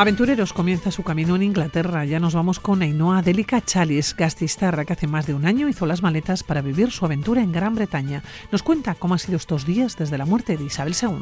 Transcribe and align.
Aventureros 0.00 0.54
comienza 0.54 0.90
su 0.90 1.02
camino 1.02 1.36
en 1.36 1.42
Inglaterra. 1.42 2.06
Ya 2.06 2.20
nos 2.20 2.32
vamos 2.32 2.58
con 2.58 2.80
Ainhoa 2.80 3.20
Delica 3.20 3.60
Chalis, 3.60 4.16
gastistarra 4.16 4.86
que 4.86 4.94
hace 4.94 5.06
más 5.06 5.26
de 5.26 5.34
un 5.34 5.44
año 5.44 5.68
hizo 5.68 5.84
las 5.84 6.00
maletas 6.00 6.42
para 6.42 6.62
vivir 6.62 6.90
su 6.90 7.04
aventura 7.04 7.42
en 7.42 7.52
Gran 7.52 7.74
Bretaña. 7.74 8.22
Nos 8.50 8.62
cuenta 8.62 8.94
cómo 8.94 9.12
han 9.12 9.18
sido 9.18 9.36
estos 9.36 9.66
días 9.66 9.98
desde 9.98 10.16
la 10.16 10.24
muerte 10.24 10.56
de 10.56 10.64
Isabel 10.64 10.94
II. 10.98 11.18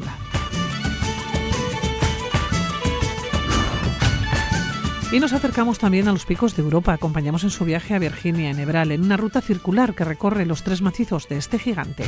Y 5.11 5.19
nos 5.19 5.33
acercamos 5.33 5.81
también 5.81 6.07
a 6.07 6.13
los 6.13 6.25
picos 6.25 6.55
de 6.55 6.63
Europa. 6.63 6.93
Acompañamos 6.93 7.43
en 7.43 7.51
su 7.51 7.65
viaje 7.65 7.97
a 7.97 7.99
Virginia, 7.99 8.51
en 8.51 8.61
Ebral, 8.61 8.93
en 8.93 9.03
una 9.03 9.17
ruta 9.17 9.41
circular 9.41 9.97
que 9.97 10.05
recorre 10.05 10.47
los 10.47 10.63
tres 10.63 10.83
macizos 10.83 11.29
de 11.29 11.39
este 11.39 11.59
gigante. 11.59 12.05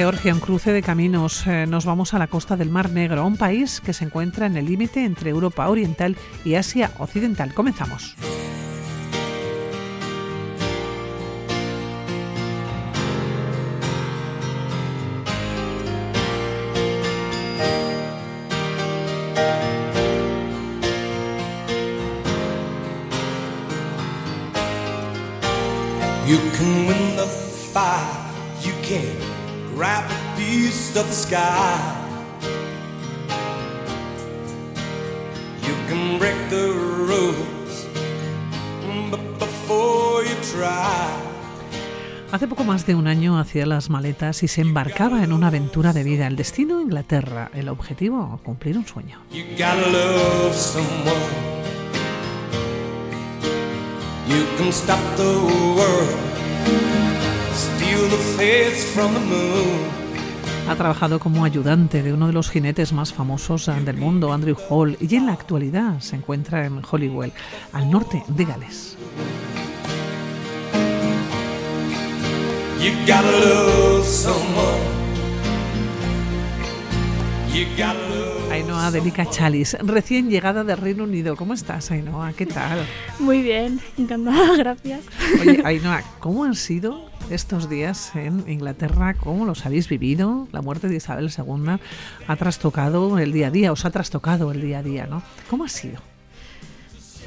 Georgia, 0.00 0.32
un 0.32 0.40
cruce 0.40 0.72
de 0.72 0.80
caminos. 0.80 1.46
Eh, 1.46 1.66
nos 1.66 1.84
vamos 1.84 2.14
a 2.14 2.18
la 2.18 2.26
costa 2.26 2.56
del 2.56 2.70
Mar 2.70 2.88
Negro, 2.88 3.26
un 3.26 3.36
país 3.36 3.82
que 3.82 3.92
se 3.92 4.06
encuentra 4.06 4.46
en 4.46 4.56
el 4.56 4.64
límite 4.64 5.04
entre 5.04 5.28
Europa 5.28 5.68
Oriental 5.68 6.16
y 6.42 6.54
Asia 6.54 6.90
Occidental. 6.96 7.52
Comenzamos. 7.52 8.16
You 26.26 26.38
can 26.56 26.86
win 26.86 27.16
the 27.16 27.50
grab 29.80 30.04
a 30.04 30.36
piece 30.36 30.94
of 31.00 31.06
the 31.06 31.14
sky. 31.14 31.80
You 35.66 35.74
can 35.88 36.18
break 36.18 36.36
the 36.50 36.68
rules, 37.08 37.86
but 39.10 39.20
before 39.38 40.22
you 40.22 40.36
try. 40.52 41.08
Hace 42.30 42.46
poco 42.46 42.62
más 42.64 42.84
de 42.84 42.94
un 42.94 43.06
año 43.08 43.38
hacía 43.38 43.64
las 43.64 43.88
maletas 43.88 44.42
y 44.42 44.48
se 44.48 44.60
embarcaba 44.60 45.24
en 45.24 45.32
una 45.32 45.46
aventura 45.46 45.94
de 45.94 46.04
vida. 46.04 46.26
El 46.26 46.36
destino 46.36 46.82
Inglaterra, 46.82 47.50
el 47.54 47.70
objetivo 47.70 48.38
cumplir 48.44 48.76
un 48.76 48.86
sueño. 48.86 49.18
You 49.32 49.44
Ha 60.68 60.76
trabajado 60.76 61.18
como 61.18 61.44
ayudante 61.44 62.02
de 62.02 62.12
uno 62.12 62.28
de 62.28 62.32
los 62.32 62.50
jinetes 62.50 62.92
más 62.92 63.12
famosos 63.12 63.70
del 63.84 63.96
mundo, 63.96 64.32
Andrew 64.32 64.56
Hall, 64.68 64.96
y 65.00 65.16
en 65.16 65.26
la 65.26 65.32
actualidad 65.32 65.98
se 66.00 66.16
encuentra 66.16 66.64
en 66.64 66.80
Holywell, 66.88 67.32
al 67.72 67.90
norte 67.90 68.22
de 68.28 68.44
Gales. 68.44 68.96
You 77.52 78.29
Ainhoa 78.50 78.90
Delica 78.90 79.24
Chalis, 79.30 79.76
recién 79.80 80.28
llegada 80.28 80.64
del 80.64 80.76
Reino 80.76 81.04
Unido. 81.04 81.36
¿Cómo 81.36 81.54
estás, 81.54 81.90
Ainhoa? 81.92 82.32
¿Qué 82.32 82.46
tal? 82.46 82.84
Muy 83.20 83.42
bien, 83.42 83.80
encantada, 83.96 84.56
gracias. 84.58 85.04
Oye, 85.40 85.62
Ainhoa, 85.64 86.02
¿cómo 86.18 86.44
han 86.44 86.56
sido 86.56 87.08
estos 87.30 87.68
días 87.68 88.14
en 88.16 88.44
Inglaterra? 88.48 89.14
¿Cómo 89.14 89.44
los 89.44 89.64
habéis 89.66 89.88
vivido? 89.88 90.48
La 90.50 90.62
muerte 90.62 90.88
de 90.88 90.96
Isabel 90.96 91.30
II 91.30 91.76
ha 92.26 92.36
trastocado 92.36 93.18
el 93.20 93.32
día 93.32 93.46
a 93.46 93.50
día, 93.50 93.72
os 93.72 93.84
ha 93.84 93.90
trastocado 93.90 94.50
el 94.50 94.60
día 94.60 94.80
a 94.80 94.82
día, 94.82 95.06
¿no? 95.06 95.22
¿Cómo 95.48 95.64
ha 95.64 95.68
sido? 95.68 96.00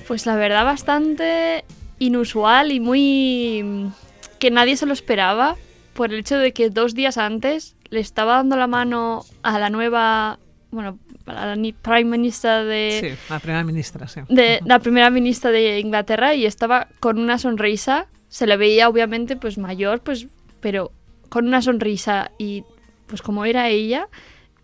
Pues 0.08 0.26
la 0.26 0.36
verdad 0.36 0.66
bastante 0.66 1.64
inusual 2.00 2.72
y 2.74 2.82
muy 2.82 3.92
que 4.40 4.52
nadie 4.52 4.76
se 4.76 4.86
lo 4.86 4.92
esperaba 4.92 5.56
por 5.94 6.12
el 6.12 6.20
hecho 6.20 6.38
de 6.38 6.52
que 6.52 6.70
dos 6.70 6.94
días 6.94 7.18
antes 7.18 7.78
le 7.90 8.02
estaba 8.02 8.36
dando 8.36 8.58
la 8.58 8.68
mano 8.68 9.24
a 9.42 9.58
la 9.60 9.70
nueva, 9.70 10.40
bueno, 10.72 11.00
a 11.26 11.56
la 11.56 11.74
Prime 11.82 12.06
Minister 12.06 12.66
de, 12.66 13.00
Sí, 13.02 13.24
la 13.30 13.40
primera 13.40 13.64
ministra, 13.64 14.08
sí. 14.08 14.22
de 14.30 14.60
la 14.66 14.80
primera 14.80 15.10
ministra 15.10 15.52
de 15.52 15.80
Inglaterra 15.80 16.34
y 16.36 16.46
estaba 16.46 16.88
con 17.00 17.20
una 17.20 17.38
sonrisa. 17.38 18.08
Se 18.30 18.48
le 18.48 18.58
veía 18.58 18.90
obviamente 18.90 19.36
pues 19.36 19.58
mayor, 19.58 20.02
pues, 20.02 20.28
pero 20.60 20.92
con 21.30 21.48
una 21.48 21.62
sonrisa 21.62 22.32
y 22.38 22.64
pues 23.08 23.22
como 23.22 23.46
era 23.46 23.70
ella. 23.70 24.08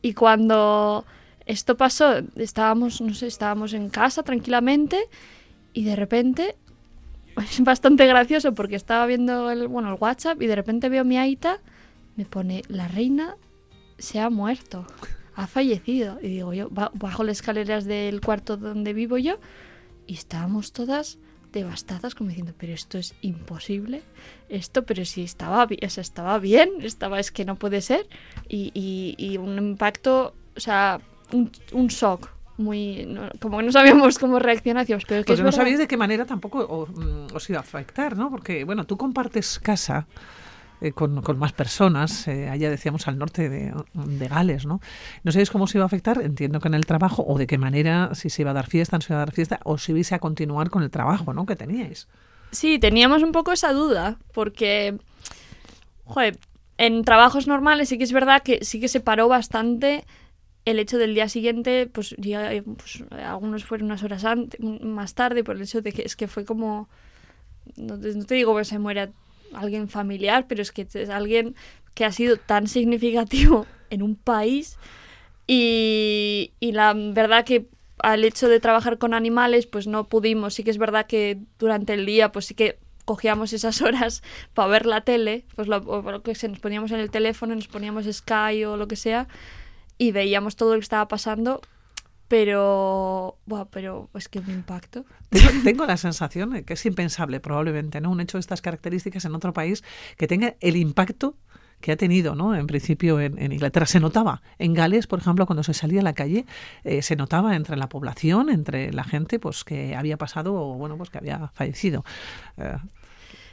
Y 0.01 0.13
cuando 0.13 1.05
esto 1.45 1.77
pasó, 1.77 2.21
estábamos, 2.35 3.01
no 3.01 3.13
sé, 3.13 3.27
estábamos 3.27 3.73
en 3.73 3.89
casa 3.89 4.23
tranquilamente 4.23 4.99
y 5.73 5.83
de 5.83 5.95
repente 5.95 6.55
es 7.37 7.61
bastante 7.63 8.05
gracioso 8.07 8.53
porque 8.53 8.75
estaba 8.75 9.05
viendo 9.05 9.49
el, 9.51 9.67
bueno, 9.67 9.89
el 9.89 9.97
WhatsApp 9.99 10.41
y 10.41 10.47
de 10.47 10.55
repente 10.55 10.89
veo 10.89 11.01
a 11.01 11.05
mi 11.05 11.17
aita, 11.17 11.59
me 12.15 12.25
pone 12.25 12.63
la 12.67 12.87
reina 12.87 13.35
se 13.99 14.19
ha 14.19 14.29
muerto, 14.29 14.85
ha 15.41 15.47
fallecido. 15.47 16.17
Y 16.21 16.27
digo 16.27 16.53
yo, 16.53 16.69
ba- 16.69 16.91
bajo 16.93 17.23
las 17.23 17.37
escaleras 17.37 17.85
del 17.85 18.21
cuarto 18.21 18.57
donde 18.57 18.93
vivo 18.93 19.17
yo 19.17 19.37
y 20.07 20.13
estábamos 20.13 20.71
todas 20.73 21.17
devastadas 21.51 22.13
como 22.13 22.29
diciendo, 22.29 22.53
pero 22.57 22.73
esto 22.73 22.97
es 22.99 23.15
imposible, 23.21 24.03
esto, 24.49 24.85
pero 24.85 25.03
si 25.05 25.23
estaba, 25.23 25.63
o 25.63 25.89
sea, 25.89 26.01
estaba 26.01 26.37
bien, 26.39 26.69
estaba, 26.81 27.19
es 27.19 27.31
que 27.31 27.43
no 27.45 27.55
puede 27.55 27.81
ser. 27.81 28.07
Y, 28.47 28.71
y- 28.75 29.15
y 29.17 29.37
un 29.37 29.57
impacto, 29.57 30.35
o 30.55 30.59
sea, 30.59 31.01
un, 31.31 31.51
un 31.73 31.87
shock. 31.87 32.29
Muy, 32.57 33.05
no- 33.07 33.29
como 33.39 33.57
que 33.59 33.63
no 33.63 33.71
sabíamos 33.71 34.19
cómo 34.19 34.37
reaccionar, 34.37 34.85
pero 34.85 34.99
que 34.99 35.05
Porque 35.07 35.31
es 35.33 35.39
no 35.39 35.45
verdad". 35.45 35.57
sabéis 35.57 35.77
de 35.79 35.87
qué 35.87 35.95
manera 35.95 36.25
tampoco 36.25 36.59
o- 36.59 36.85
mm, 36.87 37.33
os 37.33 37.49
iba 37.49 37.57
a 37.59 37.61
afectar, 37.61 38.17
¿no? 38.17 38.29
Porque, 38.29 38.65
bueno, 38.65 38.85
tú 38.85 38.97
compartes 38.97 39.59
casa 39.59 40.07
eh, 40.81 40.93
con, 40.93 41.21
con 41.21 41.37
más 41.37 41.51
personas, 41.51 42.27
eh, 42.29 42.47
allá 42.47 42.69
decíamos 42.69 43.07
al 43.09 43.17
norte 43.17 43.49
de, 43.49 43.73
Gales, 44.29 44.65
¿no? 44.65 44.79
No 45.23 45.31
sabéis 45.33 45.51
cómo 45.51 45.67
se 45.67 45.77
iba 45.77 45.83
a 45.83 45.87
afectar, 45.87 46.21
entiendo 46.21 46.61
que 46.61 46.69
en 46.69 46.73
el 46.73 46.85
trabajo, 46.85 47.25
o 47.27 47.37
de 47.37 47.47
qué 47.47 47.57
manera, 47.57 48.15
si 48.15 48.29
se 48.29 48.43
iba 48.43 48.51
a 48.51 48.53
dar 48.53 48.67
fiesta, 48.67 48.97
no 48.97 49.01
se 49.01 49.11
iba 49.11 49.21
a 49.21 49.25
dar 49.25 49.33
fiesta, 49.33 49.59
o 49.65 49.77
si 49.77 49.91
ibais 49.91 50.13
a 50.13 50.19
continuar 50.19 50.69
con 50.69 50.81
el 50.81 50.89
trabajo, 50.89 51.33
¿no? 51.33 51.45
Que 51.45 51.57
teníais. 51.57 52.07
Sí, 52.51 52.79
teníamos 52.79 53.23
un 53.23 53.33
poco 53.33 53.51
esa 53.51 53.73
duda, 53.73 54.19
porque, 54.33 54.97
joder, 56.05 56.39
en 56.77 57.03
trabajos 57.03 57.45
normales 57.45 57.89
sí 57.89 57.97
que 57.97 58.05
es 58.05 58.13
verdad 58.13 58.41
que 58.41 58.63
sí 58.63 58.79
que 58.79 58.87
se 58.87 59.01
paró 59.01 59.27
bastante 59.27 60.05
el 60.63 60.79
hecho 60.79 60.97
del 60.97 61.13
día 61.13 61.27
siguiente, 61.27 61.87
pues 61.91 62.15
ya 62.17 62.51
pues, 62.63 63.03
algunos 63.11 63.65
fueron 63.65 63.87
unas 63.87 64.03
horas 64.03 64.23
antes, 64.23 64.59
más 64.61 65.13
tarde, 65.13 65.43
por 65.43 65.57
el 65.57 65.63
hecho 65.63 65.81
de 65.81 65.91
que 65.91 66.03
es 66.03 66.15
que 66.15 66.27
fue 66.27 66.45
como, 66.45 66.87
no 67.75 67.99
te 67.99 68.35
digo 68.35 68.55
que 68.55 68.63
se 68.63 68.79
muera 68.79 69.09
alguien 69.53 69.89
familiar, 69.89 70.45
pero 70.47 70.61
es 70.61 70.71
que 70.71 70.87
es 70.93 71.09
alguien 71.09 71.55
que 71.93 72.05
ha 72.05 72.11
sido 72.11 72.37
tan 72.37 72.67
significativo 72.67 73.65
en 73.89 74.03
un 74.03 74.15
país 74.15 74.77
y, 75.51 76.53
la 76.61 76.93
verdad 76.93 77.43
que 77.43 77.65
al 77.97 78.23
hecho 78.23 78.47
de 78.47 78.59
trabajar 78.59 78.99
con 78.99 79.15
animales, 79.15 79.65
pues 79.65 79.87
no 79.87 80.07
pudimos. 80.07 80.53
Sí 80.53 80.63
que 80.63 80.69
es 80.69 80.77
verdad 80.77 81.07
que 81.07 81.39
durante 81.57 81.95
el 81.95 82.05
día, 82.05 82.31
pues 82.31 82.45
sí 82.45 82.53
que 82.53 82.77
cogíamos 83.03 83.51
esas 83.51 83.81
horas 83.81 84.21
para 84.53 84.67
ver 84.69 84.85
la 84.85 85.01
tele, 85.01 85.45
pues 85.55 85.67
lo, 85.67 85.79
lo 85.79 86.21
que 86.21 86.35
se 86.35 86.47
nos 86.47 86.59
poníamos 86.59 86.91
en 86.91 86.99
el 86.99 87.09
teléfono, 87.09 87.55
nos 87.55 87.67
poníamos 87.67 88.05
Sky 88.05 88.63
o 88.65 88.77
lo 88.77 88.87
que 88.87 88.95
sea, 88.95 89.27
y 89.97 90.11
veíamos 90.11 90.55
todo 90.55 90.73
lo 90.73 90.79
que 90.79 90.83
estaba 90.83 91.07
pasando, 91.07 91.61
pero, 92.29 93.37
buah, 93.45 93.65
pero 93.65 94.09
es 94.13 94.29
que 94.29 94.39
un 94.39 94.49
impacto. 94.49 95.03
Tengo, 95.29 95.49
tengo 95.63 95.85
la 95.85 95.97
sensación 95.97 96.63
que 96.63 96.73
es 96.73 96.85
impensable, 96.85 97.41
probablemente, 97.41 97.99
¿no? 97.99 98.11
Un 98.11 98.21
hecho 98.21 98.37
de 98.37 98.39
estas 98.39 98.61
características 98.61 99.25
en 99.25 99.35
otro 99.35 99.51
país 99.51 99.83
que 100.15 100.27
tenga 100.27 100.55
el 100.61 100.77
impacto 100.77 101.35
que 101.81 101.91
ha 101.91 101.97
tenido, 101.97 102.35
¿no? 102.35 102.55
En 102.55 102.67
principio 102.67 103.19
en, 103.19 103.37
en 103.39 103.51
Inglaterra 103.51 103.85
se 103.85 103.99
notaba. 103.99 104.41
En 104.57 104.73
Gales, 104.73 105.07
por 105.07 105.19
ejemplo, 105.19 105.45
cuando 105.45 105.63
se 105.63 105.73
salía 105.73 106.01
a 106.01 106.03
la 106.03 106.13
calle, 106.13 106.45
eh, 106.83 107.01
se 107.01 107.15
notaba 107.15 107.55
entre 107.55 107.77
la 107.77 107.89
población, 107.89 108.49
entre 108.49 108.93
la 108.93 109.03
gente, 109.03 109.39
pues 109.39 109.63
que 109.63 109.95
había 109.95 110.17
pasado, 110.17 110.53
o 110.53 110.75
bueno, 110.75 110.97
pues 110.97 111.09
que 111.09 111.17
había 111.17 111.49
fallecido. 111.53 112.05
Eh, 112.57 112.77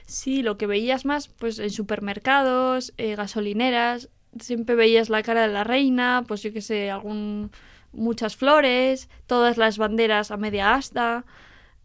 Sí, 0.07 0.43
lo 0.43 0.57
que 0.57 0.69
veías 0.69 1.05
más, 1.05 1.27
pues 1.27 1.59
en 1.59 1.71
supermercados, 1.71 2.95
eh, 2.97 3.17
gasolineras, 3.17 4.09
siempre 4.39 4.77
veías 4.77 5.11
la 5.11 5.25
cara 5.25 5.49
de 5.49 5.53
la 5.53 5.65
reina, 5.65 6.23
pues 6.29 6.43
yo 6.43 6.53
qué 6.53 6.61
sé, 6.61 6.93
algún 6.93 7.51
muchas 7.93 8.37
flores, 8.37 9.09
todas 9.27 9.57
las 9.57 9.79
banderas 9.79 10.31
a 10.31 10.37
media 10.37 10.75
asta, 10.75 11.25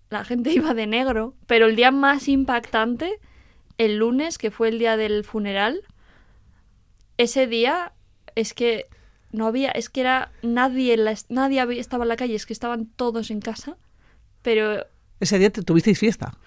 la 0.09 0.23
gente 0.25 0.51
iba 0.53 0.73
de 0.73 0.87
negro, 0.87 1.35
pero 1.47 1.65
el 1.67 1.75
día 1.75 1.91
más 1.91 2.27
impactante, 2.27 3.19
el 3.77 3.97
lunes, 3.97 4.37
que 4.37 4.51
fue 4.51 4.69
el 4.69 4.79
día 4.79 4.97
del 4.97 5.23
funeral, 5.23 5.81
ese 7.17 7.47
día 7.47 7.93
es 8.35 8.53
que 8.53 8.85
no 9.31 9.47
había, 9.47 9.71
es 9.71 9.89
que 9.89 10.01
era 10.01 10.31
nadie, 10.41 10.93
en 10.93 11.05
la, 11.05 11.15
nadie 11.29 11.59
había- 11.59 11.79
estaba 11.79 12.03
en 12.03 12.09
la 12.09 12.15
calle, 12.17 12.35
es 12.35 12.45
que 12.45 12.53
estaban 12.53 12.85
todos 12.85 13.31
en 13.31 13.39
casa, 13.39 13.77
pero 14.41 14.85
ese 15.19 15.39
día 15.39 15.49
te- 15.51 15.61
tuvisteis 15.63 15.99
fiesta. 15.99 16.37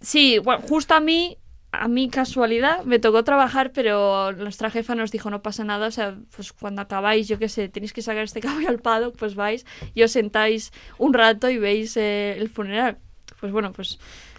Sí, 0.00 0.38
bueno, 0.38 0.62
justo 0.66 0.94
a 0.94 1.00
mí 1.00 1.38
a 1.72 1.88
mí 1.88 2.08
casualidad 2.08 2.84
me 2.84 2.98
tocó 2.98 3.22
trabajar, 3.22 3.72
pero 3.72 4.32
nuestra 4.32 4.70
jefa 4.70 4.94
nos 4.94 5.12
dijo 5.12 5.30
no 5.30 5.42
pasa 5.42 5.64
nada, 5.64 5.86
o 5.86 5.90
sea, 5.90 6.16
pues 6.34 6.52
cuando 6.52 6.82
acabáis, 6.82 7.28
yo 7.28 7.38
qué 7.38 7.48
sé, 7.48 7.68
tenéis 7.68 7.92
que 7.92 8.02
sacar 8.02 8.24
este 8.24 8.40
caballo 8.46 8.68
al 8.68 8.80
pado, 8.80 9.12
pues 9.12 9.34
vais 9.34 9.64
y 9.94 10.02
os 10.02 10.12
sentáis 10.12 10.72
un 10.98 11.14
rato 11.14 11.48
y 11.48 11.58
veis 11.58 11.96
eh, 11.96 12.36
el 12.38 12.48
funeral. 12.48 12.98
Pues 13.38 13.52
bueno, 13.52 13.72
pues 13.72 13.98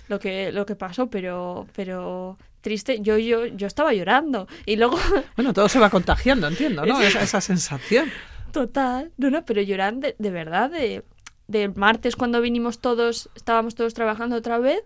lo 0.10 0.20
que 0.20 0.52
lo 0.52 0.66
que 0.66 0.76
pasó, 0.76 1.10
pero 1.10 1.68
pero 1.74 2.38
triste, 2.60 3.00
yo 3.02 3.18
yo 3.18 3.46
yo 3.46 3.68
estaba 3.68 3.94
llorando 3.94 4.48
y 4.66 4.76
luego 4.76 5.00
Bueno, 5.36 5.54
todo 5.54 5.70
se 5.70 5.80
va 5.80 5.90
contagiando, 5.90 6.48
entiendo, 6.48 6.86
¿no? 6.86 7.02
Esa, 7.02 7.22
esa 7.22 7.42
sensación. 7.42 8.12
Total, 8.52 9.14
no, 9.18 9.30
no, 9.30 9.46
pero 9.46 9.62
lloran 9.62 10.02
de, 10.02 10.16
de 10.20 10.30
verdad, 10.30 10.70
de, 10.70 11.06
del 11.48 11.74
martes 11.76 12.18
cuando 12.18 12.42
vinimos 12.42 12.80
todos, 12.80 13.30
estábamos 13.36 13.76
todos 13.76 13.94
trabajando 13.94 14.36
otra 14.36 14.60
vez, 14.60 14.82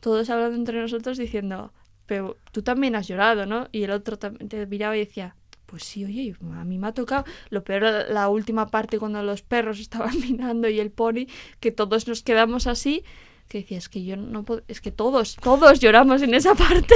todos 0.00 0.28
hablando 0.28 0.56
entre 0.56 0.78
nosotros 0.78 1.16
diciendo, 1.16 1.72
pero 2.08 2.36
tú 2.50 2.62
también 2.62 2.96
has 2.96 3.06
llorado, 3.06 3.46
¿no? 3.46 3.68
Y 3.70 3.84
el 3.84 3.92
otro 3.92 4.18
también 4.18 4.48
te 4.48 4.66
miraba 4.66 4.96
y 4.96 5.00
decía, 5.00 5.36
pues 5.66 5.84
sí, 5.84 6.04
oye, 6.04 6.34
a 6.54 6.64
mí 6.64 6.78
me 6.78 6.88
ha 6.88 6.92
tocado. 6.92 7.24
Lo 7.50 7.62
peor 7.62 8.06
la 8.08 8.28
última 8.28 8.66
parte 8.68 8.98
cuando 8.98 9.22
los 9.22 9.42
perros 9.42 9.78
estaban 9.86 10.18
mirando 10.18 10.68
y 10.68 10.80
el 10.80 10.90
pony, 10.90 11.26
que 11.60 11.70
todos 11.70 12.08
nos 12.08 12.22
quedamos 12.24 12.66
así, 12.66 13.04
que 13.48 13.58
decía, 13.58 13.78
es 13.78 13.88
que 13.88 14.02
yo 14.02 14.16
no 14.16 14.42
puedo, 14.42 14.62
es 14.66 14.80
que 14.80 14.90
todos, 14.90 15.36
todos 15.36 15.78
lloramos 15.80 16.22
en 16.22 16.34
esa 16.34 16.54
parte. 16.54 16.94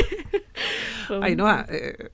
Ainhoa, 1.23 1.67
eh, 1.69 2.11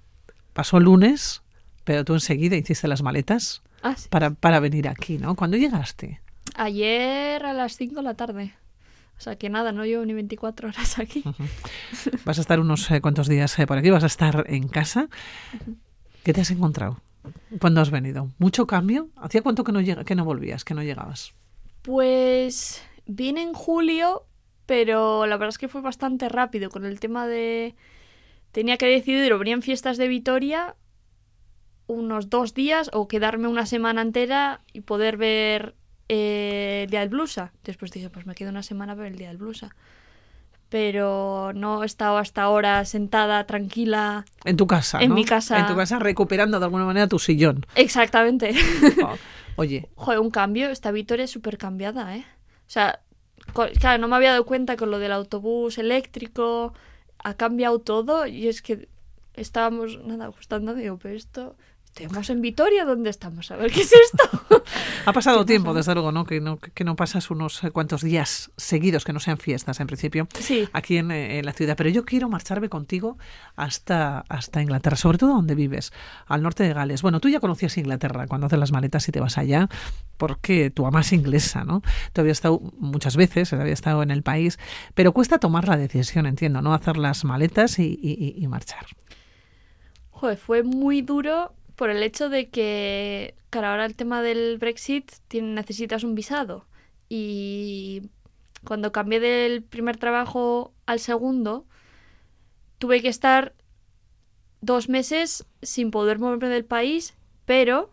pasó 0.52 0.80
lunes, 0.80 1.42
pero 1.84 2.04
tú 2.04 2.14
enseguida 2.14 2.56
hiciste 2.56 2.88
las 2.88 3.02
maletas 3.02 3.62
Ah, 3.82 3.94
sí. 3.96 4.08
para, 4.10 4.30
para 4.30 4.58
venir 4.60 4.88
aquí, 4.88 5.18
¿no? 5.18 5.36
¿Cuándo 5.36 5.56
llegaste? 5.56 6.20
Ayer 6.56 7.44
a 7.46 7.52
las 7.52 7.76
5 7.76 7.94
de 7.96 8.02
la 8.02 8.14
tarde. 8.14 8.54
O 9.18 9.20
sea 9.20 9.36
que 9.36 9.50
nada, 9.50 9.72
no 9.72 9.84
llevo 9.84 10.04
ni 10.04 10.12
24 10.14 10.68
horas 10.68 10.98
aquí. 11.00 11.24
Vas 12.24 12.38
a 12.38 12.40
estar 12.40 12.60
unos 12.60 12.88
eh, 12.90 13.00
cuantos 13.00 13.26
días 13.28 13.58
eh, 13.58 13.66
por 13.66 13.76
aquí, 13.76 13.90
vas 13.90 14.04
a 14.04 14.06
estar 14.06 14.44
en 14.48 14.68
casa. 14.68 15.08
¿Qué 16.22 16.32
te 16.32 16.40
has 16.40 16.50
encontrado? 16.52 17.00
¿Cuándo 17.60 17.80
has 17.80 17.90
venido? 17.90 18.28
¿Mucho 18.38 18.66
cambio? 18.66 19.08
¿Hacía 19.16 19.42
cuánto 19.42 19.64
que 19.64 19.72
no, 19.72 19.80
llega- 19.80 20.04
que 20.04 20.14
no 20.14 20.24
volvías, 20.24 20.64
que 20.64 20.74
no 20.74 20.82
llegabas? 20.82 21.34
Pues 21.82 22.82
vine 23.06 23.42
en 23.42 23.54
julio, 23.54 24.24
pero 24.66 25.26
la 25.26 25.36
verdad 25.36 25.48
es 25.50 25.58
que 25.58 25.68
fue 25.68 25.80
bastante 25.80 26.28
rápido 26.28 26.70
con 26.70 26.84
el 26.84 27.00
tema 27.00 27.26
de... 27.26 27.74
Tenía 28.52 28.76
que 28.78 28.86
decidir 28.86 29.32
o 29.32 29.38
venía 29.38 29.54
en 29.54 29.62
fiestas 29.62 29.96
de 29.98 30.08
Vitoria 30.08 30.76
unos 31.86 32.28
dos 32.30 32.54
días 32.54 32.90
o 32.92 33.08
quedarme 33.08 33.48
una 33.48 33.66
semana 33.66 34.02
entera 34.02 34.60
y 34.72 34.82
poder 34.82 35.16
ver 35.16 35.74
eh, 36.08 36.82
el 36.84 36.90
Día 36.90 37.00
del 37.00 37.08
Blusa. 37.08 37.52
Después 37.64 37.90
dije, 37.90 38.10
pues 38.10 38.26
me 38.26 38.34
quedo 38.34 38.50
una 38.50 38.62
semana 38.62 38.92
a 38.92 38.94
ver 38.96 39.12
el 39.12 39.18
Día 39.18 39.28
del 39.28 39.36
Blusa. 39.38 39.74
Pero 40.68 41.52
no 41.54 41.82
he 41.82 41.86
estado 41.86 42.18
hasta 42.18 42.42
ahora 42.42 42.84
sentada, 42.84 43.46
tranquila. 43.46 44.26
En 44.44 44.56
tu 44.56 44.66
casa, 44.66 45.00
En 45.00 45.10
¿no? 45.10 45.14
mi 45.14 45.24
casa. 45.24 45.58
En 45.58 45.66
tu 45.66 45.74
casa 45.74 45.98
recuperando 45.98 46.58
de 46.58 46.64
alguna 46.66 46.84
manera 46.84 47.06
tu 47.06 47.18
sillón. 47.18 47.66
Exactamente. 47.74 48.54
Oh, 49.02 49.16
Oye, 49.62 49.88
Joder, 49.96 50.20
un 50.20 50.30
cambio. 50.30 50.70
Esta 50.70 50.92
Vitoria 50.92 51.24
es 51.24 51.30
súper 51.30 51.58
cambiada, 51.58 52.16
¿eh? 52.16 52.24
O 52.68 52.70
sea, 52.70 53.00
claro, 53.80 54.00
no 54.00 54.06
me 54.06 54.16
había 54.16 54.30
dado 54.30 54.44
cuenta 54.44 54.76
con 54.76 54.90
lo 54.90 54.98
del 54.98 55.10
autobús 55.10 55.78
eléctrico. 55.78 56.74
Ha 57.24 57.34
cambiado 57.34 57.80
todo 57.80 58.26
y 58.26 58.46
es 58.46 58.62
que 58.62 58.88
estábamos, 59.34 59.98
nada, 60.04 60.26
ajustando. 60.26 60.74
Digo, 60.74 60.98
pero 60.98 61.14
esto... 61.16 61.56
Estamos 62.04 62.30
en 62.30 62.40
Vitoria, 62.40 62.84
¿dónde 62.84 63.10
estamos? 63.10 63.50
A 63.50 63.56
ver, 63.56 63.72
¿qué 63.72 63.80
es 63.80 63.92
esto? 63.92 64.62
ha 65.06 65.12
pasado 65.12 65.44
tiempo, 65.44 65.74
desde 65.74 65.94
luego, 65.94 66.12
¿no? 66.12 66.24
Que, 66.24 66.40
no? 66.40 66.58
que 66.58 66.84
no 66.84 66.94
pasas 66.96 67.30
unos 67.30 67.62
eh, 67.64 67.70
cuantos 67.70 68.02
días 68.02 68.50
seguidos, 68.56 69.04
que 69.04 69.12
no 69.12 69.20
sean 69.20 69.38
fiestas 69.38 69.80
en 69.80 69.86
principio, 69.88 70.28
Sí. 70.38 70.68
aquí 70.72 70.96
en, 70.98 71.10
eh, 71.10 71.38
en 71.38 71.44
la 71.46 71.52
ciudad. 71.52 71.76
Pero 71.76 71.90
yo 71.90 72.04
quiero 72.04 72.28
marcharme 72.28 72.68
contigo 72.68 73.18
hasta, 73.56 74.20
hasta 74.28 74.62
Inglaterra, 74.62 74.96
sobre 74.96 75.18
todo 75.18 75.34
donde 75.34 75.54
vives, 75.54 75.92
al 76.26 76.42
norte 76.42 76.62
de 76.62 76.72
Gales. 76.72 77.02
Bueno, 77.02 77.20
tú 77.20 77.28
ya 77.28 77.40
conocías 77.40 77.76
Inglaterra 77.78 78.26
cuando 78.28 78.46
haces 78.46 78.58
las 78.58 78.70
maletas 78.72 79.08
y 79.08 79.12
te 79.12 79.20
vas 79.20 79.36
allá, 79.36 79.68
porque 80.16 80.70
tu 80.70 80.86
ama 80.86 81.00
es 81.00 81.12
inglesa, 81.12 81.64
¿no? 81.64 81.82
Tú 82.12 82.20
habías 82.20 82.38
estado 82.38 82.60
muchas 82.78 83.16
veces, 83.16 83.52
había 83.52 83.72
estado 83.72 84.02
en 84.02 84.10
el 84.10 84.22
país, 84.22 84.58
pero 84.94 85.12
cuesta 85.12 85.38
tomar 85.38 85.66
la 85.68 85.76
decisión, 85.76 86.26
entiendo, 86.26 86.62
¿no? 86.62 86.74
Hacer 86.74 86.96
las 86.96 87.24
maletas 87.24 87.78
y, 87.78 87.98
y- 88.00 88.34
y 88.42 88.46
marchar. 88.46 88.86
Joder, 90.10 90.36
fue 90.36 90.62
muy 90.64 91.00
duro 91.02 91.54
por 91.78 91.90
el 91.90 92.02
hecho 92.02 92.28
de 92.28 92.50
que, 92.50 93.36
claro, 93.50 93.68
ahora 93.68 93.86
el 93.86 93.94
tema 93.94 94.20
del 94.20 94.58
Brexit 94.58 95.12
tiene- 95.28 95.54
necesitas 95.54 96.02
un 96.02 96.16
visado. 96.16 96.66
Y 97.08 98.02
cuando 98.66 98.90
cambié 98.90 99.20
del 99.20 99.62
primer 99.62 99.96
trabajo 99.96 100.74
al 100.86 100.98
segundo, 100.98 101.64
tuve 102.78 103.00
que 103.00 103.08
estar 103.08 103.54
dos 104.60 104.88
meses 104.88 105.46
sin 105.62 105.92
poder 105.92 106.18
moverme 106.18 106.48
del 106.48 106.64
país, 106.64 107.14
pero 107.46 107.90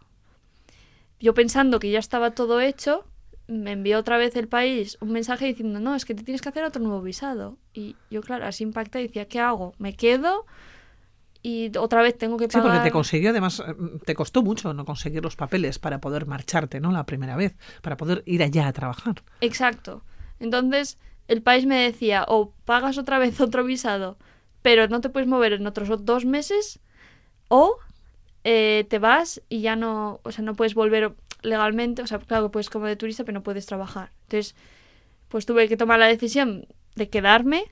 yo 1.20 1.36
pensando 1.36 1.80
que 1.80 1.92
ya 1.92 2.00
estaba 2.00 2.32
todo 2.32 2.62
hecho, 2.62 3.06
me 3.48 3.74
envió 3.74 4.00
otra 4.00 4.18
vez 4.18 4.36
el 4.36 4.48
país 4.48 4.98
un 5.00 5.12
mensaje 5.12 5.46
diciendo, 5.46 5.80
no, 5.80 5.94
es 5.96 6.06
que 6.06 6.16
te 6.16 6.24
tienes 6.24 6.42
que 6.42 6.50
hacer 6.50 6.64
otro 6.64 6.82
nuevo 6.82 7.04
visado. 7.04 7.60
Y 7.72 7.96
yo, 8.10 8.22
claro, 8.22 8.48
así 8.48 8.64
impacta 8.64 9.00
y 9.00 9.04
decía, 9.08 9.28
¿qué 9.28 9.40
hago? 9.40 9.74
¿Me 9.78 9.96
quedo? 9.96 10.48
Y 11.48 11.78
otra 11.78 12.02
vez 12.02 12.18
tengo 12.18 12.38
que 12.38 12.46
Sí, 12.46 12.58
pagar... 12.58 12.64
porque 12.64 12.80
te 12.80 12.92
consiguió, 12.92 13.30
además, 13.30 13.60
eh, 13.60 13.76
te 14.04 14.16
costó 14.16 14.42
mucho 14.42 14.74
no 14.74 14.84
conseguir 14.84 15.22
los 15.24 15.36
papeles 15.36 15.78
para 15.78 16.02
poder 16.02 16.26
marcharte, 16.26 16.80
¿no? 16.80 16.92
La 16.92 17.06
primera 17.06 17.36
vez, 17.36 17.56
para 17.84 17.98
poder 17.98 18.24
ir 18.26 18.42
allá 18.42 18.68
a 18.68 18.74
trabajar. 18.74 19.24
Exacto. 19.42 20.04
Entonces, 20.40 20.98
el 21.28 21.44
país 21.44 21.68
me 21.68 21.76
decía, 21.76 22.26
o 22.28 22.52
pagas 22.66 22.98
otra 22.98 23.20
vez 23.20 23.40
otro 23.48 23.64
visado, 23.64 24.18
pero 24.64 24.88
no 24.88 25.02
te 25.02 25.10
puedes 25.10 25.30
mover 25.30 25.54
en 25.54 25.68
otros 25.68 25.90
dos 26.04 26.26
meses, 26.26 26.80
o 27.48 27.78
eh, 28.44 28.86
te 28.90 29.00
vas 29.00 29.42
y 29.50 29.62
ya 29.62 29.76
no, 29.76 30.20
o 30.24 30.32
sea, 30.32 30.44
no 30.44 30.56
puedes 30.56 30.74
volver 30.76 31.16
legalmente, 31.44 32.02
o 32.02 32.08
sea, 32.08 32.20
claro 32.20 32.46
que 32.48 32.54
puedes 32.54 32.72
como 32.72 32.88
de 32.88 32.96
turista, 32.96 33.24
pero 33.24 33.36
no 33.40 33.44
puedes 33.44 33.68
trabajar. 33.68 34.12
Entonces, 34.24 34.56
pues 35.30 35.46
tuve 35.46 35.68
que 35.70 35.78
tomar 35.78 36.00
la 36.00 36.08
decisión 36.08 36.68
de 36.96 37.10
quedarme 37.10 37.66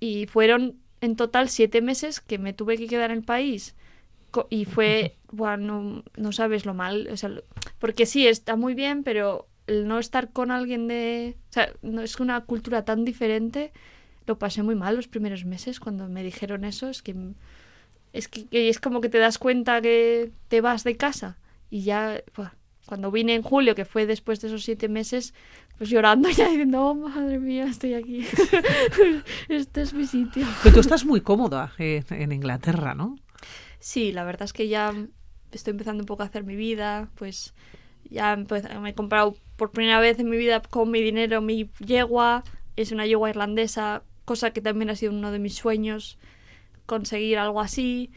y 0.00 0.26
fueron 0.26 0.83
en 1.04 1.16
total 1.16 1.48
siete 1.48 1.82
meses 1.82 2.20
que 2.20 2.38
me 2.38 2.52
tuve 2.52 2.76
que 2.76 2.86
quedar 2.86 3.10
en 3.10 3.18
el 3.18 3.24
país. 3.24 3.74
Y 4.50 4.64
fue, 4.64 5.16
bueno, 5.30 6.02
no, 6.16 6.32
sabes 6.32 6.66
lo 6.66 6.74
mal, 6.74 7.08
o 7.12 7.16
sea, 7.16 7.30
porque 7.78 8.04
sí, 8.04 8.26
está 8.26 8.56
muy 8.56 8.74
bien, 8.74 9.04
pero 9.04 9.46
el 9.68 9.86
no 9.86 10.00
estar 10.00 10.32
con 10.32 10.50
alguien 10.50 10.88
de... 10.88 11.36
O 11.50 11.52
sea, 11.52 11.72
no 11.82 12.02
es 12.02 12.18
una 12.18 12.40
cultura 12.40 12.84
tan 12.84 13.04
diferente, 13.04 13.72
lo 14.26 14.38
pasé 14.38 14.64
muy 14.64 14.74
mal 14.74 14.96
los 14.96 15.06
primeros 15.06 15.44
meses 15.44 15.78
cuando 15.78 16.08
me 16.08 16.24
dijeron 16.24 16.64
eso, 16.64 16.88
es 16.88 17.02
que... 17.02 17.14
Es 18.12 18.28
que, 18.28 18.46
es 18.50 18.78
como 18.78 19.00
que 19.00 19.08
te 19.08 19.18
das 19.18 19.38
cuenta 19.38 19.80
que 19.80 20.30
te 20.46 20.60
vas 20.60 20.84
de 20.84 20.96
casa 20.96 21.36
y 21.68 21.82
ya, 21.82 22.22
cuando 22.86 23.10
vine 23.10 23.34
en 23.34 23.42
julio, 23.42 23.74
que 23.74 23.84
fue 23.84 24.06
después 24.06 24.40
de 24.40 24.48
esos 24.48 24.64
siete 24.64 24.88
meses, 24.88 25.34
pues 25.78 25.90
llorando 25.90 26.28
ya 26.30 26.48
diciendo, 26.48 26.82
oh, 26.82 26.94
madre 26.94 27.38
mía, 27.38 27.64
estoy 27.64 27.94
aquí. 27.94 28.26
este 29.48 29.82
es 29.82 29.94
mi 29.94 30.06
sitio. 30.06 30.46
Pero 30.62 30.74
tú 30.74 30.80
estás 30.80 31.04
muy 31.04 31.20
cómoda 31.20 31.72
eh, 31.78 32.04
en 32.10 32.32
Inglaterra, 32.32 32.94
¿no? 32.94 33.16
Sí, 33.78 34.12
la 34.12 34.24
verdad 34.24 34.42
es 34.42 34.52
que 34.52 34.68
ya 34.68 34.94
estoy 35.52 35.72
empezando 35.72 36.02
un 36.02 36.06
poco 36.06 36.22
a 36.22 36.26
hacer 36.26 36.44
mi 36.44 36.56
vida, 36.56 37.10
pues 37.14 37.54
ya 38.10 38.36
me 38.36 38.90
he 38.90 38.94
comprado 38.94 39.36
por 39.56 39.70
primera 39.70 40.00
vez 40.00 40.18
en 40.18 40.28
mi 40.28 40.36
vida 40.36 40.60
con 40.60 40.90
mi 40.90 41.00
dinero 41.00 41.40
mi 41.40 41.70
yegua, 41.84 42.44
es 42.76 42.92
una 42.92 43.06
yegua 43.06 43.30
irlandesa, 43.30 44.02
cosa 44.24 44.52
que 44.52 44.60
también 44.60 44.90
ha 44.90 44.96
sido 44.96 45.12
uno 45.12 45.30
de 45.30 45.38
mis 45.38 45.54
sueños, 45.54 46.18
conseguir 46.86 47.38
algo 47.38 47.60
así, 47.60 48.10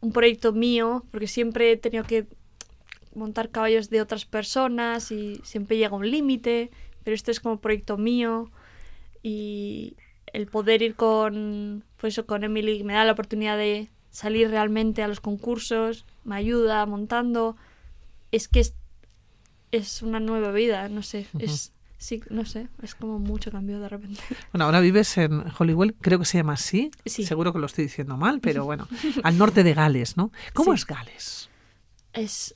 un 0.00 0.12
proyecto 0.12 0.52
mío, 0.52 1.04
porque 1.10 1.26
siempre 1.26 1.72
he 1.72 1.76
tenido 1.76 2.04
que 2.04 2.26
montar 3.14 3.50
caballos 3.50 3.90
de 3.90 4.00
otras 4.00 4.24
personas 4.24 5.10
y 5.10 5.40
siempre 5.44 5.76
llega 5.76 5.96
un 5.96 6.10
límite, 6.10 6.70
pero 7.02 7.14
este 7.14 7.30
es 7.30 7.40
como 7.40 7.60
proyecto 7.60 7.96
mío 7.98 8.50
y 9.22 9.96
el 10.32 10.46
poder 10.46 10.82
ir 10.82 10.94
con 10.96 11.84
pues 11.96 12.14
eso, 12.14 12.26
con 12.26 12.44
Emily 12.44 12.84
me 12.84 12.94
da 12.94 13.04
la 13.04 13.12
oportunidad 13.12 13.56
de 13.56 13.88
salir 14.10 14.50
realmente 14.50 15.02
a 15.02 15.08
los 15.08 15.20
concursos, 15.20 16.04
me 16.24 16.36
ayuda 16.36 16.84
montando, 16.86 17.56
es 18.30 18.46
que 18.48 18.60
es, 18.60 18.74
es 19.72 20.02
una 20.02 20.20
nueva 20.20 20.52
vida, 20.52 20.88
no 20.88 21.02
sé, 21.02 21.26
es 21.38 21.72
sí, 21.98 22.20
no 22.28 22.44
sé, 22.44 22.68
es 22.82 22.94
como 22.94 23.18
mucho 23.18 23.50
cambio 23.50 23.80
de 23.80 23.88
repente. 23.88 24.20
Bueno, 24.52 24.66
ahora 24.66 24.80
vives 24.80 25.16
en 25.18 25.42
Hollywood, 25.58 25.94
creo 26.00 26.18
que 26.18 26.24
se 26.26 26.36
llama 26.38 26.52
así. 26.52 26.90
Sí. 27.06 27.24
Seguro 27.24 27.52
que 27.52 27.58
lo 27.58 27.66
estoy 27.66 27.84
diciendo 27.84 28.16
mal, 28.16 28.40
pero 28.40 28.64
bueno, 28.66 28.86
al 29.22 29.38
norte 29.38 29.64
de 29.64 29.72
Gales, 29.74 30.16
¿no? 30.16 30.30
¿Cómo 30.52 30.72
Sí. 30.72 30.76
es 30.80 30.86
Gales? 30.86 31.48
Es 32.12 32.54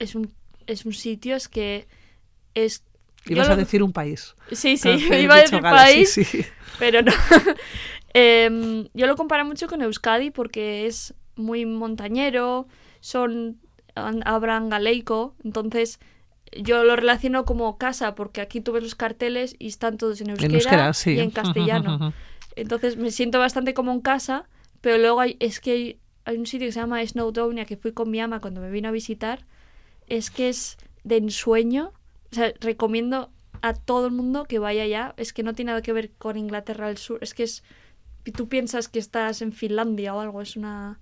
es 0.00 0.16
un 0.16 0.32
es 0.66 0.84
un 0.84 0.92
sitio 0.92 1.36
es 1.36 1.48
que 1.48 1.86
es 2.54 2.82
Ibas 3.26 3.50
a 3.50 3.56
decir 3.56 3.82
un 3.82 3.92
país. 3.92 4.34
Sí, 4.50 4.76
sí, 4.76 4.88
iba 5.20 5.34
a 5.34 5.40
decir 5.42 5.60
país, 5.60 6.12
sí, 6.12 6.24
sí. 6.24 6.44
pero 6.78 7.02
no. 7.02 7.12
Em, 8.12 8.88
yo 8.92 9.06
lo 9.06 9.14
comparo 9.14 9.44
mucho 9.44 9.68
con 9.68 9.82
Euskadi 9.82 10.32
porque 10.32 10.86
es 10.86 11.14
muy 11.36 11.64
montañero, 11.64 12.66
son 13.00 13.60
hablan 13.94 14.68
galeico, 14.68 15.36
entonces 15.44 16.00
yo 16.52 16.82
lo 16.82 16.96
relaciono 16.96 17.44
como 17.44 17.78
casa 17.78 18.16
porque 18.16 18.40
aquí 18.40 18.60
tú 18.60 18.72
ves 18.72 18.82
los 18.82 18.96
carteles 18.96 19.54
y 19.60 19.68
están 19.68 19.96
todos 19.96 20.20
en 20.20 20.30
euskera, 20.30 20.48
En 20.48 20.54
euskera, 20.56 20.92
sí. 20.92 21.12
y 21.12 21.20
en 21.20 21.30
castellano. 21.30 22.12
Entonces 22.56 22.96
me 22.96 23.12
siento 23.12 23.38
bastante 23.38 23.74
como 23.74 23.92
en 23.92 24.00
casa, 24.00 24.48
pero 24.80 24.98
luego 24.98 25.20
hay, 25.20 25.36
es 25.38 25.60
que 25.60 25.70
hay, 25.70 25.98
hay 26.24 26.36
un 26.36 26.46
sitio 26.46 26.66
que 26.66 26.72
se 26.72 26.80
llama 26.80 27.06
Snowdonia 27.06 27.64
que 27.64 27.76
fui 27.76 27.92
con 27.92 28.10
mi 28.10 28.18
ama 28.20 28.40
cuando 28.40 28.60
me 28.60 28.70
vino 28.70 28.88
a 28.88 28.92
visitar. 28.92 29.46
Es 30.10 30.30
que 30.30 30.50
es 30.50 30.76
de 31.04 31.16
ensueño. 31.16 31.92
O 32.30 32.34
sea, 32.34 32.52
recomiendo 32.60 33.30
a 33.62 33.72
todo 33.72 34.06
el 34.06 34.12
mundo 34.12 34.44
que 34.44 34.58
vaya 34.58 34.82
allá. 34.82 35.14
Es 35.16 35.32
que 35.32 35.42
no 35.42 35.54
tiene 35.54 35.70
nada 35.70 35.82
que 35.82 35.94
ver 35.94 36.10
con 36.18 36.36
Inglaterra 36.36 36.88
del 36.88 36.98
Sur. 36.98 37.18
Es 37.22 37.32
que 37.32 37.44
es. 37.44 37.64
Tú 38.36 38.48
piensas 38.48 38.88
que 38.88 38.98
estás 38.98 39.40
en 39.40 39.52
Finlandia 39.52 40.14
o 40.14 40.20
algo. 40.20 40.42
Es 40.42 40.56
una. 40.56 41.00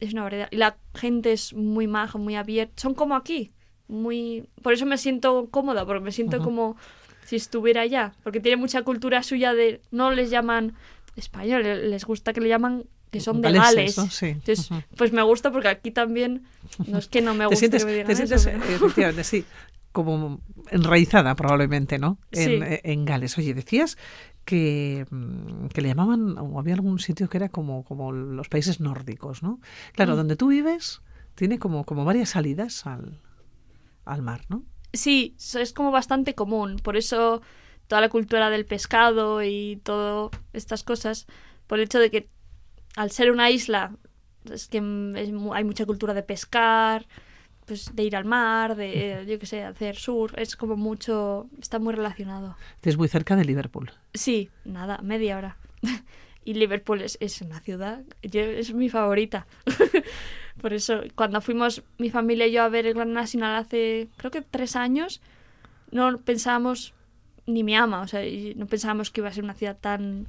Es 0.00 0.12
una 0.12 0.24
variedad. 0.24 0.48
Y 0.50 0.56
la 0.56 0.76
gente 0.94 1.32
es 1.32 1.54
muy 1.54 1.86
maja, 1.86 2.18
muy 2.18 2.34
abierta. 2.34 2.74
Son 2.76 2.94
como 2.94 3.14
aquí. 3.14 3.52
Muy. 3.86 4.48
Por 4.62 4.72
eso 4.72 4.86
me 4.86 4.98
siento 4.98 5.48
cómoda, 5.50 5.86
porque 5.86 6.02
me 6.02 6.10
siento 6.10 6.40
como 6.42 6.76
si 7.24 7.36
estuviera 7.36 7.82
allá. 7.82 8.14
Porque 8.24 8.40
tiene 8.40 8.56
mucha 8.56 8.82
cultura 8.82 9.22
suya 9.22 9.54
de. 9.54 9.80
No 9.92 10.10
les 10.10 10.30
llaman 10.30 10.74
español, 11.14 11.62
les 11.62 12.04
gusta 12.04 12.32
que 12.32 12.40
le 12.40 12.48
llaman 12.48 12.84
que 13.18 13.24
son 13.24 13.40
de 13.42 13.52
Gales. 13.52 13.98
Entonces, 14.22 14.68
pues 14.96 15.12
me 15.12 15.22
gusta 15.22 15.50
porque 15.50 15.68
aquí 15.68 15.90
también. 15.90 16.44
No 16.86 16.98
es 16.98 17.08
que 17.08 17.20
no 17.22 17.32
me 17.34 17.40
te 17.40 17.46
guste 17.46 17.56
sientes, 17.58 17.82
que 17.84 17.86
me 17.86 17.92
digan 17.92 18.06
te 18.08 18.16
sientes 18.16 18.46
efectivamente, 18.46 19.24
sí, 19.24 19.44
como 19.92 20.40
enraizada 20.70 21.34
probablemente, 21.36 21.98
¿no? 21.98 22.18
En, 22.32 22.44
Sí. 22.44 22.58
eh, 22.62 22.80
en 22.84 23.04
Gales. 23.04 23.36
Oye, 23.38 23.54
decías 23.54 23.96
que, 24.44 25.06
mm, 25.10 25.66
que 25.68 25.80
le 25.80 25.88
llamaban, 25.88 26.36
o 26.38 26.58
había 26.58 26.74
algún 26.74 26.98
sitio 26.98 27.28
que 27.28 27.38
era 27.38 27.48
como, 27.48 27.82
como 27.84 28.12
los 28.12 28.48
países 28.48 28.80
nórdicos, 28.80 29.42
¿no? 29.42 29.60
Claro, 29.94 30.12
Mm. 30.12 30.16
donde 30.16 30.36
tú 30.36 30.48
vives 30.48 31.00
tiene 31.34 31.58
como, 31.58 31.84
como 31.84 32.04
varias 32.04 32.30
salidas 32.30 32.86
al, 32.86 33.20
al 34.04 34.22
mar, 34.22 34.42
¿no? 34.48 34.62
Sí, 34.92 35.34
es 35.38 35.72
como 35.72 35.90
bastante 35.90 36.34
común. 36.34 36.76
Por 36.82 36.96
eso 36.96 37.42
toda 37.88 38.00
la 38.00 38.08
cultura 38.08 38.50
del 38.50 38.64
pescado 38.66 39.42
y 39.42 39.80
todo 39.84 40.30
estas 40.52 40.82
cosas, 40.82 41.26
por 41.66 41.78
el 41.78 41.84
hecho 41.84 41.98
de 41.98 42.10
que 42.10 42.28
al 42.96 43.10
ser 43.12 43.30
una 43.30 43.50
isla, 43.50 43.92
es 44.52 44.66
que 44.68 44.78
es 44.78 45.30
hay 45.52 45.64
mucha 45.64 45.86
cultura 45.86 46.12
de 46.14 46.22
pescar, 46.22 47.06
pues 47.66 47.94
de 47.94 48.02
ir 48.04 48.16
al 48.16 48.24
mar, 48.24 48.76
de, 48.76 49.24
yo 49.28 49.38
qué 49.38 49.46
sé, 49.46 49.62
hacer 49.64 49.96
surf, 49.96 50.34
es 50.36 50.56
como 50.56 50.76
mucho, 50.76 51.48
está 51.60 51.78
muy 51.78 51.94
relacionado. 51.94 52.56
Es 52.82 52.96
muy 52.96 53.08
cerca 53.08 53.34
de 53.36 53.44
Liverpool. 53.44 53.90
Sí, 54.14 54.50
nada, 54.64 54.98
media 55.02 55.36
hora. 55.36 55.56
y 56.44 56.54
Liverpool 56.54 57.02
es, 57.02 57.18
es 57.20 57.40
una 57.42 57.60
ciudad, 57.60 58.02
yo- 58.22 58.40
es 58.40 58.72
mi 58.72 58.88
favorita. 58.88 59.46
Por 60.60 60.72
eso, 60.72 61.00
cuando 61.14 61.40
fuimos 61.40 61.82
mi 61.98 62.08
familia 62.10 62.46
y 62.46 62.52
yo 62.52 62.62
a 62.62 62.68
ver 62.68 62.86
el 62.86 62.94
Gran 62.94 63.12
Nacional 63.12 63.56
hace, 63.56 64.08
creo 64.16 64.30
que 64.30 64.42
tres 64.42 64.74
años, 64.76 65.20
no 65.90 66.18
pensábamos, 66.18 66.94
ni 67.46 67.62
mi 67.64 67.74
ama, 67.76 68.00
o 68.00 68.06
sea, 68.08 68.22
no 68.56 68.66
pensábamos 68.66 69.10
que 69.10 69.20
iba 69.20 69.28
a 69.28 69.32
ser 69.32 69.44
una 69.44 69.54
ciudad 69.54 69.76
tan... 69.78 70.26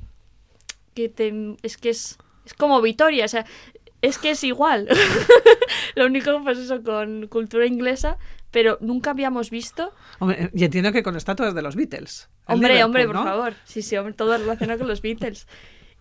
que 0.95 1.07
te- 1.07 1.55
es 1.61 1.77
que 1.77 1.89
es, 1.91 2.17
es 2.47 2.53
como 2.53 2.81
Vitoria, 2.81 3.25
o 3.25 3.27
sea, 3.27 3.45
es 4.01 4.17
que 4.17 4.31
es 4.31 4.43
igual. 4.43 4.87
Lo 5.95 6.05
único, 6.05 6.41
pues 6.43 6.57
eso, 6.57 6.83
con 6.83 7.27
cultura 7.27 7.65
inglesa, 7.65 8.17
pero 8.51 8.77
nunca 8.81 9.11
habíamos 9.11 9.49
visto 9.49 9.93
Hombre, 10.19 10.49
y 10.53 10.63
entiendo 10.63 10.91
que 10.91 11.03
con 11.03 11.15
estatuas 11.15 11.53
de 11.53 11.61
los 11.61 11.75
Beatles. 11.75 12.29
Hombre, 12.45 12.83
hombre, 12.83 13.05
por 13.05 13.15
¿no? 13.15 13.23
favor. 13.23 13.53
Sí, 13.65 13.81
sí, 13.81 13.97
hombre, 13.97 14.13
todo 14.13 14.37
relacionado 14.37 14.79
con 14.79 14.87
los 14.87 15.01
Beatles. 15.01 15.47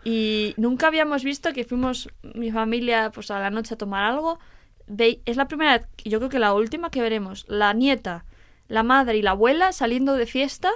Y 0.05 0.55
nunca 0.57 0.87
habíamos 0.87 1.25
visto 1.25 1.53
que 1.53 1.65
fuimos 1.65 2.09
mi 2.23 2.53
familia 2.53 3.11
pues 3.13 3.31
a 3.33 3.41
la 3.41 3.51
noche 3.51 3.75
a 3.75 3.79
tomar 3.79 4.05
algo. 4.05 4.39
Ve- 4.87 5.21
es 5.25 5.37
la 5.37 5.49
primera 5.49 5.89
yo 6.05 6.19
creo 6.19 6.29
que 6.31 6.39
la 6.39 6.55
última 6.55 6.91
que 6.91 7.01
veremos, 7.03 7.45
la 7.49 7.73
nieta, 7.73 8.25
la 8.69 8.85
madre 8.85 9.17
y 9.19 9.23
la 9.23 9.33
abuela 9.33 9.73
saliendo 9.73 10.15
de 10.15 10.27
fiesta 10.27 10.71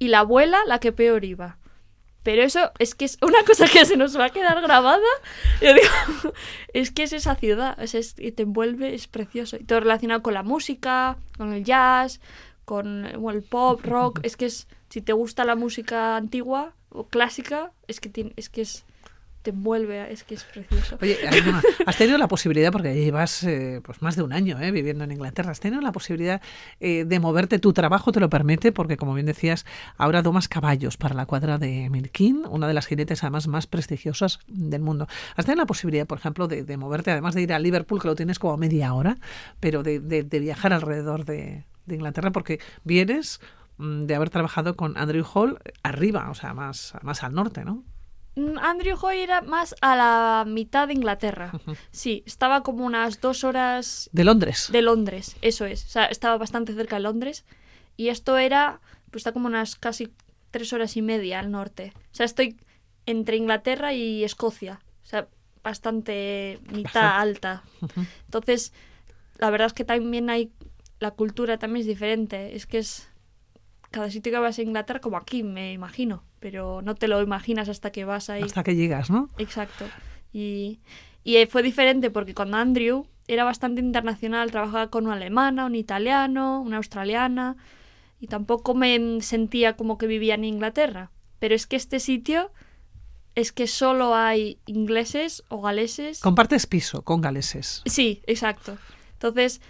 y 0.00 0.08
la 0.08 0.20
abuela 0.20 0.58
la 0.66 0.80
que 0.80 0.90
peor 0.90 1.24
iba. 1.24 1.58
Pero 2.24 2.42
eso 2.42 2.72
es 2.80 2.94
que 2.96 3.04
es 3.04 3.18
una 3.22 3.44
cosa 3.46 3.66
que 3.68 3.84
se 3.84 3.96
nos 3.96 4.18
va 4.18 4.24
a 4.24 4.30
quedar 4.30 4.60
grabada. 4.60 4.98
Yo 5.62 5.72
digo, 5.74 6.32
es 6.72 6.90
que 6.90 7.04
es 7.04 7.12
esa 7.12 7.36
ciudad, 7.36 7.78
es- 7.80 8.16
y 8.18 8.32
te 8.32 8.42
envuelve, 8.42 8.94
es 8.94 9.06
precioso. 9.06 9.56
Y 9.56 9.64
todo 9.64 9.78
relacionado 9.80 10.22
con 10.22 10.34
la 10.34 10.42
música, 10.42 11.16
con 11.36 11.52
el 11.52 11.62
jazz, 11.64 12.20
con 12.64 13.04
el 13.06 13.42
pop, 13.42 13.84
rock. 13.84 14.20
Es 14.24 14.36
que 14.36 14.46
es, 14.46 14.66
si 14.88 15.00
te 15.02 15.12
gusta 15.12 15.44
la 15.44 15.54
música 15.54 16.16
antigua 16.16 16.72
o 16.88 17.06
clásica, 17.06 17.72
es 17.88 18.00
que, 18.00 18.08
tiene, 18.08 18.32
es 18.36 18.48
que 18.48 18.62
es, 18.62 18.84
te 19.44 19.50
envuelve, 19.50 20.10
es 20.10 20.24
que 20.24 20.34
es 20.34 20.42
precioso. 20.44 20.98
Oye, 21.02 21.18
Ainhoa, 21.28 21.62
has 21.86 21.96
tenido 21.98 22.16
la 22.18 22.26
posibilidad, 22.28 22.72
porque 22.72 22.94
llevas 22.94 23.44
eh, 23.44 23.80
pues 23.84 24.00
más 24.00 24.16
de 24.16 24.22
un 24.22 24.32
año 24.32 24.58
eh, 24.58 24.70
viviendo 24.70 25.04
en 25.04 25.12
Inglaterra, 25.12 25.50
has 25.52 25.60
tenido 25.60 25.82
la 25.82 25.92
posibilidad 25.92 26.40
eh, 26.80 27.04
de 27.04 27.20
moverte, 27.20 27.58
tu 27.58 27.72
trabajo 27.74 28.10
te 28.10 28.20
lo 28.20 28.30
permite, 28.30 28.72
porque 28.72 28.96
como 28.96 29.12
bien 29.14 29.26
decías, 29.26 29.66
ahora 29.98 30.22
domas 30.22 30.48
caballos 30.48 30.96
para 30.96 31.14
la 31.14 31.26
cuadra 31.26 31.58
de 31.58 31.90
Milkin, 31.90 32.44
una 32.48 32.66
de 32.66 32.74
las 32.74 32.86
jinetes 32.86 33.22
además 33.22 33.46
más 33.46 33.66
prestigiosas 33.66 34.38
del 34.48 34.80
mundo. 34.80 35.06
Has 35.36 35.44
tenido 35.44 35.60
la 35.62 35.66
posibilidad, 35.66 36.06
por 36.06 36.18
ejemplo, 36.18 36.48
de, 36.48 36.64
de 36.64 36.76
moverte, 36.78 37.10
además 37.10 37.34
de 37.34 37.42
ir 37.42 37.52
a 37.52 37.58
Liverpool, 37.58 38.00
que 38.00 38.08
lo 38.08 38.14
tienes 38.16 38.38
como 38.38 38.54
a 38.54 38.56
media 38.56 38.94
hora, 38.94 39.18
pero 39.60 39.82
de, 39.82 40.00
de- 40.00 40.22
de 40.24 40.38
viajar 40.40 40.72
alrededor 40.72 41.26
de, 41.26 41.64
de 41.84 41.94
Inglaterra, 41.94 42.30
porque 42.32 42.60
vienes 42.82 43.40
mm, 43.76 44.04
de 44.06 44.14
haber 44.14 44.30
trabajado 44.30 44.74
con 44.74 44.96
Andrew 44.96 45.24
Hall 45.34 45.58
arriba, 45.82 46.30
o 46.30 46.34
sea, 46.34 46.54
más, 46.54 46.94
más 47.02 47.22
al 47.22 47.34
norte, 47.34 47.64
¿no? 47.64 47.84
Mm, 48.36 48.58
Andrew 48.58 48.96
Hoy 49.00 49.18
era 49.20 49.42
más 49.42 49.74
a 49.80 49.94
la 49.96 50.44
mitad 50.46 50.88
de 50.88 50.94
Inglaterra. 50.94 51.52
Sí, 51.90 52.22
estaba 52.26 52.62
como 52.62 52.84
unas 52.84 53.20
dos 53.20 53.44
horas 53.44 54.10
De 54.12 54.24
Londres. 54.24 54.68
de 54.72 54.82
Londres, 54.82 55.36
eso 55.42 55.64
es. 55.64 55.84
O 55.84 55.88
sea, 55.88 56.06
estaba 56.06 56.36
bastante 56.36 56.74
cerca 56.74 56.96
de 56.96 57.02
Londres. 57.02 57.44
Y 57.96 58.08
esto 58.08 58.36
era, 58.38 58.80
pues 59.10 59.20
está 59.20 59.32
como 59.32 59.46
unas 59.46 59.76
casi 59.76 60.12
tres 60.50 60.72
horas 60.72 60.96
y 60.96 61.02
media 61.02 61.38
al 61.40 61.50
norte. 61.50 61.92
O 61.96 62.14
sea, 62.14 62.26
estoy 62.26 62.56
entre 63.06 63.36
Inglaterra 63.36 63.92
y 63.92 64.24
Escocia. 64.24 64.80
O 65.04 65.06
sea, 65.06 65.28
bastante 65.62 66.58
mitad 66.72 67.20
alta. 67.20 67.62
Entonces, 68.24 68.72
la 69.38 69.50
verdad 69.50 69.66
es 69.68 69.72
que 69.72 69.84
también 69.84 70.30
hay, 70.30 70.50
la 70.98 71.12
cultura 71.12 71.58
también 71.58 71.82
es 71.82 71.86
diferente. 71.86 72.56
Es 72.56 72.66
que 72.66 72.78
es 72.78 73.08
cada 73.90 74.10
sitio 74.10 74.32
que 74.32 74.38
vas 74.38 74.58
a 74.58 74.62
Inglaterra, 74.62 75.00
como 75.00 75.16
aquí, 75.16 75.44
me 75.44 75.72
imagino. 75.72 76.24
Pero 76.44 76.82
no 76.82 76.94
te 76.94 77.08
lo 77.08 77.22
imaginas 77.22 77.70
hasta 77.70 77.90
que 77.90 78.04
vas 78.04 78.28
ahí. 78.28 78.42
Hasta 78.42 78.62
que 78.62 78.76
llegas, 78.76 79.08
¿no? 79.08 79.30
Exacto. 79.38 79.86
Y, 80.30 80.78
y 81.22 81.36
eh, 81.36 81.46
fue 81.46 81.62
diferente 81.62 82.10
porque 82.10 82.34
con 82.34 82.54
Andrew 82.54 83.06
era 83.26 83.44
bastante 83.44 83.80
internacional, 83.80 84.50
trabajaba 84.50 84.90
con 84.90 85.06
una 85.06 85.14
alemana, 85.14 85.64
un 85.64 85.74
italiano, 85.74 86.60
una 86.60 86.76
australiana, 86.76 87.56
y 88.20 88.26
tampoco 88.26 88.74
me 88.74 89.22
sentía 89.22 89.74
como 89.74 89.96
que 89.96 90.06
vivía 90.06 90.34
en 90.34 90.44
Inglaterra. 90.44 91.10
Pero 91.38 91.54
es 91.54 91.66
que 91.66 91.76
este 91.76 91.98
sitio 91.98 92.50
es 93.34 93.50
que 93.50 93.66
solo 93.66 94.14
hay 94.14 94.58
ingleses 94.66 95.44
o 95.48 95.62
galeses. 95.62 96.20
Compartes 96.20 96.66
piso 96.66 97.00
con 97.04 97.22
galeses. 97.22 97.80
Sí, 97.86 98.20
exacto. 98.26 98.76
Entonces, 99.14 99.62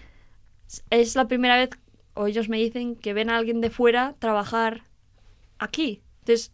es 0.90 1.14
la 1.14 1.28
primera 1.28 1.56
vez, 1.56 1.70
o 2.14 2.26
ellos 2.26 2.48
me 2.48 2.56
dicen, 2.56 2.96
que 2.96 3.12
ven 3.12 3.30
a 3.30 3.36
alguien 3.36 3.60
de 3.60 3.70
fuera 3.70 4.16
trabajar 4.18 4.82
aquí. 5.60 6.02
Entonces, 6.24 6.50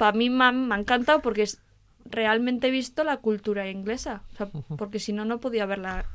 para 0.00 0.16
mí 0.16 0.30
me 0.30 0.44
ha, 0.46 0.52
me 0.52 0.74
ha 0.74 0.78
encantado 0.78 1.20
porque 1.20 1.42
es, 1.42 1.60
realmente 2.06 2.68
he 2.68 2.70
visto 2.70 3.04
la 3.04 3.18
cultura 3.18 3.68
inglesa. 3.68 4.22
O 4.32 4.36
sea, 4.36 4.46
porque 4.78 4.98
si 4.98 5.12
no, 5.12 5.26
no 5.26 5.40
podía 5.40 5.64
haberla, 5.64 6.06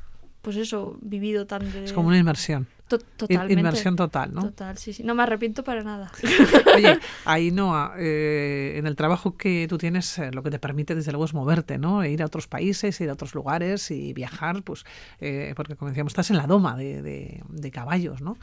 pues 0.41 0.57
eso, 0.57 0.97
vivido 1.03 1.45
tan 1.45 1.71
de... 1.71 1.83
Es 1.83 1.93
como 1.93 2.07
una 2.07 2.17
inmersión. 2.17 2.65
To- 2.87 2.97
totalmente. 2.97 3.53
Inmersión 3.53 3.95
total, 3.95 4.33
¿no? 4.33 4.41
Total, 4.41 4.75
sí, 4.79 4.91
sí. 4.91 5.03
No 5.03 5.13
me 5.13 5.21
arrepiento 5.21 5.63
para 5.63 5.83
nada. 5.83 6.11
Oye, 6.75 6.97
Ainhoa, 7.25 7.93
eh, 7.99 8.73
en 8.77 8.87
el 8.87 8.95
trabajo 8.95 9.37
que 9.37 9.67
tú 9.69 9.77
tienes, 9.77 10.17
eh, 10.17 10.31
lo 10.33 10.41
que 10.41 10.49
te 10.49 10.57
permite 10.57 10.95
desde 10.95 11.11
luego 11.11 11.25
es 11.25 11.35
moverte, 11.35 11.77
¿no? 11.77 12.01
E 12.01 12.09
ir 12.11 12.23
a 12.23 12.25
otros 12.25 12.47
países, 12.47 12.99
ir 13.01 13.09
a 13.11 13.13
otros 13.13 13.35
lugares 13.35 13.91
y 13.91 14.13
viajar, 14.13 14.63
pues, 14.63 14.83
eh, 15.19 15.53
porque 15.55 15.75
como 15.75 15.89
decíamos, 15.89 16.11
estás 16.11 16.31
en 16.31 16.37
la 16.37 16.47
doma 16.47 16.75
de, 16.75 17.03
de- 17.03 17.43
de 17.49 17.71
caballos, 17.71 18.21
¿no? 18.21 18.37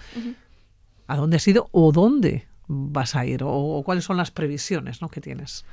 ¿A 1.08 1.16
dónde 1.16 1.37
has 1.38 1.49
ido 1.49 1.68
o 1.72 1.90
dónde 1.90 2.46
vas 2.69 3.16
a 3.16 3.26
ir? 3.26 3.42
O, 3.42 3.50
o 3.50 3.83
cuáles 3.83 4.04
son 4.04 4.16
las 4.16 4.31
previsiones 4.31 5.02
¿no? 5.02 5.09
que 5.09 5.21
tienes? 5.21 5.64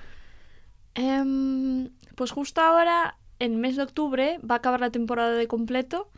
Em, 0.95 1.89
pues 2.15 2.31
justo 2.31 2.61
ahora, 2.61 3.17
en 3.39 3.59
mes 3.61 3.75
de 3.75 3.83
octubre, 3.83 4.39
va 4.39 4.55
a 4.55 4.57
acabar 4.57 4.79
la 4.79 4.89
temporada 4.89 5.31
de 5.31 5.47
completo. 5.47 6.09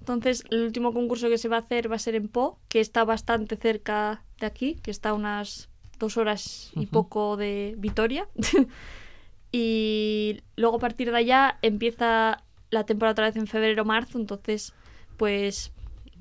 Entonces, 0.00 0.44
el 0.50 0.62
último 0.62 0.92
concurso 0.92 1.28
que 1.28 1.38
se 1.38 1.48
va 1.48 1.56
a 1.56 1.60
hacer 1.60 1.90
va 1.90 1.96
a 1.96 2.00
ser 2.00 2.14
en 2.14 2.28
Po, 2.28 2.58
que 2.68 2.80
está 2.80 3.04
bastante 3.04 3.56
cerca 3.56 4.22
de 4.40 4.46
aquí, 4.46 4.74
que 4.82 4.90
está 4.90 5.10
a 5.10 5.14
unas 5.14 5.68
dos 5.98 6.16
horas 6.16 6.70
y 6.74 6.86
poco 6.86 7.36
de 7.36 7.74
Vitoria. 7.78 8.28
y 9.52 10.40
luego 10.56 10.76
a 10.76 10.80
partir 10.80 11.10
de 11.10 11.16
allá 11.16 11.58
empieza 11.62 12.42
la 12.70 12.84
temporada 12.84 13.12
otra 13.12 13.26
vez 13.26 13.36
en 13.36 13.46
febrero-marzo. 13.46 14.18
Entonces, 14.18 14.74
pues 15.16 15.72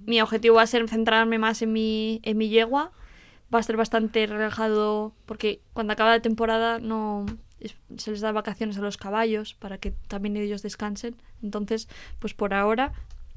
mi 0.05 0.21
objetivo 0.21 0.55
va 0.55 0.61
a 0.61 0.67
ser 0.67 0.87
centrarme 0.87 1.37
más 1.37 1.61
en 1.61 1.73
mi, 1.73 2.19
en 2.23 2.37
mi 2.37 2.49
yegua. 2.49 2.91
Va 3.53 3.59
a 3.59 3.63
ser 3.63 3.77
bastante 3.77 4.25
relajado 4.27 5.13
porque 5.25 5.61
cuando 5.73 5.93
acaba 5.93 6.11
la 6.11 6.21
temporada 6.21 6.79
no 6.79 7.25
es- 7.59 7.75
se 7.97 8.11
les 8.11 8.21
da 8.21 8.31
vacaciones 8.31 8.77
a 8.77 8.81
los 8.81 8.97
caballos 8.97 9.53
para 9.53 9.77
que 9.77 9.91
también 10.07 10.35
ellos 10.37 10.61
descansen. 10.61 11.15
Entonces, 11.43 11.87
pues 12.19 12.33
por 12.33 12.53
ahora, 12.53 12.93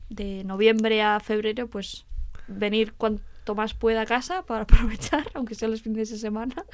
de 0.09 0.43
noviembre 0.45 1.03
a 1.03 1.21
febrero, 1.21 1.69
pues 1.69 2.07
venir 2.47 2.95
cuanto 2.95 3.55
más 3.55 3.75
pueda 3.75 4.03
a 4.03 4.07
casa 4.07 4.43
para 4.43 4.63
aprovechar, 4.69 5.31
aunque 5.35 5.55
sea 5.55 5.69
los 5.69 5.83
fines 5.83 6.11
de 6.11 6.19
semana, 6.19 6.65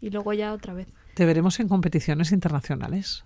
y 0.00 0.10
luego 0.10 0.32
ya 0.32 0.52
otra 0.52 0.72
vez. 0.74 0.88
¿Te 1.14 1.26
veremos 1.26 1.60
en 1.60 1.68
competiciones 1.68 2.32
internacionales? 2.32 3.24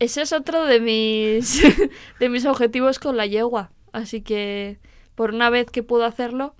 ese 0.00 0.22
es 0.22 0.32
otro 0.32 0.64
de 0.66 0.80
mis, 0.80 1.62
de 2.20 2.28
mis 2.28 2.44
objetivos 2.46 2.98
con 2.98 3.16
la 3.16 3.26
yegua. 3.26 3.70
Así 3.92 4.22
que 4.22 4.78
por 5.14 5.32
una 5.32 5.50
vez 5.50 5.70
que 5.70 5.82
puedo 5.82 6.04
hacerlo, 6.04 6.54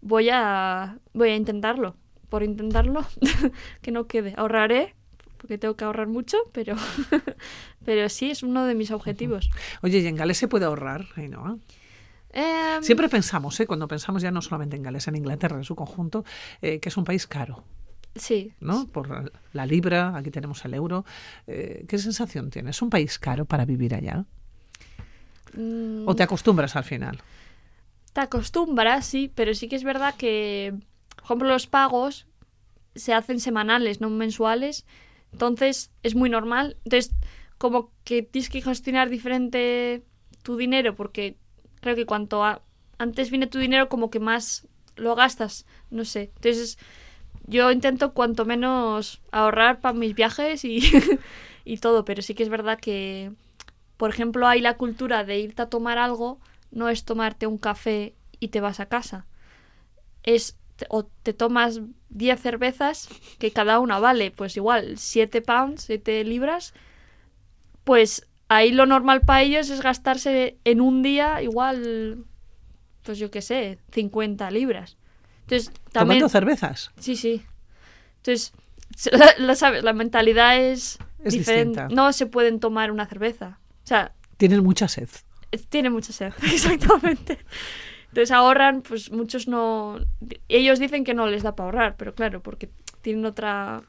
voy 0.00 0.30
a, 0.30 0.98
voy 1.12 1.30
a 1.30 1.36
intentarlo. 1.36 1.96
Por 2.28 2.42
intentarlo, 2.44 3.04
que 3.82 3.90
no 3.90 4.06
quede. 4.06 4.34
Ahorraré, 4.36 4.94
porque 5.36 5.58
tengo 5.58 5.74
que 5.74 5.84
ahorrar 5.84 6.06
mucho, 6.06 6.36
pero, 6.52 6.76
pero 7.84 8.08
sí, 8.08 8.30
es 8.30 8.42
uno 8.42 8.64
de 8.66 8.74
mis 8.74 8.90
objetivos. 8.90 9.50
Oye, 9.82 9.98
¿y 9.98 10.06
en 10.06 10.14
Gales 10.14 10.38
se 10.38 10.46
puede 10.46 10.66
ahorrar, 10.66 11.06
Ainhoa? 11.16 11.56
Em, 12.32 12.82
Siempre 12.82 13.08
pensamos, 13.08 13.58
¿eh? 13.58 13.66
cuando 13.66 13.88
pensamos 13.88 14.22
ya 14.22 14.30
no 14.30 14.42
solamente 14.42 14.76
en 14.76 14.82
Gales, 14.82 15.08
en 15.08 15.16
Inglaterra 15.16 15.56
en 15.56 15.64
su 15.64 15.74
conjunto, 15.74 16.24
eh, 16.62 16.78
que 16.78 16.88
es 16.88 16.96
un 16.96 17.04
país 17.04 17.26
caro, 17.26 17.64
sí, 18.14 18.52
¿no? 18.60 18.86
Por 18.86 19.32
la 19.52 19.66
libra, 19.66 20.16
aquí 20.16 20.30
tenemos 20.30 20.64
el 20.64 20.74
euro. 20.74 21.04
Eh, 21.48 21.84
¿Qué 21.88 21.98
sensación 21.98 22.50
tienes? 22.50 22.76
¿Es 22.76 22.82
un 22.82 22.90
país 22.90 23.18
caro 23.18 23.46
para 23.46 23.64
vivir 23.64 23.94
allá? 23.94 24.24
Mm, 25.54 26.06
¿O 26.06 26.14
te 26.14 26.22
acostumbras 26.22 26.76
al 26.76 26.84
final? 26.84 27.18
Te 28.12 28.20
acostumbras, 28.20 29.06
sí, 29.06 29.30
pero 29.34 29.54
sí 29.54 29.68
que 29.68 29.76
es 29.76 29.84
verdad 29.84 30.14
que, 30.16 30.74
por 31.16 31.24
ejemplo, 31.24 31.48
los 31.48 31.66
pagos 31.66 32.26
se 32.94 33.14
hacen 33.14 33.40
semanales, 33.40 34.00
no 34.00 34.10
mensuales. 34.10 34.86
Entonces 35.32 35.90
es 36.02 36.14
muy 36.14 36.28
normal. 36.28 36.76
Entonces, 36.84 37.14
como 37.58 37.92
que 38.04 38.22
tienes 38.22 38.50
que 38.50 38.62
gestionar 38.62 39.10
diferente 39.10 40.02
tu 40.42 40.56
dinero, 40.56 40.96
porque 40.96 41.36
creo 41.80 41.94
que 41.94 42.06
cuanto 42.06 42.42
antes 42.98 43.30
viene 43.30 43.46
tu 43.46 43.58
dinero, 43.58 43.88
como 43.88 44.10
que 44.10 44.20
más 44.20 44.66
lo 44.96 45.14
gastas. 45.14 45.66
No 45.90 46.04
sé. 46.04 46.32
Entonces, 46.36 46.78
yo 47.46 47.70
intento 47.70 48.12
cuanto 48.12 48.44
menos 48.44 49.20
ahorrar 49.30 49.80
para 49.80 49.98
mis 49.98 50.14
viajes 50.14 50.64
y, 50.64 50.80
y 51.64 51.78
todo, 51.78 52.04
pero 52.04 52.22
sí 52.22 52.34
que 52.34 52.42
es 52.42 52.48
verdad 52.48 52.78
que, 52.80 53.32
por 53.96 54.10
ejemplo, 54.10 54.46
hay 54.46 54.60
la 54.60 54.76
cultura 54.76 55.24
de 55.24 55.38
irte 55.38 55.62
a 55.62 55.68
tomar 55.68 55.98
algo, 55.98 56.40
no 56.70 56.88
es 56.88 57.04
tomarte 57.04 57.46
un 57.46 57.58
café 57.58 58.14
y 58.38 58.48
te 58.48 58.60
vas 58.60 58.80
a 58.80 58.86
casa. 58.86 59.26
Es 60.22 60.56
o 60.88 61.04
te 61.04 61.34
tomas 61.34 61.80
10 62.08 62.40
cervezas, 62.40 63.08
que 63.38 63.52
cada 63.52 63.78
una 63.80 63.98
vale, 63.98 64.30
pues 64.30 64.56
igual, 64.56 64.96
7 64.96 65.42
pounds, 65.42 65.82
7 65.84 66.24
libras, 66.24 66.72
pues 67.84 68.26
ahí 68.48 68.72
lo 68.72 68.86
normal 68.86 69.20
para 69.20 69.42
ellos 69.42 69.68
es 69.68 69.82
gastarse 69.82 70.56
en 70.64 70.80
un 70.80 71.02
día 71.02 71.42
igual, 71.42 72.24
pues 73.02 73.18
yo 73.18 73.30
qué 73.30 73.42
sé, 73.42 73.78
50 73.92 74.50
libras. 74.50 74.96
Entonces, 75.42 75.70
también... 75.92 76.20
¿Tomando 76.20 76.28
cervezas? 76.30 76.92
Sí, 76.98 77.16
sí. 77.16 77.42
Entonces, 78.18 78.52
la, 79.12 79.34
la 79.38 79.54
sabes, 79.54 79.82
la 79.84 79.92
mentalidad 79.92 80.58
es, 80.58 80.98
Es 81.22 81.32
diferente. 81.34 81.80
distinta. 81.80 81.94
No 81.94 82.12
se 82.12 82.26
pueden 82.26 82.58
tomar 82.60 82.90
una 82.90 83.06
cerveza. 83.06 83.58
O 83.84 83.86
sea, 83.86 84.12
Tienen 84.36 84.62
mucha 84.62 84.88
sed. 84.88 85.08
Tiene 85.68 85.90
mucha 85.90 86.12
sed, 86.12 86.32
exactamente. 86.42 87.38
Entonces 88.08 88.30
ahorran, 88.32 88.82
pues 88.82 89.10
muchos 89.12 89.46
no... 89.46 89.98
Ellos 90.48 90.78
dicen 90.78 91.04
que 91.04 91.14
no 91.14 91.26
les 91.26 91.42
da 91.42 91.54
para 91.54 91.66
ahorrar, 91.66 91.96
pero 91.96 92.14
claro, 92.14 92.42
porque 92.42 92.68
tienen 93.02 93.24
otra... 93.24 93.82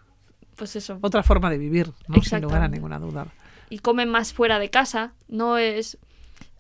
Pues 0.56 0.76
eso. 0.76 1.00
Otra 1.02 1.24
forma 1.24 1.50
de 1.50 1.58
vivir, 1.58 1.92
¿no? 2.08 2.22
sin 2.22 2.42
lugar 2.42 2.62
a 2.62 2.68
ninguna 2.68 3.00
duda. 3.00 3.28
y 3.70 3.80
comen 3.80 4.10
más 4.10 4.32
fuera 4.34 4.60
de 4.60 4.70
casa. 4.70 5.14
No 5.28 5.58
es. 5.58 5.98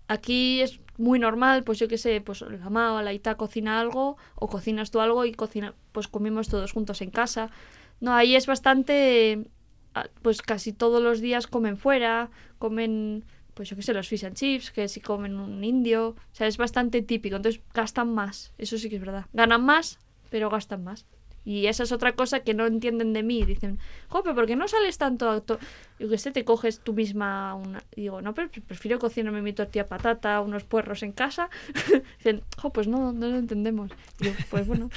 Aquí 0.07 0.61
es 0.61 0.79
muy 0.97 1.19
normal, 1.19 1.63
pues 1.63 1.77
yo 1.77 1.87
qué 1.87 1.97
sé, 1.99 2.19
pues 2.21 2.41
la 2.41 2.57
mamá 2.57 2.93
o 2.95 3.01
la 3.01 3.13
Ita 3.13 3.35
cocina 3.35 3.79
algo, 3.79 4.17
o 4.35 4.47
cocinas 4.47 4.89
tú 4.91 5.01
algo 5.01 5.25
y 5.25 5.33
cocina, 5.33 5.75
pues 5.91 6.07
comemos 6.07 6.47
todos 6.47 6.71
juntos 6.71 7.01
en 7.01 7.11
casa. 7.11 7.51
No, 7.99 8.13
ahí 8.15 8.35
es 8.35 8.47
bastante. 8.47 9.45
ah, 9.93 10.07
Pues 10.23 10.41
casi 10.41 10.73
todos 10.73 11.03
los 11.03 11.19
días 11.21 11.45
comen 11.45 11.77
fuera, 11.77 12.31
comen, 12.57 13.23
pues 13.61 13.69
yo 13.69 13.75
qué 13.75 13.83
sé, 13.83 13.93
los 13.93 14.07
fish 14.07 14.25
and 14.25 14.35
chips, 14.35 14.71
que 14.71 14.87
si 14.87 15.01
comen 15.01 15.37
un 15.37 15.63
indio. 15.63 16.07
O 16.09 16.15
sea, 16.31 16.47
es 16.47 16.57
bastante 16.57 17.03
típico. 17.03 17.35
Entonces 17.35 17.61
gastan 17.75 18.11
más, 18.11 18.53
eso 18.57 18.75
sí 18.79 18.89
que 18.89 18.95
es 18.95 19.01
verdad. 19.01 19.27
Ganan 19.33 19.63
más, 19.63 19.99
pero 20.31 20.49
gastan 20.49 20.83
más. 20.83 21.05
Y 21.45 21.67
esa 21.67 21.83
es 21.83 21.91
otra 21.91 22.13
cosa 22.13 22.39
que 22.39 22.55
no 22.55 22.65
entienden 22.65 23.13
de 23.13 23.21
mí. 23.21 23.43
Dicen, 23.45 23.77
jope, 24.07 24.33
¿por 24.33 24.47
qué 24.47 24.55
no 24.55 24.67
sales 24.67 24.97
tanto 24.97 25.29
a 25.29 25.41
to-?" 25.41 25.59
Yo 25.99 26.09
que 26.09 26.17
sé, 26.17 26.31
te 26.31 26.43
coges 26.43 26.79
tú 26.79 26.93
misma 26.93 27.53
una... 27.53 27.83
Digo, 27.95 28.23
no, 28.23 28.33
pero 28.33 28.49
prefiero 28.65 28.97
cocinarme 28.97 29.43
mi 29.43 29.53
tortilla 29.53 29.85
patata, 29.85 30.41
unos 30.41 30.63
puerros 30.63 31.03
en 31.03 31.11
casa. 31.11 31.51
Dicen, 32.17 32.41
jo, 32.57 32.71
pues 32.71 32.87
no, 32.87 33.13
no 33.13 33.27
lo 33.27 33.37
entendemos. 33.37 33.91
Y 34.19 34.25
yo, 34.25 34.31
pues 34.49 34.65
bueno. 34.65 34.89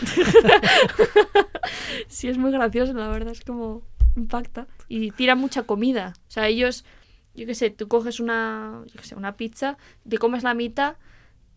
sí, 2.09 2.29
es 2.29 2.39
muy 2.39 2.51
gracioso, 2.51 2.95
la 2.95 3.09
verdad, 3.09 3.33
es 3.33 3.45
como 3.45 3.83
impacta. 4.17 4.67
Y 4.89 5.11
tira 5.11 5.35
mucha 5.35 5.65
comida. 5.65 6.15
O 6.29 6.31
sea, 6.31 6.49
ellos, 6.49 6.87
yo 7.35 7.47
qué 7.47 7.55
sé, 7.55 7.71
tú 7.71 7.89
coges 7.89 8.21
una, 8.21 8.83
yo 8.87 9.01
qué 9.01 9.07
sé, 9.07 9.15
una 9.15 9.37
pizza, 9.37 9.77
te 10.09 10.19
comes 10.19 10.43
la 10.43 10.55
mitad 10.55 10.97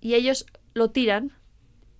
y 0.02 0.16
ellos 0.16 0.46
lo 0.74 0.90
tiran. 0.90 1.32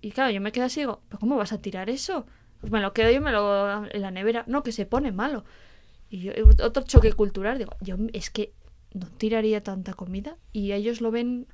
Y 0.00 0.12
claro, 0.12 0.30
yo 0.30 0.40
me 0.40 0.52
quedo 0.52 0.66
así 0.66 0.80
y 0.80 0.82
digo, 0.82 1.02
¿pero 1.08 1.18
cómo 1.18 1.36
vas 1.36 1.52
a 1.52 1.60
tirar 1.60 1.90
eso? 1.90 2.26
Pues 2.60 2.72
me 2.72 2.80
lo 2.80 2.92
quedo 2.92 3.10
yo 3.10 3.20
me 3.20 3.32
lo 3.32 3.86
en 3.86 4.02
la 4.02 4.10
nevera. 4.10 4.44
No, 4.46 4.62
que 4.62 4.72
se 4.72 4.86
pone 4.86 5.12
malo. 5.12 5.44
Y 6.10 6.20
yo, 6.20 6.32
otro 6.62 6.82
choque 6.84 7.12
cultural, 7.12 7.58
digo, 7.58 7.76
yo 7.80 7.96
es 8.12 8.30
que 8.30 8.52
no 8.94 9.06
tiraría 9.08 9.62
tanta 9.62 9.92
comida 9.94 10.36
y 10.52 10.72
ellos 10.72 11.00
lo 11.00 11.10
ven 11.10 11.46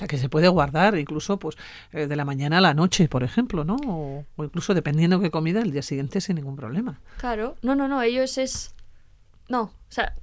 A 0.00 0.06
que 0.06 0.18
se 0.18 0.28
puede 0.28 0.48
guardar 0.48 0.96
incluso 0.98 1.38
pues 1.38 1.56
eh, 1.92 2.06
de 2.06 2.16
la 2.16 2.24
mañana 2.24 2.58
a 2.58 2.60
la 2.60 2.74
noche, 2.74 3.08
por 3.08 3.22
ejemplo, 3.22 3.64
¿no? 3.64 3.76
O, 3.86 4.26
o 4.36 4.44
incluso 4.44 4.74
dependiendo 4.74 5.20
qué 5.20 5.30
comida, 5.30 5.60
el 5.62 5.72
día 5.72 5.82
siguiente 5.82 6.20
sin 6.20 6.36
ningún 6.36 6.56
problema. 6.56 7.00
Claro, 7.16 7.56
no, 7.62 7.74
no, 7.74 7.88
no, 7.88 8.02
ellos 8.02 8.38
es... 8.38 8.74
No, 9.50 9.62
o 9.64 9.72
sea, 9.92 10.14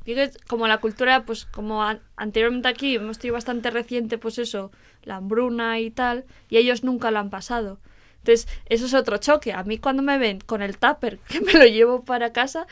como 0.47 0.67
la 0.67 0.79
cultura, 0.79 1.23
pues 1.25 1.45
como 1.45 1.83
an- 1.83 2.01
anteriormente 2.15 2.67
aquí 2.69 2.95
hemos 2.95 3.19
tenido 3.19 3.35
bastante 3.35 3.69
reciente, 3.71 4.17
pues 4.17 4.39
eso, 4.39 4.71
la 5.03 5.17
hambruna 5.17 5.79
y 5.79 5.91
tal, 5.91 6.25
y 6.49 6.57
ellos 6.57 6.83
nunca 6.83 7.11
lo 7.11 7.19
han 7.19 7.29
pasado. 7.29 7.77
Entonces, 8.19 8.47
eso 8.67 8.85
es 8.87 8.93
otro 8.93 9.17
choque. 9.17 9.53
A 9.53 9.63
mí 9.63 9.77
cuando 9.79 10.01
me 10.03 10.17
ven 10.17 10.39
con 10.39 10.61
el 10.61 10.77
tupper, 10.77 11.19
que 11.29 11.41
me 11.41 11.53
lo 11.53 11.65
llevo 11.65 12.03
para 12.05 12.31
casa, 12.33 12.67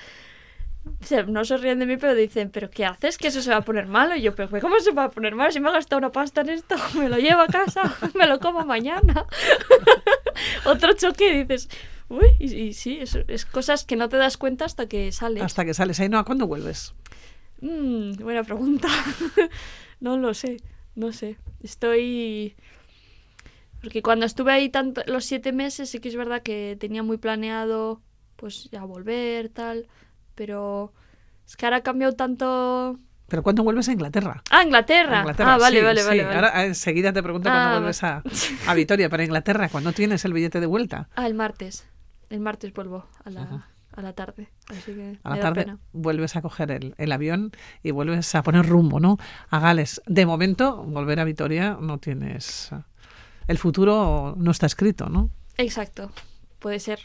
no 1.27 1.45
se 1.45 1.57
ríen 1.57 1.79
de 1.79 1.85
mí, 1.85 1.97
pero 1.97 2.13
dicen, 2.15 2.49
¿pero 2.51 2.69
qué 2.69 2.85
haces? 2.85 3.17
Que 3.17 3.27
eso 3.29 3.41
se 3.41 3.49
va 3.51 3.57
a 3.57 3.61
poner 3.61 3.87
malo. 3.87 4.15
Y 4.15 4.21
yo, 4.21 4.35
¿pero 4.35 4.49
cómo 4.61 4.79
se 4.79 4.91
va 4.91 5.05
a 5.05 5.09
poner 5.11 5.35
malo? 5.35 5.51
Si 5.51 5.59
me 5.59 5.69
he 5.69 5.73
gastado 5.73 5.97
una 5.99 6.11
pasta 6.11 6.41
en 6.41 6.49
esto, 6.49 6.75
me 6.97 7.09
lo 7.09 7.17
llevo 7.17 7.41
a 7.41 7.47
casa, 7.47 7.95
me 8.13 8.27
lo 8.27 8.39
como 8.39 8.63
mañana. 8.65 9.25
Otro 10.65 10.93
choque, 10.93 11.43
dices, 11.43 11.69
uy, 12.09 12.27
y, 12.39 12.53
y 12.53 12.73
sí, 12.73 12.97
es, 13.01 13.15
es 13.27 13.45
cosas 13.45 13.83
que 13.85 13.95
no 13.95 14.09
te 14.09 14.17
das 14.17 14.37
cuenta 14.37 14.65
hasta 14.65 14.87
que 14.87 15.11
sales. 15.11 15.43
Hasta 15.43 15.65
que 15.65 15.73
sales 15.73 15.99
ahí, 15.99 16.09
no, 16.09 16.17
¿a 16.19 16.25
cuándo 16.25 16.47
vuelves? 16.47 16.93
Mm, 17.61 18.13
buena 18.21 18.43
pregunta. 18.43 18.87
no 19.99 20.17
lo 20.17 20.33
sé, 20.33 20.57
no 20.95 21.11
sé. 21.13 21.37
Estoy... 21.61 22.55
Porque 23.81 24.01
cuando 24.01 24.25
estuve 24.25 24.51
ahí 24.51 24.69
tanto, 24.69 25.01
los 25.05 25.25
siete 25.25 25.51
meses, 25.51 25.89
sí 25.89 25.99
que 25.99 26.09
es 26.09 26.15
verdad 26.15 26.41
que 26.41 26.75
tenía 26.79 27.03
muy 27.03 27.17
planeado, 27.17 28.01
pues 28.35 28.69
ya 28.71 28.83
volver, 28.83 29.49
tal. 29.49 29.87
Pero 30.33 30.91
es 31.45 31.55
que 31.55 31.65
ahora 31.65 31.77
ha 31.77 31.83
cambiado 31.83 32.13
tanto... 32.13 32.97
¿Pero 33.27 33.41
cuándo 33.43 33.63
vuelves 33.63 33.87
a 33.89 33.93
Inglaterra? 33.93 34.43
Ah, 34.51 34.63
Inglaterra. 34.63 35.17
A 35.17 35.21
Inglaterra, 35.21 35.53
ah, 35.53 35.57
vale, 35.57 35.79
sí, 35.79 35.85
vale, 35.85 36.01
sí. 36.01 36.07
vale, 36.07 36.23
vale. 36.23 36.35
Ahora 36.35 36.63
eh, 36.63 36.67
enseguida 36.67 37.13
te 37.13 37.21
pregunto 37.23 37.49
Ah, 37.49 37.53
cuándo 37.53 37.69
vale. 37.69 37.79
vuelves 37.79 38.03
a, 38.03 38.23
a 38.67 38.73
Vitoria, 38.73 39.09
pero 39.09 39.23
Inglaterra, 39.23 39.69
¿cuándo 39.69 39.93
tienes 39.93 40.25
el 40.25 40.33
billete 40.33 40.59
de 40.59 40.65
vuelta? 40.67 41.07
Ah, 41.15 41.27
el 41.27 41.33
martes. 41.35 41.87
El 42.29 42.39
martes 42.39 42.73
vuelvo 42.73 43.05
a 43.23 43.29
la, 43.29 43.67
a 43.93 44.01
la 44.01 44.13
tarde. 44.13 44.49
Así 44.69 44.93
que 44.93 45.17
A 45.23 45.35
la 45.35 45.41
tarde 45.41 45.63
pena. 45.65 45.77
vuelves 45.93 46.35
a 46.35 46.41
coger 46.41 46.71
el, 46.71 46.95
el 46.97 47.11
avión 47.11 47.51
y 47.83 47.91
vuelves 47.91 48.33
a 48.35 48.43
poner 48.43 48.65
rumbo, 48.67 48.99
¿no? 48.99 49.17
A 49.49 49.59
Gales. 49.59 50.01
De 50.07 50.25
momento, 50.25 50.83
volver 50.83 51.19
a 51.19 51.23
Vitoria 51.23 51.77
no 51.79 51.97
tienes... 51.99 52.71
El 53.47 53.57
futuro 53.59 54.33
no 54.37 54.49
está 54.51 54.65
escrito, 54.65 55.07
¿no? 55.07 55.29
Exacto. 55.57 56.11
Puede 56.59 56.79
ser 56.79 56.99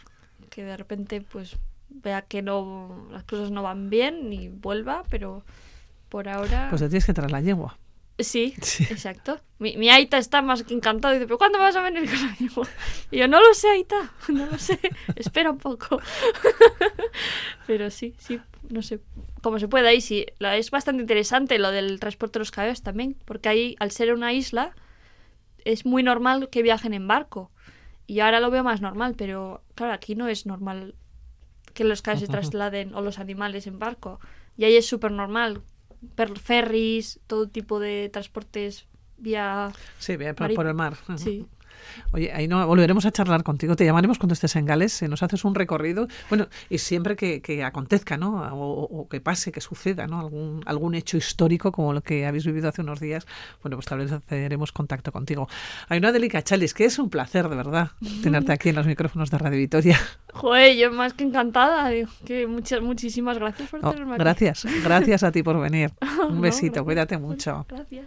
que 0.48 0.64
de 0.64 0.76
repente 0.76 1.20
pues 1.20 1.56
vea 1.90 2.22
que 2.22 2.40
no 2.40 3.06
las 3.10 3.24
cosas 3.24 3.50
no 3.50 3.62
van 3.62 3.90
bien 3.90 4.32
y 4.32 4.48
vuelva, 4.48 5.02
pero 5.10 5.44
por 6.08 6.28
ahora 6.28 6.68
Pues 6.70 6.80
te 6.80 6.88
tienes 6.88 7.04
que 7.04 7.12
traer 7.12 7.30
la 7.30 7.40
yegua. 7.42 7.78
Sí, 8.24 8.54
Sí. 8.62 8.84
exacto. 8.84 9.40
Mi, 9.58 9.76
mi 9.76 9.90
Aita 9.90 10.16
está 10.18 10.40
más 10.42 10.62
que 10.62 10.72
encantada 10.74 11.14
y 11.14 11.18
dice, 11.18 11.26
"¿Pero 11.26 11.38
cuándo 11.38 11.58
vas 11.58 11.76
a 11.76 11.82
venir 11.82 12.08
con 12.10 12.26
la 12.26 12.34
yegua?". 12.36 12.68
Y 13.10 13.18
yo, 13.18 13.28
"No 13.28 13.40
lo 13.40 13.52
sé, 13.54 13.68
Aita, 13.68 14.12
no 14.28 14.46
lo 14.46 14.58
sé. 14.58 14.78
Espera 15.16 15.50
un 15.50 15.58
poco." 15.58 16.00
pero 17.66 17.90
sí, 17.90 18.14
sí, 18.18 18.40
no 18.68 18.82
sé 18.82 19.00
cómo 19.42 19.58
se 19.58 19.68
puede 19.68 19.88
ahí 19.88 20.00
sí. 20.00 20.26
Es 20.40 20.70
bastante 20.70 21.02
interesante 21.02 21.58
lo 21.58 21.70
del 21.70 22.00
transporte 22.00 22.38
de 22.38 22.40
los 22.40 22.50
caballos 22.50 22.82
también, 22.82 23.16
porque 23.24 23.48
ahí 23.48 23.76
al 23.80 23.90
ser 23.90 24.12
una 24.12 24.32
isla 24.32 24.74
es 25.64 25.84
muy 25.84 26.02
normal 26.02 26.48
que 26.50 26.62
viajen 26.62 26.94
en 26.94 27.06
barco. 27.06 27.50
Y 28.06 28.20
ahora 28.20 28.40
lo 28.40 28.50
veo 28.50 28.64
más 28.64 28.80
normal, 28.80 29.14
pero 29.16 29.62
claro, 29.74 29.92
aquí 29.92 30.14
no 30.14 30.26
es 30.26 30.44
normal 30.46 30.94
que 31.74 31.84
los 31.84 32.02
caballos 32.02 32.26
se 32.26 32.32
trasladen 32.32 32.94
o 32.94 33.02
los 33.02 33.18
animales 33.18 33.66
en 33.66 33.78
barco. 33.78 34.20
Y 34.56 34.64
ahí 34.64 34.76
es 34.76 34.86
súper 34.86 35.12
normal. 35.12 35.62
Ferries, 36.42 37.20
todo 37.26 37.48
tipo 37.48 37.80
de 37.80 38.08
transportes 38.12 38.86
vía... 39.18 39.72
Sí, 39.98 40.16
bien, 40.16 40.34
por, 40.34 40.66
el 40.66 40.74
mar. 40.74 40.96
Sí. 41.16 41.46
Oye, 42.12 42.32
ahí 42.32 42.48
no 42.48 42.66
volveremos 42.66 43.06
a 43.06 43.10
charlar 43.10 43.42
contigo. 43.42 43.76
Te 43.76 43.84
llamaremos 43.84 44.18
cuando 44.18 44.34
estés 44.34 44.56
en 44.56 44.66
Gales, 44.66 45.02
nos 45.02 45.22
haces 45.22 45.44
un 45.44 45.54
recorrido. 45.54 46.08
Bueno, 46.28 46.48
y 46.68 46.78
siempre 46.78 47.16
que, 47.16 47.64
acontezca, 47.64 48.16
¿no? 48.16 48.42
O, 48.52 49.08
que 49.08 49.20
pase, 49.20 49.52
que 49.52 49.60
suceda, 49.60 50.06
¿no? 50.06 50.20
Algún, 50.20 50.62
algún 50.66 50.94
hecho 50.94 51.16
histórico 51.16 51.72
como 51.72 51.92
lo 51.92 52.02
que 52.02 52.26
habéis 52.26 52.46
vivido 52.46 52.68
hace 52.68 52.82
unos 52.82 53.00
días, 53.00 53.26
bueno, 53.62 53.76
pues 53.76 53.86
tal 53.86 53.98
vez 53.98 54.12
haceremos 54.12 54.72
contacto 54.72 55.12
contigo. 55.12 55.48
Hay 55.88 55.98
una 55.98 56.12
delica 56.12 56.42
Chalis, 56.42 56.74
que 56.74 56.84
es 56.84 56.98
un 56.98 57.10
placer, 57.10 57.48
de 57.48 57.56
verdad, 57.56 57.90
tenerte 58.22 58.52
aquí 58.52 58.70
en 58.70 58.76
los 58.76 58.86
micrófonos 58.86 59.30
de 59.30 59.38
Radio 59.38 59.58
Vitoria. 59.58 59.98
Joder, 60.32 60.76
yo 60.76 60.92
más 60.92 61.12
que 61.12 61.24
encantada. 61.24 61.88
Digo, 61.88 62.08
que 62.24 62.46
muchas, 62.46 62.80
muchísimas 62.80 63.38
gracias 63.38 63.68
por 63.68 63.80
oh, 63.84 63.90
tenerme 63.90 64.14
aquí. 64.14 64.20
Gracias, 64.20 64.66
gracias 64.82 65.22
a 65.22 65.32
ti 65.32 65.42
por 65.42 65.58
venir. 65.60 65.92
Un 66.28 66.40
besito, 66.40 66.84
cuídate 66.84 67.18
mucho. 67.18 67.66
Gracias. 67.68 68.06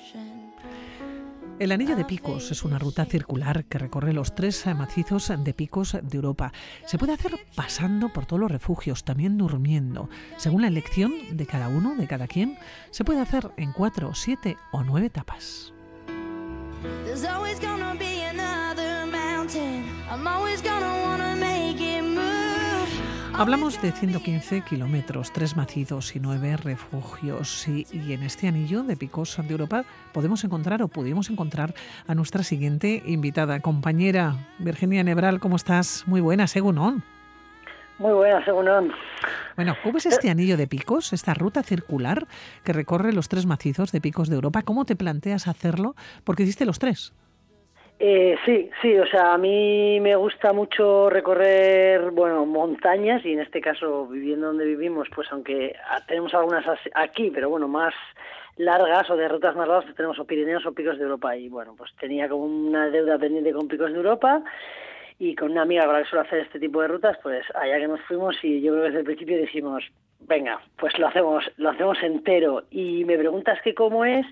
El 1.61 1.71
Anillo 1.71 1.95
de 1.95 2.05
Picos 2.05 2.49
es 2.49 2.63
una 2.63 2.79
ruta 2.79 3.05
circular 3.05 3.65
que 3.65 3.77
recorre 3.77 4.13
los 4.13 4.33
tres 4.33 4.65
macizos 4.75 5.31
de 5.37 5.53
picos 5.53 5.95
de 6.01 6.15
Europa. 6.15 6.51
Se 6.87 6.97
puede 6.97 7.13
hacer 7.13 7.37
pasando 7.53 8.11
por 8.11 8.25
todos 8.25 8.39
los 8.39 8.51
refugios, 8.51 9.03
también 9.03 9.37
durmiendo. 9.37 10.09
Según 10.37 10.63
la 10.63 10.69
elección 10.69 11.13
de 11.33 11.45
cada 11.45 11.67
uno, 11.67 11.95
de 11.95 12.07
cada 12.07 12.25
quien, 12.25 12.57
se 12.89 13.03
puede 13.03 13.19
hacer 13.19 13.51
en 13.57 13.73
cuatro, 13.73 14.15
siete 14.15 14.57
o 14.71 14.83
nueve 14.83 15.05
etapas. 15.05 15.71
Hablamos 23.41 23.81
de 23.81 23.91
115 23.91 24.61
kilómetros, 24.61 25.33
tres 25.33 25.57
macizos 25.57 26.15
y 26.15 26.19
nueve 26.19 26.57
refugios. 26.57 27.67
Y, 27.67 28.13
en 28.13 28.21
este 28.21 28.47
anillo 28.47 28.83
de 28.83 28.95
picos 28.95 29.35
de 29.35 29.51
Europa 29.51 29.83
podemos 30.13 30.43
encontrar 30.43 30.83
o 30.83 30.87
pudimos 30.87 31.31
encontrar 31.31 31.73
a 32.05 32.13
nuestra 32.13 32.43
siguiente 32.43 33.01
invitada, 33.03 33.59
compañera 33.59 34.35
Virginia 34.59 35.03
Nebral. 35.03 35.39
¿Cómo 35.39 35.55
estás? 35.55 36.03
Muy 36.05 36.21
buena, 36.21 36.45
según 36.45 36.75
Muy 37.97 38.13
buena, 38.13 38.45
según 38.45 38.93
Bueno, 39.55 39.75
¿cómo 39.81 39.97
es 39.97 40.05
este 40.05 40.29
anillo 40.29 40.55
de 40.55 40.67
picos, 40.67 41.11
esta 41.11 41.33
ruta 41.33 41.63
circular 41.63 42.27
que 42.63 42.73
recorre 42.73 43.11
los 43.11 43.27
tres 43.27 43.47
macizos 43.47 43.91
de 43.91 44.01
picos 44.01 44.29
de 44.29 44.35
Europa? 44.35 44.61
¿Cómo 44.61 44.85
te 44.85 44.95
planteas 44.95 45.47
hacerlo? 45.47 45.95
Porque 46.25 46.43
hiciste 46.43 46.67
los 46.67 46.77
tres. 46.77 47.11
Eh, 48.03 48.35
sí, 48.45 48.67
sí, 48.81 48.97
o 48.97 49.05
sea, 49.05 49.33
a 49.33 49.37
mí 49.37 49.99
me 49.99 50.15
gusta 50.15 50.53
mucho 50.53 51.07
recorrer, 51.07 52.09
bueno, 52.09 52.47
montañas 52.47 53.23
y 53.23 53.33
en 53.33 53.41
este 53.41 53.61
caso, 53.61 54.07
viviendo 54.07 54.47
donde 54.47 54.65
vivimos, 54.65 55.07
pues 55.13 55.31
aunque 55.31 55.75
tenemos 56.07 56.33
algunas 56.33 56.65
aquí, 56.95 57.29
pero 57.29 57.51
bueno, 57.51 57.67
más 57.67 57.93
largas 58.57 59.07
o 59.11 59.15
de 59.15 59.27
rutas 59.27 59.55
más 59.55 59.67
largas, 59.67 59.93
tenemos 59.93 60.17
o 60.17 60.25
Pirineos 60.25 60.65
o 60.65 60.73
Picos 60.73 60.97
de 60.97 61.03
Europa. 61.03 61.37
Y 61.37 61.47
bueno, 61.47 61.75
pues 61.77 61.91
tenía 61.99 62.27
como 62.27 62.45
una 62.45 62.89
deuda 62.89 63.19
pendiente 63.19 63.53
con 63.53 63.67
Picos 63.67 63.91
de 63.91 63.97
Europa 63.97 64.41
y 65.19 65.35
con 65.35 65.51
una 65.51 65.61
amiga 65.61 65.85
con 65.85 65.93
la 65.93 66.01
que 66.01 66.09
suelo 66.09 66.25
hacer 66.25 66.39
este 66.39 66.59
tipo 66.59 66.81
de 66.81 66.87
rutas, 66.87 67.19
pues 67.21 67.45
allá 67.53 67.77
que 67.77 67.87
nos 67.87 68.01
fuimos 68.07 68.35
y 68.41 68.61
yo 68.61 68.71
creo 68.71 68.81
que 68.81 68.87
desde 68.87 68.99
el 69.01 69.05
principio 69.05 69.37
dijimos, 69.37 69.83
venga, 70.21 70.59
pues 70.77 70.97
lo 70.97 71.05
hacemos, 71.05 71.43
lo 71.57 71.69
hacemos 71.69 72.01
entero 72.01 72.63
y 72.71 73.05
me 73.05 73.15
preguntas 73.19 73.61
que 73.61 73.75
cómo 73.75 74.05
es 74.05 74.25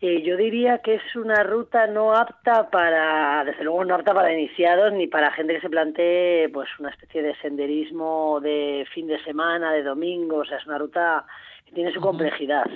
eh, 0.00 0.22
yo 0.22 0.36
diría 0.36 0.78
que 0.78 0.96
es 0.96 1.16
una 1.16 1.42
ruta 1.42 1.86
no 1.86 2.14
apta 2.14 2.68
para, 2.68 3.44
desde 3.44 3.64
luego 3.64 3.84
no 3.84 3.94
apta 3.94 4.12
para 4.12 4.32
iniciados 4.32 4.92
ni 4.92 5.06
para 5.06 5.32
gente 5.32 5.54
que 5.54 5.60
se 5.60 5.70
plantee 5.70 6.50
pues 6.50 6.68
una 6.78 6.90
especie 6.90 7.22
de 7.22 7.34
senderismo 7.36 8.40
de 8.42 8.86
fin 8.92 9.06
de 9.06 9.22
semana, 9.24 9.72
de 9.72 9.82
domingo, 9.82 10.38
o 10.38 10.44
sea, 10.44 10.58
es 10.58 10.66
una 10.66 10.76
ruta 10.78 11.24
que 11.64 11.72
tiene 11.72 11.92
su 11.92 12.00
complejidad. 12.00 12.66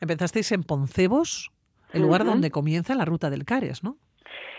Empezasteis 0.00 0.52
en 0.52 0.64
Poncebos, 0.64 1.50
el 1.92 2.02
lugar 2.02 2.24
donde 2.24 2.50
comienza 2.50 2.94
la 2.94 3.04
ruta 3.04 3.28
del 3.28 3.44
Cares, 3.44 3.84
¿no? 3.84 3.98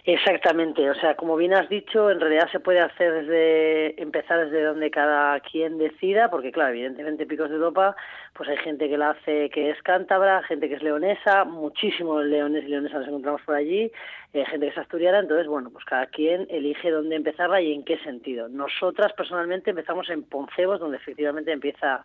Exactamente, 0.06 0.90
o 0.90 0.96
sea, 0.96 1.16
como 1.16 1.38
bien 1.38 1.54
has 1.54 1.70
dicho, 1.70 2.12
en 2.12 2.20
realidad 2.20 2.50
se 2.52 2.60
puede 2.60 2.82
hacer 2.82 3.14
desde 3.24 4.02
empezar 4.02 4.44
desde 4.44 4.62
donde 4.62 4.92
cada 4.92 5.40
quien 5.40 5.78
decida, 5.78 6.30
porque 6.30 6.52
claro, 6.52 6.72
evidentemente 6.72 7.26
Picos 7.26 7.50
de 7.50 7.56
Europa, 7.56 7.96
pues 8.34 8.50
hay 8.50 8.58
gente 8.58 8.90
que 8.90 8.98
la 8.98 9.12
hace 9.12 9.50
que 9.50 9.70
es 9.70 9.82
cántabra, 9.82 10.44
gente 10.44 10.68
que 10.68 10.76
es 10.76 10.84
leonesa, 10.84 11.46
muchísimos 11.46 12.26
leones 12.26 12.66
y 12.66 12.68
leonesas 12.68 13.00
nos 13.00 13.08
encontramos 13.08 13.42
por 13.44 13.56
allí, 13.56 13.90
eh, 14.34 14.44
gente 14.46 14.66
que 14.66 14.72
es 14.74 14.78
asturiana, 14.78 15.20
entonces 15.20 15.48
bueno, 15.48 15.70
pues 15.70 15.86
cada 15.86 16.08
quien 16.08 16.48
elige 16.50 16.92
dónde 16.92 17.16
empezarla 17.16 17.62
y 17.62 17.72
en 17.72 17.86
qué 17.86 17.98
sentido. 18.00 18.50
Nosotras 18.50 19.14
personalmente 19.14 19.70
empezamos 19.70 20.10
en 20.10 20.24
Poncebos, 20.24 20.82
donde 20.82 20.98
efectivamente 20.98 21.54
empieza 21.54 22.04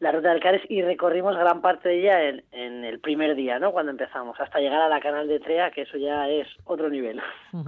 la 0.00 0.12
ruta 0.12 0.30
del 0.30 0.40
Cares 0.40 0.62
y 0.68 0.82
recorrimos 0.82 1.36
gran 1.36 1.60
parte 1.60 1.90
de 1.90 2.00
ella 2.00 2.28
en, 2.28 2.42
en, 2.52 2.84
el 2.84 3.00
primer 3.00 3.36
día, 3.36 3.58
¿no? 3.58 3.70
Cuando 3.70 3.92
empezamos, 3.92 4.40
hasta 4.40 4.58
llegar 4.58 4.80
a 4.80 4.88
la 4.88 4.98
canal 4.98 5.28
de 5.28 5.38
Trea, 5.40 5.70
que 5.70 5.82
eso 5.82 5.98
ya 5.98 6.26
es 6.28 6.48
otro 6.64 6.88
nivel. 6.88 7.20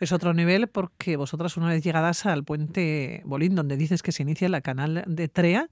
Es 0.00 0.12
otro 0.12 0.32
nivel 0.32 0.68
porque 0.68 1.16
vosotras 1.16 1.56
una 1.56 1.68
vez 1.68 1.82
llegadas 1.82 2.24
al 2.26 2.44
puente 2.44 3.22
Bolín, 3.24 3.54
donde 3.54 3.76
dices 3.76 4.02
que 4.02 4.12
se 4.12 4.22
inicia 4.22 4.48
la 4.48 4.60
canal 4.60 5.02
de 5.06 5.28
Trea, 5.28 5.66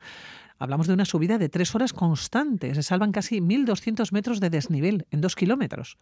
hablamos 0.59 0.87
de 0.87 0.95
una 0.95 1.05
subida 1.05 1.39
de 1.39 1.49
tres 1.49 1.75
horas 1.75 1.93
constantes. 1.93 2.77
Se 2.77 2.83
salvan 2.83 3.13
casi 3.13 3.41
1.200 3.41 4.13
metros 4.13 4.41
de 4.41 4.51
desnivel 4.51 5.07
en 5.11 5.21
dos 5.21 5.35
kilómetros. 5.37 5.99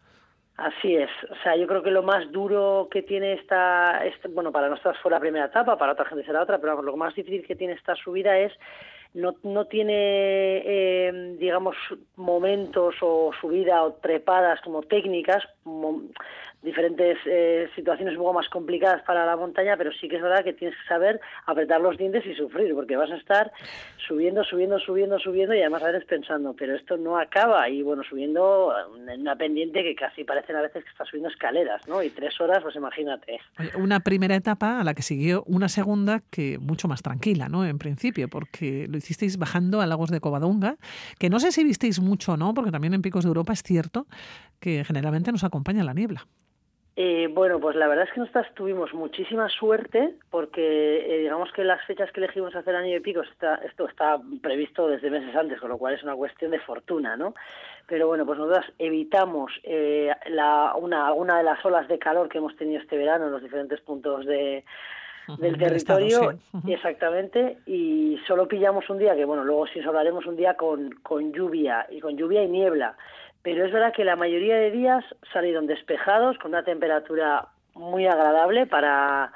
Así 0.56 0.94
es, 0.94 1.10
o 1.30 1.34
sea, 1.42 1.54
yo 1.54 1.66
creo 1.66 1.82
que 1.82 1.90
lo 1.90 2.02
más 2.02 2.32
duro 2.32 2.88
que 2.90 3.02
tiene 3.02 3.34
esta, 3.34 4.02
este, 4.06 4.28
bueno, 4.28 4.52
para 4.52 4.70
nosotras 4.70 4.96
fue 5.02 5.10
la 5.10 5.20
primera 5.20 5.46
etapa, 5.46 5.76
para 5.76 5.92
otra 5.92 6.06
gente 6.06 6.24
será 6.24 6.42
otra, 6.42 6.58
pero 6.58 6.80
lo 6.80 6.96
más 6.96 7.14
difícil 7.14 7.46
que 7.46 7.56
tiene 7.56 7.74
esta 7.74 7.94
subida 7.94 8.38
es 8.38 8.54
no, 9.16 9.35
no 9.44 9.64
tiene, 9.64 10.62
eh, 10.64 11.37
digamos, 11.38 11.74
momentos 12.16 12.94
o 13.00 13.31
subida 13.40 13.83
o 13.83 13.94
trepadas 13.94 14.61
como 14.61 14.83
técnicas, 14.83 15.42
diferentes 16.62 17.16
eh, 17.26 17.68
situaciones 17.76 18.14
un 18.14 18.22
poco 18.22 18.35
más 18.35 18.48
complicadas 18.48 19.02
para 19.02 19.24
la 19.24 19.37
montaña, 19.37 19.76
pero 19.76 19.92
sí 19.92 20.09
que 20.09 20.16
es 20.16 20.22
verdad 20.22 20.44
que 20.44 20.52
tienes 20.52 20.76
que 20.76 20.88
saber 20.88 21.20
apretar 21.46 21.81
los 21.81 21.96
dientes 21.96 22.26
y 22.26 22.35
sufrir, 22.35 22.74
porque 22.74 22.96
vas 22.96 23.11
a 23.11 23.16
estar 23.16 23.52
subiendo, 24.07 24.42
subiendo, 24.44 24.79
subiendo, 24.81 25.18
subiendo 25.18 25.55
y 25.55 25.61
además 25.61 25.85
a 25.85 25.92
veces 25.92 26.05
pensando, 26.07 26.55
pero 26.55 26.74
esto 26.74 26.96
no 26.96 27.18
acaba 27.18 27.68
y 27.68 27.83
bueno, 27.83 28.02
subiendo 28.02 28.74
en 29.09 29.20
una 29.20 29.37
pendiente 29.37 29.83
que 29.83 29.94
casi 29.94 30.24
parecen 30.24 30.57
a 30.57 30.62
veces 30.62 30.83
que 30.83 30.90
está 30.90 31.05
subiendo 31.05 31.29
escaleras, 31.29 31.87
¿no? 31.87 32.02
Y 32.02 32.11
tres 32.11 32.38
horas, 32.40 32.62
pues 32.62 32.74
imagínate. 32.74 33.38
Una 33.79 34.00
primera 34.00 34.35
etapa 34.35 34.81
a 34.81 34.85
la 34.85 34.94
que 34.94 35.02
siguió 35.02 35.44
una 35.46 35.68
segunda 35.68 36.22
que 36.31 36.59
mucho 36.59 36.88
más 36.88 37.00
tranquila, 37.00 37.48
¿no? 37.48 37.64
En 37.64 37.79
principio, 37.79 38.29
porque 38.29 38.87
lo 38.88 38.96
hicisteis 39.06 39.38
bajando 39.38 39.80
a 39.80 39.86
Lagos 39.86 40.10
de 40.10 40.20
Covadonga, 40.20 40.76
que 41.18 41.30
no 41.30 41.40
sé 41.40 41.52
si 41.52 41.64
visteis 41.64 42.00
mucho 42.00 42.36
no, 42.36 42.52
porque 42.54 42.70
también 42.70 42.94
en 42.94 43.02
Picos 43.02 43.24
de 43.24 43.28
Europa 43.28 43.52
es 43.52 43.62
cierto 43.62 44.06
que 44.60 44.84
generalmente 44.84 45.32
nos 45.32 45.44
acompaña 45.44 45.84
la 45.84 45.94
niebla. 45.94 46.26
Eh, 46.98 47.28
bueno, 47.30 47.60
pues 47.60 47.76
la 47.76 47.88
verdad 47.88 48.06
es 48.08 48.14
que 48.14 48.20
nosotras 48.20 48.46
tuvimos 48.54 48.94
muchísima 48.94 49.50
suerte 49.50 50.14
porque 50.30 51.04
eh, 51.04 51.18
digamos 51.18 51.52
que 51.52 51.62
las 51.62 51.84
fechas 51.84 52.10
que 52.10 52.20
elegimos 52.20 52.56
hacer 52.56 52.74
año 52.74 52.94
de 52.94 53.02
picos, 53.02 53.28
está, 53.30 53.56
esto 53.56 53.86
está 53.86 54.18
previsto 54.40 54.88
desde 54.88 55.10
meses 55.10 55.36
antes, 55.36 55.60
con 55.60 55.68
lo 55.68 55.76
cual 55.76 55.92
es 55.92 56.02
una 56.02 56.16
cuestión 56.16 56.52
de 56.52 56.60
fortuna, 56.60 57.14
¿no? 57.14 57.34
Pero 57.86 58.06
bueno, 58.06 58.24
pues 58.24 58.38
nosotras 58.38 58.64
evitamos 58.78 59.52
eh, 59.62 60.10
la, 60.30 60.74
una, 60.74 61.08
alguna 61.08 61.36
de 61.36 61.44
las 61.44 61.62
olas 61.66 61.86
de 61.86 61.98
calor 61.98 62.30
que 62.30 62.38
hemos 62.38 62.56
tenido 62.56 62.80
este 62.80 62.96
verano 62.96 63.26
en 63.26 63.32
los 63.32 63.42
diferentes 63.42 63.82
puntos 63.82 64.24
de, 64.24 64.64
del 65.38 65.58
territorio, 65.58 66.34
exactamente, 66.66 67.58
y 67.66 68.18
solo 68.26 68.46
pillamos 68.46 68.88
un 68.90 68.98
día, 68.98 69.14
que 69.14 69.24
bueno, 69.24 69.44
luego 69.44 69.66
sí 69.66 69.80
hablaremos 69.80 70.26
un 70.26 70.36
día 70.36 70.54
con, 70.54 70.90
con 71.02 71.32
lluvia, 71.32 71.86
y 71.90 72.00
con 72.00 72.16
lluvia 72.16 72.44
y 72.44 72.48
niebla, 72.48 72.96
pero 73.42 73.64
es 73.64 73.72
verdad 73.72 73.92
que 73.92 74.04
la 74.04 74.16
mayoría 74.16 74.56
de 74.56 74.70
días 74.70 75.04
salieron 75.32 75.66
despejados, 75.66 76.38
con 76.38 76.50
una 76.50 76.64
temperatura 76.64 77.48
muy 77.74 78.06
agradable 78.06 78.66
para 78.66 79.32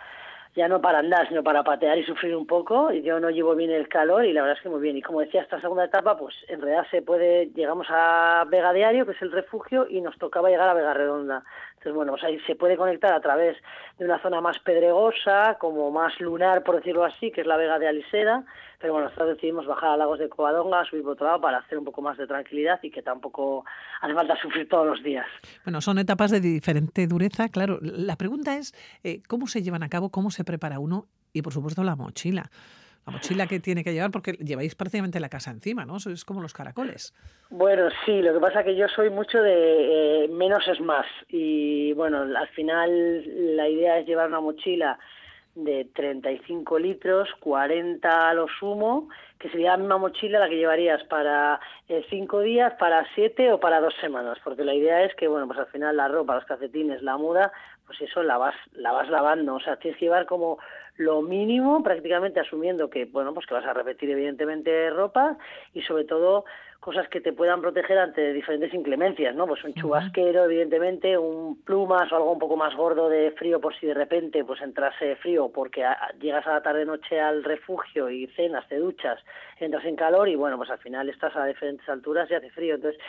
ya 0.56 0.66
no 0.66 0.80
para 0.80 0.98
andar, 0.98 1.28
sino 1.28 1.42
para 1.42 1.62
patear 1.62 1.96
y 1.98 2.04
sufrir 2.04 2.34
un 2.34 2.46
poco. 2.46 2.92
Y 2.92 3.02
yo 3.02 3.20
no 3.20 3.30
llevo 3.30 3.54
bien 3.54 3.70
el 3.70 3.88
calor 3.88 4.24
y 4.24 4.32
la 4.32 4.42
verdad 4.42 4.56
es 4.56 4.62
que 4.62 4.68
muy 4.68 4.80
bien. 4.80 4.96
Y 4.96 5.02
como 5.02 5.20
decía, 5.20 5.42
esta 5.42 5.60
segunda 5.60 5.84
etapa, 5.84 6.18
pues 6.18 6.34
en 6.48 6.60
realidad 6.60 6.86
se 6.90 7.02
puede, 7.02 7.46
llegamos 7.54 7.86
a 7.90 8.44
Vega 8.48 8.72
Diario, 8.72 9.06
que 9.06 9.12
es 9.12 9.22
el 9.22 9.32
refugio, 9.32 9.86
y 9.88 10.00
nos 10.00 10.18
tocaba 10.18 10.50
llegar 10.50 10.68
a 10.68 10.74
Vega 10.74 10.94
Redonda. 10.94 11.44
Entonces, 11.80 11.96
bueno, 11.96 12.12
pues 12.12 12.24
ahí 12.24 12.38
se 12.40 12.56
puede 12.56 12.76
conectar 12.76 13.14
a 13.14 13.22
través 13.22 13.56
de 13.98 14.04
una 14.04 14.20
zona 14.20 14.42
más 14.42 14.58
pedregosa, 14.58 15.56
como 15.58 15.90
más 15.90 16.12
lunar, 16.20 16.62
por 16.62 16.76
decirlo 16.76 17.06
así, 17.06 17.30
que 17.30 17.40
es 17.40 17.46
la 17.46 17.56
Vega 17.56 17.78
de 17.78 17.88
Alisera, 17.88 18.44
pero 18.78 18.92
bueno, 18.92 19.08
nosotros 19.08 19.36
decidimos 19.36 19.64
bajar 19.64 19.92
a 19.92 19.96
Lagos 19.96 20.18
de 20.18 20.28
Covadonga, 20.28 20.84
subir 20.84 21.02
por 21.02 21.12
otro 21.12 21.24
lado 21.24 21.40
para 21.40 21.56
hacer 21.56 21.78
un 21.78 21.86
poco 21.86 22.02
más 22.02 22.18
de 22.18 22.26
tranquilidad 22.26 22.80
y 22.82 22.90
que 22.90 23.00
tampoco 23.00 23.64
hace 24.02 24.12
falta 24.12 24.36
sufrir 24.42 24.68
todos 24.68 24.86
los 24.86 25.02
días. 25.02 25.24
Bueno, 25.64 25.80
son 25.80 25.98
etapas 25.98 26.30
de 26.30 26.40
diferente 26.40 27.06
dureza, 27.06 27.48
claro. 27.48 27.78
La 27.80 28.16
pregunta 28.16 28.58
es, 28.58 28.74
eh, 29.02 29.22
¿cómo 29.26 29.46
se 29.46 29.62
llevan 29.62 29.82
a 29.82 29.88
cabo, 29.88 30.10
cómo 30.10 30.30
se 30.30 30.44
prepara 30.44 30.80
uno 30.80 31.06
y 31.32 31.40
por 31.40 31.54
supuesto 31.54 31.82
la 31.82 31.96
mochila. 31.96 32.50
La 33.10 33.16
mochila 33.16 33.46
que 33.48 33.58
tiene 33.58 33.82
que 33.82 33.92
llevar 33.92 34.12
porque 34.12 34.32
lleváis 34.34 34.76
prácticamente 34.76 35.18
la 35.18 35.28
casa 35.28 35.50
encima, 35.50 35.84
¿no? 35.84 35.98
Sois 35.98 36.24
como 36.24 36.40
los 36.40 36.52
caracoles. 36.52 37.12
Bueno, 37.50 37.88
sí, 38.06 38.22
lo 38.22 38.32
que 38.32 38.38
pasa 38.38 38.60
es 38.60 38.66
que 38.66 38.76
yo 38.76 38.86
soy 38.88 39.10
mucho 39.10 39.42
de 39.42 40.24
eh, 40.24 40.28
menos 40.28 40.66
es 40.68 40.80
más 40.80 41.06
y 41.28 41.92
bueno, 41.94 42.22
al 42.22 42.48
final 42.48 43.56
la 43.56 43.68
idea 43.68 43.98
es 43.98 44.06
llevar 44.06 44.28
una 44.28 44.40
mochila 44.40 44.96
de 45.56 45.88
35 45.92 46.78
litros, 46.78 47.28
40 47.40 48.28
a 48.28 48.34
lo 48.34 48.46
sumo, 48.60 49.08
que 49.38 49.50
sería 49.50 49.72
la 49.72 49.78
misma 49.78 49.98
mochila 49.98 50.38
la 50.38 50.48
que 50.48 50.56
llevarías 50.56 51.02
para 51.04 51.58
eh, 51.88 52.04
cinco 52.08 52.40
días, 52.40 52.74
para 52.78 53.04
siete 53.16 53.52
o 53.52 53.58
para 53.58 53.80
dos 53.80 53.94
semanas, 54.00 54.38
porque 54.44 54.62
la 54.64 54.74
idea 54.74 55.02
es 55.02 55.14
que, 55.16 55.26
bueno, 55.26 55.48
pues 55.48 55.58
al 55.58 55.66
final 55.66 55.96
la 55.96 56.06
ropa, 56.06 56.36
los 56.36 56.44
calcetines, 56.44 57.02
la 57.02 57.16
muda, 57.16 57.50
pues 57.84 58.00
eso 58.02 58.22
la 58.22 58.38
vas, 58.38 58.54
la 58.72 58.92
vas 58.92 59.08
lavando, 59.08 59.56
o 59.56 59.60
sea, 59.60 59.76
tienes 59.76 59.98
que 59.98 60.06
llevar 60.06 60.26
como 60.26 60.58
lo 61.00 61.22
mínimo, 61.22 61.82
prácticamente 61.82 62.40
asumiendo 62.40 62.90
que, 62.90 63.06
bueno, 63.06 63.32
pues 63.32 63.46
que 63.46 63.54
vas 63.54 63.64
a 63.64 63.72
repetir 63.72 64.10
evidentemente 64.10 64.90
ropa 64.90 65.38
y 65.72 65.80
sobre 65.80 66.04
todo 66.04 66.44
cosas 66.78 67.08
que 67.08 67.22
te 67.22 67.32
puedan 67.32 67.62
proteger 67.62 67.98
ante 67.98 68.34
diferentes 68.34 68.72
inclemencias, 68.74 69.34
¿no? 69.34 69.46
Pues 69.46 69.64
un 69.64 69.72
chubasquero, 69.72 70.44
evidentemente, 70.44 71.16
un 71.16 71.62
plumas 71.62 72.12
o 72.12 72.16
algo 72.16 72.32
un 72.32 72.38
poco 72.38 72.56
más 72.56 72.74
gordo 72.74 73.08
de 73.08 73.30
frío 73.32 73.60
por 73.60 73.74
si 73.78 73.86
de 73.86 73.94
repente 73.94 74.44
pues 74.44 74.60
entrase 74.60 75.16
frío 75.16 75.50
porque 75.50 75.84
llegas 76.20 76.46
a 76.46 76.54
la 76.54 76.62
tarde-noche 76.62 77.18
al 77.18 77.44
refugio 77.44 78.10
y 78.10 78.26
cenas, 78.28 78.68
te 78.68 78.76
duchas, 78.76 79.18
entras 79.58 79.84
en 79.86 79.96
calor 79.96 80.28
y 80.28 80.36
bueno, 80.36 80.58
pues 80.58 80.70
al 80.70 80.78
final 80.78 81.08
estás 81.08 81.34
a 81.34 81.46
diferentes 81.46 81.88
alturas 81.88 82.30
y 82.30 82.34
hace 82.34 82.50
frío. 82.50 82.74
Entonces, 82.74 83.00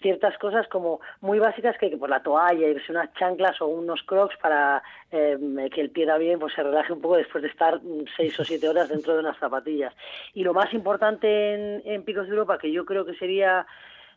ciertas 0.00 0.36
cosas 0.38 0.66
como 0.68 1.00
muy 1.20 1.38
básicas 1.38 1.76
que, 1.78 1.96
por 1.96 2.10
la 2.10 2.22
toalla, 2.22 2.68
y 2.68 2.76
unas 2.90 3.12
chanclas 3.14 3.60
o 3.60 3.66
unos 3.66 4.02
crocs 4.02 4.36
para 4.38 4.82
eh, 5.10 5.38
que 5.72 5.80
el 5.80 5.90
pie 5.90 6.06
también 6.06 6.38
pues 6.38 6.54
se 6.54 6.62
relaje 6.62 6.92
un 6.92 7.00
poco 7.00 7.16
después 7.16 7.42
de 7.42 7.48
estar 7.48 7.80
seis 8.16 8.38
o 8.38 8.44
siete 8.44 8.68
horas 8.68 8.88
dentro 8.88 9.14
de 9.14 9.20
unas 9.20 9.38
zapatillas. 9.38 9.94
Y 10.34 10.42
lo 10.44 10.54
más 10.54 10.72
importante 10.74 11.54
en, 11.54 11.82
en 11.84 12.02
Picos 12.04 12.26
de 12.26 12.32
Europa, 12.32 12.58
que 12.58 12.70
yo 12.70 12.84
creo 12.84 13.04
que 13.04 13.14
sería 13.14 13.66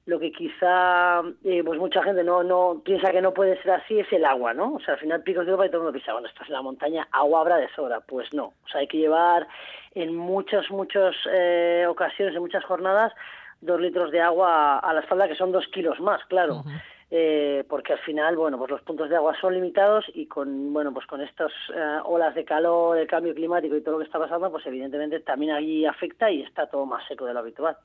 lo 0.06 0.20
que 0.20 0.32
quizá 0.32 1.22
eh, 1.44 1.64
pues 1.64 1.80
mucha 1.80 2.04
gente 2.04 2.24
no 2.24 2.44
no 2.44 2.82
piensa 2.84 3.12
que 3.12 3.22
no 3.22 3.34
puede 3.34 3.62
ser 3.62 3.72
así 3.72 4.00
es 4.00 4.12
el 4.12 4.26
agua, 4.26 4.54
¿no? 4.54 4.74
O 4.74 4.80
sea, 4.80 4.96
al 4.96 5.00
final 5.00 5.22
picos 5.22 5.46
de 5.46 5.52
Europa 5.52 5.68
y 5.68 5.70
todo 5.70 5.78
el 5.78 5.84
mundo 5.84 5.94
piensa, 5.94 6.14
bueno, 6.14 6.28
estás 6.28 6.48
en 6.48 6.54
la 6.54 6.62
montaña, 6.62 7.08
agua 7.12 7.42
habrá 7.42 7.58
de 7.58 7.70
sobra. 7.70 8.00
Pues 8.02 8.34
no, 8.34 8.46
o 8.46 8.68
sea, 8.72 8.82
hay 8.82 8.88
que 8.88 8.98
llevar 8.98 9.48
en 9.96 10.16
muchas, 10.16 10.70
muchas 10.72 11.16
eh, 11.32 11.86
ocasiones, 11.88 12.36
en 12.36 12.42
muchas 12.42 12.64
jornadas, 12.64 13.14
dos 13.62 13.80
litros 13.80 14.12
de 14.12 14.22
agua 14.22 14.80
a 14.80 14.94
la 14.94 15.02
espalda, 15.02 15.28
que 15.28 15.36
son 15.36 15.52
dos 15.52 15.68
kilos 15.68 16.00
más, 16.00 16.24
claro 16.26 16.64
eh, 17.12 17.64
porque 17.68 17.94
al 17.94 18.00
final, 18.00 18.36
bueno, 18.36 18.58
pues 18.60 18.70
los 18.70 18.82
puntos 18.84 19.10
de 19.10 19.16
agua 19.16 19.34
son 19.42 19.56
limitados 19.56 20.06
y 20.14 20.28
con, 20.28 20.72
bueno, 20.72 20.94
pues 20.94 21.08
con 21.08 21.22
estas 21.22 21.52
eh, 21.74 21.98
olas 22.06 22.36
de 22.36 22.46
calor, 22.46 22.98
el 22.98 23.08
cambio 23.08 23.34
climático 23.34 23.76
y 23.76 23.82
todo 23.82 23.94
lo 23.94 24.00
que 24.00 24.06
está 24.06 24.20
pasando, 24.20 24.52
pues 24.52 24.66
evidentemente 24.68 25.20
también 25.22 25.54
ahí 25.54 25.86
afecta 25.86 26.30
y 26.30 26.44
está 26.44 26.68
todo 26.68 26.86
más 26.86 27.04
seco 27.08 27.26
de 27.26 27.34
lo 27.34 27.40
habitual. 27.40 27.78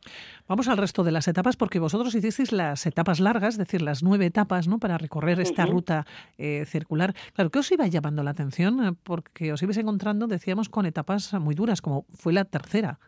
Vamos 0.47 0.69
al 0.69 0.77
resto 0.77 1.05
de 1.05 1.13
las 1.13 1.27
etapas, 1.27 1.57
porque 1.57 1.79
vosotros 1.79 2.15
hicisteis 2.15 2.53
las 2.53 2.85
etapas 2.87 3.19
largas, 3.19 3.55
es 3.55 3.59
decir, 3.59 3.81
las 3.81 4.03
nueve 4.03 4.27
etapas, 4.27 4.69
¿no? 4.69 4.79
Para 4.79 4.99
recorrer 4.99 5.41
esta 5.41 5.65
ruta 5.65 6.05
eh, 6.37 6.65
circular. 6.67 7.15
Claro, 7.35 7.51
¿qué 7.51 7.61
os 7.61 7.73
iba 7.73 7.87
llamando 7.87 8.23
la 8.23 8.31
atención? 8.31 8.99
Porque 9.05 9.53
os 9.53 9.63
ibais 9.63 9.79
encontrando, 9.79 10.27
decíamos, 10.27 10.69
con 10.69 10.85
etapas 10.85 11.33
muy 11.35 11.55
duras, 11.55 11.81
como 11.81 12.05
fue 12.13 12.35
la 12.35 12.45
tercera. 12.45 12.99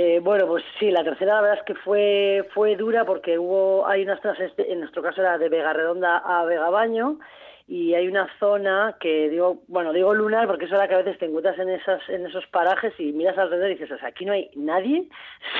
Eh, 0.00 0.20
bueno, 0.22 0.46
pues 0.46 0.62
sí, 0.78 0.92
la 0.92 1.02
tercera 1.02 1.34
la 1.34 1.40
verdad 1.40 1.58
es 1.58 1.64
que 1.64 1.74
fue 1.74 2.48
fue 2.54 2.76
dura 2.76 3.04
porque 3.04 3.36
hubo 3.36 3.84
hay 3.84 4.04
unas 4.04 4.22
zonas, 4.22 4.38
este, 4.38 4.72
en 4.72 4.78
nuestro 4.78 5.02
caso 5.02 5.20
era 5.20 5.38
de 5.38 5.48
Vega 5.48 5.72
Redonda 5.72 6.18
a 6.18 6.44
Vega 6.44 6.70
Baño 6.70 7.18
y 7.66 7.94
hay 7.94 8.06
una 8.06 8.28
zona 8.38 8.94
que 9.00 9.28
digo, 9.28 9.64
bueno, 9.66 9.92
digo 9.92 10.14
lunar 10.14 10.46
porque 10.46 10.66
es 10.66 10.70
la 10.70 10.86
que 10.86 10.94
a 10.94 10.98
veces 10.98 11.18
te 11.18 11.26
encuentras 11.26 11.58
en 11.58 11.70
esas 11.70 12.00
en 12.08 12.24
esos 12.26 12.46
parajes 12.46 12.94
y 13.00 13.10
miras 13.12 13.36
alrededor 13.38 13.70
y 13.70 13.74
dices, 13.74 13.90
o 13.90 13.98
sea, 13.98 14.10
aquí 14.10 14.24
no 14.24 14.34
hay 14.34 14.48
nadie, 14.54 15.08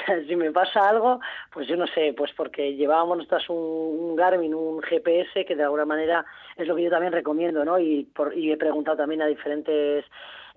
si 0.28 0.36
me 0.36 0.52
pasa 0.52 0.88
algo, 0.88 1.18
pues 1.52 1.66
yo 1.66 1.76
no 1.76 1.88
sé, 1.88 2.14
pues 2.16 2.30
porque 2.36 2.76
llevábamos 2.76 3.18
nosotros 3.18 3.44
un, 3.48 4.14
Garmin, 4.14 4.54
un 4.54 4.80
GPS 4.82 5.46
que 5.46 5.56
de 5.56 5.64
alguna 5.64 5.84
manera 5.84 6.24
es 6.56 6.68
lo 6.68 6.76
que 6.76 6.84
yo 6.84 6.90
también 6.90 7.12
recomiendo, 7.12 7.64
¿no? 7.64 7.76
Y 7.80 8.04
por, 8.04 8.38
y 8.38 8.52
he 8.52 8.56
preguntado 8.56 8.98
también 8.98 9.20
a 9.20 9.26
diferentes 9.26 10.04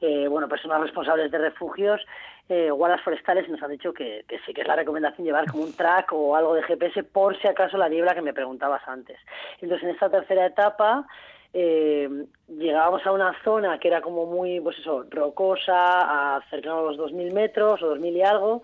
eh, 0.02 0.28
bueno, 0.28 0.48
personas 0.48 0.82
responsables 0.82 1.32
de 1.32 1.38
refugios 1.38 2.02
eh, 2.50 2.70
guardas 2.72 3.02
forestales 3.02 3.48
nos 3.50 3.62
han 3.64 3.72
dicho 3.72 3.94
que, 3.94 4.26
sí 4.46 4.54
que 4.54 4.62
es 4.62 4.68
la 4.68 4.76
recomendación 4.76 5.26
llevar 5.26 5.50
como 5.50 5.64
un 5.64 5.74
track 5.74 6.12
o 6.14 6.36
algo 6.36 6.54
de 6.54 6.64
GPS 6.64 7.04
por 7.04 7.40
si 7.40 7.48
acaso 7.48 7.78
la 7.78 7.90
niebla 7.90 8.14
que 8.14 8.22
me 8.22 8.34
preguntabas 8.34 8.82
antes. 8.88 9.18
Entonces 9.62 9.88
en 9.88 9.94
esta 9.94 10.10
tercera 10.10 10.46
etapa 10.46 11.06
eh, 11.54 12.10
llegábamos 12.48 13.06
a 13.06 13.12
una 13.12 13.34
zona 13.44 13.80
que 13.80 13.88
era 13.88 14.02
como 14.02 14.26
muy, 14.26 14.60
pues 14.60 14.78
eso, 14.80 15.06
rocosa, 15.10 16.36
a 16.36 16.42
cercano 16.50 16.80
a 16.80 16.92
los 16.92 16.98
2.000 16.98 17.34
metros 17.34 17.82
o 17.84 17.96
2.000 17.96 18.14
y 18.16 18.22
algo, 18.22 18.62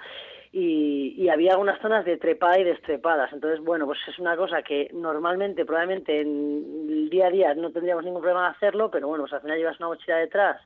y, 0.52 1.30
había 1.30 1.52
algunas 1.52 1.80
zonas 1.82 2.06
de 2.06 2.18
trepada 2.18 2.60
y 2.60 2.64
destrepadas. 2.64 3.32
Entonces, 3.34 3.60
bueno, 3.64 3.86
pues 3.86 4.00
es 4.08 4.18
una 4.18 4.36
cosa 4.36 4.64
que 4.64 4.90
normalmente, 4.94 5.66
probablemente 5.66 6.22
en 6.22 6.88
el 6.90 7.10
día 7.10 7.28
a 7.28 7.32
día 7.32 7.54
no 7.54 7.72
tendríamos 7.72 8.06
ningún 8.06 8.22
problema 8.22 8.50
de 8.50 8.56
hacerlo, 8.56 8.90
pero 8.90 9.08
bueno, 9.08 9.24
pues 9.24 9.34
al 9.34 9.42
final 9.42 9.58
llevas 9.58 9.80
una 9.80 9.90
mochila 9.90 10.18
detrás 10.18 10.62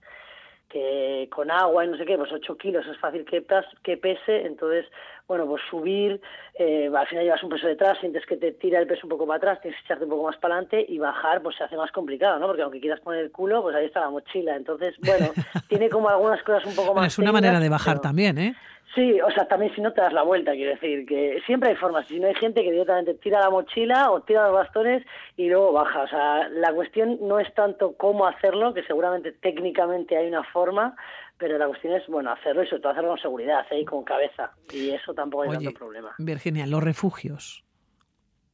que 0.72 1.28
con 1.32 1.52
agua 1.52 1.86
y 1.86 1.90
no 1.90 1.98
sé 1.98 2.06
qué, 2.06 2.18
pues 2.18 2.32
8 2.32 2.58
kilos 2.58 2.86
es 2.88 2.98
fácil 2.98 3.26
que, 3.26 3.46
que 3.84 3.98
pese, 3.98 4.46
entonces, 4.46 4.86
bueno, 5.28 5.46
pues 5.46 5.62
subir, 5.70 6.22
eh, 6.56 6.90
al 6.96 7.08
final 7.08 7.24
llevas 7.24 7.44
un 7.44 7.50
peso 7.50 7.68
detrás, 7.68 7.98
sientes 8.00 8.26
que 8.26 8.38
te 8.38 8.52
tira 8.54 8.80
el 8.80 8.88
peso 8.88 9.02
un 9.04 9.10
poco 9.10 9.28
para 9.28 9.38
atrás, 9.38 9.62
tienes 9.62 9.80
que 9.80 9.86
echarte 9.86 10.06
un 10.06 10.12
poco 10.12 10.28
más 10.28 10.38
para 10.38 10.56
adelante 10.56 10.86
y 10.88 10.98
bajar, 10.98 11.42
pues 11.42 11.56
se 11.58 11.64
hace 11.64 11.76
más 11.76 11.92
complicado, 11.92 12.40
¿no? 12.40 12.48
Porque 12.48 12.62
aunque 12.62 12.80
quieras 12.80 13.00
poner 13.02 13.22
el 13.22 13.32
culo, 13.32 13.62
pues 13.62 13.76
ahí 13.76 13.86
está 13.86 14.02
la 14.02 14.10
mochila, 14.10 14.56
entonces, 14.56 14.96
bueno, 15.00 15.32
tiene 15.68 15.90
como 15.90 16.10
algunas 16.10 16.42
cosas 16.44 16.66
un 16.66 16.76
poco 16.76 16.94
más... 16.94 17.08
es 17.08 17.20
una 17.20 17.32
manera 17.32 17.60
de 17.60 17.70
bajar 17.70 18.00
también, 18.00 18.38
¿eh? 18.38 18.56
Sí, 18.94 19.22
o 19.22 19.32
sea, 19.32 19.48
también 19.48 19.74
si 19.74 19.82
no 19.82 19.94
te 19.94 20.02
das 20.02 20.12
la 20.12 20.24
vuelta, 20.24 20.52
quiero 20.52 20.72
decir, 20.72 21.06
que 21.06 21.42
siempre 21.46 21.70
hay 21.70 21.76
formas. 21.76 22.08
Si 22.08 22.20
no 22.20 22.28
hay 22.28 22.36
gente 22.36 22.62
que 22.62 22.72
directamente 22.72 23.14
tira 23.14 23.40
la 23.40 23.50
mochila 23.50 24.12
o 24.12 24.22
tira 24.22 24.48
los 24.48 24.54
bastones 24.54 25.06
y 25.38 25.48
luego 25.48 25.72
baja. 25.72 26.02
O 26.02 26.08
sea, 26.08 26.50
la 26.50 26.74
cuestión 26.74 27.18
no 27.22 27.40
es 27.40 27.54
tanto 27.54 27.96
cómo 27.96 28.28
hacerlo, 28.28 28.74
que 28.74 28.84
seguramente 28.84 29.32
técnicamente 29.32 30.18
hay 30.18 30.28
una 30.28 30.44
forma, 30.44 30.96
pero 31.38 31.58
la 31.58 31.68
cuestión 31.68 31.94
es, 31.94 32.06
bueno, 32.08 32.32
hacerlo 32.32 32.64
y 32.64 32.68
sobre 32.68 32.82
todo 32.82 32.92
hacerlo 32.92 33.10
con 33.12 33.20
seguridad 33.20 33.66
¿eh? 33.72 33.80
y 33.80 33.86
con 33.86 34.04
cabeza. 34.04 34.52
Y 34.74 34.90
eso 34.90 35.14
tampoco 35.14 35.44
hay 35.44 35.52
tanto 35.52 35.74
problema. 35.74 36.14
Virginia, 36.18 36.68
los 36.68 36.84
refugios. 36.84 37.64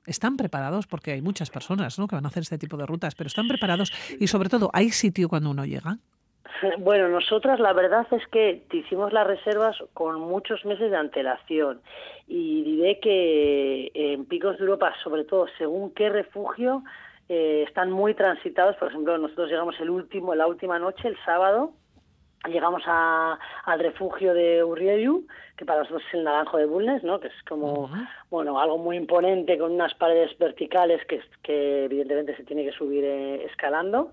¿Están 0.06 0.38
preparados? 0.38 0.88
Porque 0.88 1.12
hay 1.12 1.22
muchas 1.22 1.50
personas 1.50 1.98
¿no? 1.98 2.08
que 2.08 2.16
van 2.16 2.26
a 2.26 2.30
hacer 2.30 2.44
este 2.44 2.58
tipo 2.58 2.78
de 2.78 2.86
rutas, 2.86 3.16
pero 3.16 3.28
¿están 3.28 3.48
preparados? 3.48 3.92
Y 4.20 4.28
sobre 4.28 4.50
todo, 4.50 4.70
¿hay 4.72 4.92
sitio 4.92 5.28
cuando 5.28 5.50
uno 5.50 5.66
llega? 5.66 5.98
Bueno, 6.80 7.10
nosotras 7.10 7.60
la 7.60 7.74
verdad 7.74 8.08
es 8.12 8.26
que 8.28 8.64
hicimos 8.72 9.14
las 9.14 9.28
reservas 9.28 9.78
con 9.94 10.20
muchos 10.20 10.66
meses 10.66 10.92
de 10.92 10.98
antelación 10.98 11.82
y 12.28 12.64
diré 12.64 13.00
que 13.00 13.92
en 13.94 14.26
Picos 14.26 14.58
de 14.58 14.64
Europa, 14.64 14.94
sobre 15.04 15.24
todo 15.24 15.48
según 15.58 15.94
qué 15.94 16.10
refugio, 16.10 16.84
eh, 17.30 17.66
están 17.68 17.92
muy 17.92 18.14
transitados. 18.14 18.76
Por 18.78 18.90
ejemplo, 18.90 19.18
nosotros 19.18 19.50
llegamos 19.50 19.80
el 19.80 19.90
último, 19.90 20.36
la 20.36 20.48
última 20.48 20.80
noche, 20.80 21.08
el 21.08 21.18
sábado, 21.26 21.74
llegamos 22.48 22.84
a, 22.86 23.38
al 23.66 23.80
refugio 23.80 24.34
de 24.34 24.64
Urrieyu, 24.64 25.26
que 25.58 25.66
para 25.66 25.80
nosotros 25.80 26.04
es 26.08 26.14
el 26.14 26.24
naranjo 26.24 26.58
de 26.58 26.66
Bulnes, 26.66 27.04
¿no? 27.04 27.20
que 27.20 27.28
es 27.28 27.44
como 27.48 27.90
bueno 28.30 28.60
algo 28.60 28.78
muy 28.78 28.96
imponente 28.96 29.58
con 29.58 29.74
unas 29.74 29.94
paredes 29.96 30.38
verticales 30.38 31.06
que, 31.08 31.22
que 31.44 31.86
evidentemente 31.86 32.36
se 32.36 32.44
tiene 32.44 32.64
que 32.64 32.72
subir 32.72 33.04
eh, 33.04 33.46
escalando. 33.46 34.12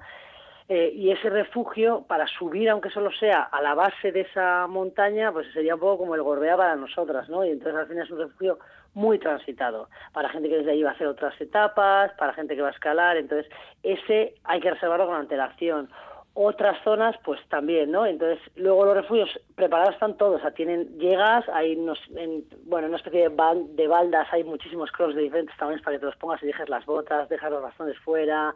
Eh, 0.67 0.93
y 0.95 1.11
ese 1.11 1.29
refugio, 1.29 2.07
para 2.09 2.27
subir, 2.27 2.71
aunque 2.71 2.89
solo 2.89 3.11
sea 3.13 3.43
a 3.43 3.61
la 3.61 3.75
base 3.75 4.13
de 4.13 4.23
esa 4.23 4.67
montaña, 4.67 5.31
pues 5.31 5.47
sería 5.53 5.75
un 5.75 5.81
poco 5.81 5.99
como 5.99 6.15
el 6.15 6.23
Gorbea 6.23 6.57
para 6.57 6.75
nosotras, 6.75 7.29
¿no? 7.29 7.45
Y 7.45 7.51
entonces 7.51 7.79
al 7.79 7.87
final 7.87 8.05
es 8.05 8.11
un 8.11 8.19
refugio 8.21 8.59
muy 8.95 9.19
transitado, 9.19 9.89
para 10.13 10.31
gente 10.31 10.49
que 10.49 10.59
desde 10.59 10.71
ahí 10.71 10.83
va 10.83 10.91
a 10.91 10.93
hacer 10.95 11.09
otras 11.09 11.39
etapas, 11.39 12.13
para 12.13 12.33
gente 12.33 12.57
que 12.57 12.63
va 12.63 12.69
a 12.69 12.73
escalar, 12.73 13.17
entonces 13.19 13.53
ese 13.83 14.37
hay 14.45 14.61
que 14.61 14.71
reservarlo 14.71 15.07
con 15.07 15.17
antelación. 15.17 15.91
Otras 16.37 16.83
zonas, 16.83 17.15
pues 17.25 17.39
también, 17.49 17.93
¿no? 17.93 18.07
Entonces, 18.07 18.41
luego 18.57 18.87
los 18.87 18.95
refugios 18.95 19.39
preparados 19.55 19.95
están 19.95 20.17
todos, 20.17 20.41
o 20.41 20.43
sea, 20.43 20.51
tienen, 20.51 20.99
llegas, 20.99 21.49
hay 21.51 21.77
unos, 21.77 22.01
en, 22.17 22.45
bueno, 22.65 22.89
una 22.89 22.97
especie 22.97 23.29
de, 23.29 23.67
de 23.75 23.87
baldas, 23.87 24.27
hay 24.33 24.43
muchísimos 24.43 24.91
crocs 24.91 25.15
de 25.15 25.23
diferentes 25.23 25.57
tamaños 25.59 25.83
para 25.83 25.97
que 25.97 26.01
te 26.01 26.07
los 26.07 26.17
pongas 26.17 26.43
y 26.43 26.47
dejes 26.47 26.69
las 26.69 26.85
botas, 26.87 27.29
dejas 27.29 27.53
los 27.53 27.63
bastones 27.63 27.97
fuera, 27.99 28.53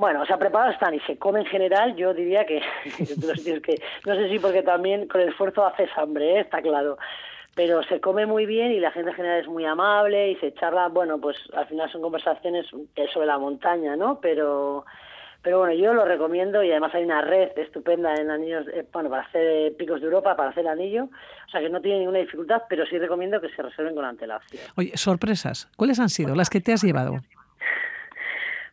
bueno, 0.00 0.22
o 0.22 0.26
sea, 0.26 0.38
preparados 0.38 0.74
están 0.74 0.94
y 0.94 1.00
se 1.00 1.18
come 1.18 1.40
en 1.40 1.46
general, 1.46 1.94
yo 1.94 2.14
diría 2.14 2.46
que, 2.46 2.62
que 2.96 3.82
no 4.06 4.14
sé 4.14 4.30
si 4.30 4.38
porque 4.38 4.62
también 4.62 5.06
con 5.06 5.20
el 5.20 5.28
esfuerzo 5.28 5.66
haces 5.66 5.90
hambre, 5.94 6.36
¿eh? 6.36 6.40
está 6.40 6.62
claro, 6.62 6.96
pero 7.54 7.82
se 7.82 8.00
come 8.00 8.24
muy 8.24 8.46
bien 8.46 8.72
y 8.72 8.80
la 8.80 8.92
gente 8.92 9.10
en 9.10 9.16
general 9.16 9.40
es 9.40 9.46
muy 9.46 9.66
amable 9.66 10.30
y 10.30 10.36
se 10.36 10.54
charla, 10.54 10.88
bueno, 10.88 11.20
pues 11.20 11.36
al 11.54 11.66
final 11.66 11.92
son 11.92 12.00
conversaciones 12.00 12.66
sobre 13.12 13.26
la 13.26 13.36
montaña, 13.36 13.94
¿no? 13.94 14.20
Pero 14.20 14.86
pero 15.42 15.58
bueno, 15.58 15.74
yo 15.74 15.94
lo 15.94 16.04
recomiendo 16.04 16.62
y 16.62 16.70
además 16.70 16.94
hay 16.94 17.04
una 17.04 17.22
red 17.22 17.50
estupenda 17.56 18.14
en 18.14 18.30
anillos, 18.30 18.66
eh, 18.68 18.86
bueno, 18.92 19.08
para 19.08 19.22
hacer 19.22 19.74
picos 19.76 20.00
de 20.00 20.06
Europa, 20.06 20.36
para 20.36 20.50
hacer 20.50 20.66
anillo, 20.66 21.04
o 21.04 21.50
sea 21.50 21.60
que 21.60 21.68
no 21.68 21.80
tiene 21.80 22.00
ninguna 22.00 22.18
dificultad, 22.18 22.62
pero 22.68 22.86
sí 22.86 22.98
recomiendo 22.98 23.40
que 23.40 23.48
se 23.50 23.62
reserven 23.62 23.94
con 23.94 24.04
antelación. 24.04 24.62
Oye, 24.76 24.92
sorpresas, 24.96 25.68
¿cuáles 25.76 25.98
han 25.98 26.08
sido 26.08 26.34
las 26.34 26.48
que 26.48 26.60
te 26.60 26.72
has 26.72 26.82
llevado? 26.82 27.20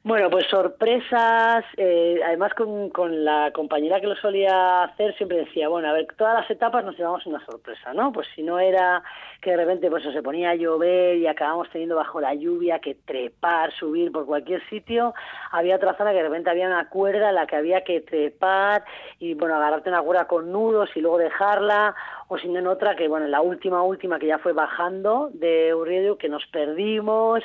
Bueno, 0.07 0.29
pues 0.29 0.47
sorpresas, 0.47 1.65
eh, 1.75 2.21
además 2.25 2.53
con, 2.53 2.89
con, 2.91 3.25
la 3.25 3.51
compañera 3.51 3.99
que 3.99 4.07
lo 4.07 4.15
solía 4.15 4.83
hacer 4.83 5.13
siempre 5.17 5.39
decía, 5.39 5.67
bueno, 5.67 5.89
a 5.89 5.91
ver, 5.91 6.07
todas 6.17 6.33
las 6.33 6.49
etapas 6.49 6.85
nos 6.85 6.97
llevamos 6.97 7.25
una 7.25 7.45
sorpresa, 7.45 7.93
¿no? 7.93 8.13
Pues 8.13 8.25
si 8.33 8.41
no 8.41 8.57
era 8.57 9.03
que 9.41 9.51
de 9.51 9.57
repente 9.57 9.89
pues 9.89 10.03
se 10.03 10.23
ponía 10.23 10.51
a 10.51 10.55
llover 10.55 11.17
y 11.17 11.27
acabamos 11.27 11.69
teniendo 11.71 11.97
bajo 11.97 12.21
la 12.21 12.33
lluvia 12.33 12.79
que 12.79 12.95
trepar, 12.95 13.73
subir 13.73 14.09
por 14.13 14.25
cualquier 14.25 14.65
sitio, 14.69 15.13
había 15.51 15.75
otra 15.75 15.97
zona 15.97 16.11
que 16.11 16.17
de 16.19 16.29
repente 16.29 16.51
había 16.51 16.67
una 16.67 16.87
cuerda 16.87 17.27
en 17.27 17.35
la 17.35 17.45
que 17.45 17.57
había 17.57 17.83
que 17.83 17.99
trepar 17.99 18.85
y 19.19 19.33
bueno, 19.33 19.55
agarrarte 19.55 19.89
una 19.89 20.03
cuerda 20.03 20.25
con 20.25 20.53
nudos 20.53 20.89
y 20.95 21.01
luego 21.01 21.17
dejarla, 21.17 21.93
o 22.29 22.37
si 22.37 22.47
no 22.47 22.59
en 22.59 22.67
otra 22.67 22.95
que 22.95 23.09
bueno, 23.09 23.25
en 23.25 23.31
la 23.31 23.41
última 23.41 23.83
última 23.83 24.19
que 24.19 24.27
ya 24.27 24.37
fue 24.37 24.53
bajando 24.53 25.31
de 25.33 25.75
Urriedo 25.75 26.17
que 26.17 26.29
nos 26.29 26.47
perdimos, 26.47 27.43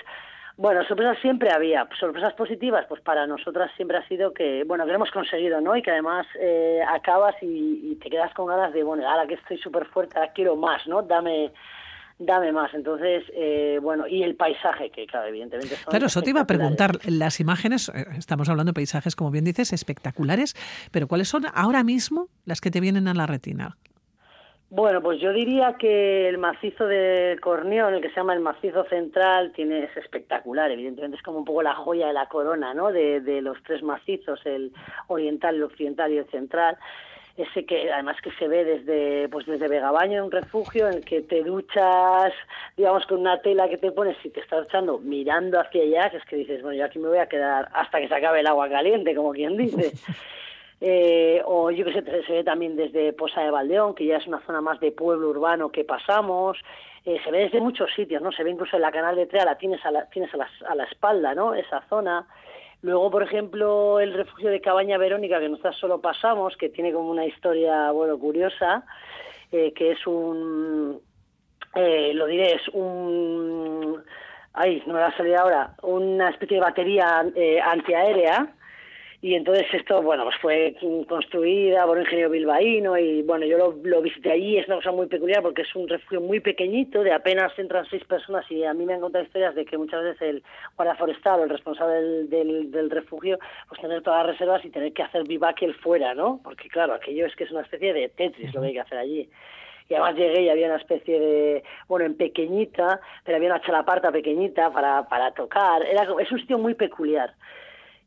bueno, 0.57 0.85
sorpresas 0.85 1.19
siempre 1.21 1.51
había. 1.53 1.88
Sorpresas 1.99 2.35
positivas, 2.35 2.85
pues 2.88 3.01
para 3.01 3.27
nosotras 3.27 3.71
siempre 3.77 3.97
ha 3.97 4.07
sido 4.09 4.33
que, 4.33 4.65
bueno, 4.65 4.85
que 4.85 4.91
lo 4.91 4.97
hemos 4.97 5.11
conseguido, 5.11 5.61
¿no? 5.61 5.77
Y 5.77 5.83
que 5.83 5.91
además 5.91 6.27
eh, 6.38 6.81
acabas 6.88 7.35
y, 7.41 7.97
te 8.03 8.11
quedas 8.11 8.33
con 8.35 8.47
ganas 8.47 8.73
de, 8.73 8.83
bueno, 8.83 9.09
ahora 9.09 9.27
que 9.27 9.35
estoy 9.35 9.59
súper 9.59 9.87
fuerte, 9.87 10.19
ahora 10.19 10.33
quiero 10.33 10.57
más, 10.57 10.87
¿no? 10.87 11.03
Dame 11.03 11.53
dame 12.19 12.53
más. 12.53 12.73
Entonces, 12.75 13.25
eh, 13.35 13.79
bueno, 13.83 14.07
y 14.07 14.23
el 14.23 14.37
paisaje, 14.37 14.91
que 14.91 15.07
claro, 15.07 15.27
evidentemente 15.27 15.75
son 15.77 15.91
Claro, 15.91 16.07
eso 16.07 16.23
te 16.23 16.31
iba 16.31 16.43
a 16.43 16.47
preguntar. 16.47 16.99
Las 17.07 17.41
imágenes, 17.41 17.88
eh, 17.88 18.07
estamos 18.17 18.49
hablando 18.49 18.71
de 18.71 18.75
paisajes, 18.75 19.17
como 19.17 19.31
bien 19.31 19.45
dices, 19.45 19.73
espectaculares, 19.73 20.55
pero 20.91 21.09
¿cuáles 21.09 21.29
son 21.29 21.47
ahora 21.55 21.83
mismo 21.83 22.29
las 22.45 22.61
que 22.61 22.71
te 22.71 22.81
vienen 22.81 23.09
a 23.09 23.15
la 23.15 23.27
retina? 23.27 23.77
Bueno, 24.75 25.03
pues 25.03 25.21
yo 25.21 25.35
diría 25.35 25.77
que 25.79 26.27
el 26.31 26.39
macizo 26.39 26.87
de 26.87 27.37
Cornión, 27.43 27.93
el 27.93 28.01
que 28.01 28.09
se 28.09 28.17
llama 28.17 28.33
el 28.33 28.41
macizo 28.41 28.85
central, 28.85 29.53
tiene 29.53 29.85
es 29.85 29.95
espectacular. 29.99 30.71
Evidentemente 30.71 31.19
es 31.19 31.23
como 31.23 31.41
un 31.41 31.45
poco 31.45 31.63
la 31.63 31.75
joya 31.75 32.07
de 32.07 32.15
la 32.15 32.27
corona, 32.31 32.73
¿no? 32.73 32.91
De, 32.91 33.21
de 33.21 33.43
los 33.43 33.63
tres 33.65 33.83
macizos, 33.83 34.41
el 34.47 34.73
oriental, 35.09 35.57
el 35.57 35.65
occidental 35.65 36.11
y 36.11 36.17
el 36.17 36.31
central. 36.31 36.79
Ese 37.37 37.67
que 37.67 37.93
además 37.93 38.17
que 38.23 38.31
se 38.39 38.49
ve 38.49 38.65
desde 38.65 39.29
pues 39.29 39.45
desde 39.45 39.69
Vegabaño, 39.69 40.25
un 40.25 40.33
refugio 40.33 40.89
en 40.89 40.95
el 40.95 41.05
que 41.05 41.21
te 41.21 41.43
duchas, 41.43 42.33
digamos, 42.75 43.05
con 43.05 43.21
una 43.21 43.43
tela 43.43 43.69
que 43.69 43.77
te 43.77 43.93
pones 43.93 44.17
y 44.25 44.31
te 44.31 44.41
estás 44.41 44.65
echando 44.65 44.99
mirando 45.01 45.61
hacia 45.61 45.83
allá, 45.83 46.09
que 46.09 46.17
es 46.17 46.25
que 46.25 46.37
dices, 46.37 46.63
bueno, 46.63 46.79
yo 46.79 46.87
aquí 46.87 46.99
me 46.99 47.09
voy 47.09 47.19
a 47.19 47.29
quedar 47.29 47.69
hasta 47.75 48.01
que 48.01 48.09
se 48.09 48.15
acabe 48.15 48.41
el 48.41 48.47
agua 48.47 48.71
caliente, 48.71 49.15
como 49.15 49.33
quien 49.33 49.55
dice. 49.59 49.93
Eh, 50.85 51.40
o 51.45 51.71
yo 51.71 51.85
que 51.85 51.92
sé, 51.92 52.03
se 52.25 52.33
ve 52.33 52.42
también 52.42 52.75
desde 52.75 53.12
Posa 53.12 53.42
de 53.42 53.53
Valdeón, 53.53 53.95
que 53.95 54.05
ya 54.05 54.16
es 54.16 54.27
una 54.27 54.45
zona 54.45 54.61
más 54.61 54.81
de 54.81 54.90
pueblo 54.90 55.29
urbano 55.29 55.71
que 55.71 55.85
pasamos, 55.85 56.59
eh, 57.05 57.21
se 57.23 57.31
ve 57.31 57.45
desde 57.45 57.61
muchos 57.61 57.88
sitios, 57.95 58.21
¿no? 58.21 58.33
Se 58.33 58.42
ve 58.42 58.51
incluso 58.51 58.75
en 58.75 58.83
la 58.83 58.90
canal 58.90 59.14
de 59.14 59.27
Trea, 59.27 59.45
la 59.45 59.57
tienes 59.57 59.85
a 59.87 59.92
la, 59.92 60.07
tienes 60.07 60.35
a 60.35 60.38
la, 60.38 60.49
a 60.68 60.75
la 60.75 60.83
espalda, 60.83 61.37
¿no? 61.37 61.55
Esa 61.55 61.83
zona. 61.88 62.27
Luego, 62.83 63.12
por 63.12 63.23
ejemplo, 63.23 64.01
el 64.01 64.12
refugio 64.12 64.51
de 64.51 64.61
Cabaña 64.61 64.99
Verónica, 64.99 65.38
que 65.38 65.49
nosotros 65.49 65.79
solo 65.79 66.01
pasamos, 66.01 66.57
que 66.57 66.68
tiene 66.68 66.92
como 66.92 67.12
una 67.12 67.27
historia, 67.27 67.92
bueno, 67.92 68.18
curiosa, 68.18 68.85
eh, 69.53 69.73
que 69.73 69.92
es 69.92 70.05
un, 70.05 71.01
lo 71.77 72.27
diré, 72.27 72.55
es 72.55 72.68
un, 72.73 74.03
ay, 74.53 74.83
no 74.87 74.95
me 74.95 75.01
va 75.01 75.07
a 75.07 75.16
salir 75.16 75.37
ahora, 75.37 75.77
una 75.83 76.31
especie 76.31 76.57
de 76.57 76.61
batería 76.64 77.25
antiaérea, 77.71 78.53
y 79.25 79.37
entonces 79.37 79.67
esto, 79.73 80.03
bueno, 80.03 80.25
pues 80.25 80.37
fue 80.43 80.75
construida 81.09 81.87
por 81.87 81.97
un 81.97 82.03
ingeniero 82.03 82.29
bilbaíno 82.29 82.99
y 82.99 83.23
bueno, 83.23 83.47
yo 83.47 83.57
lo, 83.57 83.79
lo, 83.85 84.03
visité 84.03 84.33
allí, 84.33 84.59
es 84.59 84.67
una 84.67 84.77
cosa 84.77 84.91
muy 84.91 85.07
peculiar 85.07 85.41
porque 85.43 85.63
es 85.63 85.73
un 85.77 85.89
refugio 85.89 86.21
muy 86.21 86.41
pequeñito, 86.41 87.05
de 87.05 87.13
apenas 87.13 87.57
entran 87.57 87.87
seis 87.89 88.03
personas 88.03 88.45
y 88.51 88.65
a 88.65 88.75
mí 88.75 88.85
me 88.85 88.95
han 88.95 89.01
contado 89.01 89.25
historias 89.25 89.55
de 89.55 89.65
que 89.65 89.79
muchas 89.79 90.03
veces 90.03 90.23
el 90.23 90.43
guardia 90.75 90.97
forestal 90.97 91.39
o 91.39 91.45
el 91.45 91.51
responsable 91.51 91.95
del, 92.27 92.71
del, 92.73 92.91
refugio, 92.91 93.39
pues 93.69 93.81
tener 93.81 94.03
todas 94.03 94.27
las 94.27 94.33
reservas 94.33 94.65
y 94.65 94.71
tener 94.71 94.93
que 94.93 95.05
hacer 95.05 95.23
vivac 95.23 95.63
él 95.63 95.75
fuera, 95.75 96.15
¿no? 96.15 96.41
Porque 96.43 96.69
claro, 96.69 96.93
aquello 96.93 97.25
es 97.25 97.37
que 97.37 97.45
es 97.45 97.53
una 97.53 97.63
especie 97.63 97.93
de 97.93 98.09
Tetris 98.09 98.53
lo 98.53 98.61
que 98.61 98.67
hay 98.67 98.73
que 98.73 98.81
hacer 98.81 98.99
allí 98.99 99.29
y 99.89 99.95
además 99.95 100.17
llegué 100.17 100.43
y 100.43 100.49
había 100.49 100.67
una 100.67 100.77
especie 100.77 101.21
de, 101.21 101.65
bueno, 101.87 102.07
en 102.07 102.17
pequeñita, 102.17 103.01
pero 103.25 103.37
había 103.37 103.51
una 103.51 103.61
chalaparta 103.61 104.11
pequeñita 104.11 104.71
para, 104.71 105.09
para 105.09 105.33
tocar, 105.33 105.83
Era, 105.85 106.09
es 106.19 106.33
un 106.33 106.41
sitio 106.41 106.59
muy 106.59 106.75
peculiar. 106.75 107.35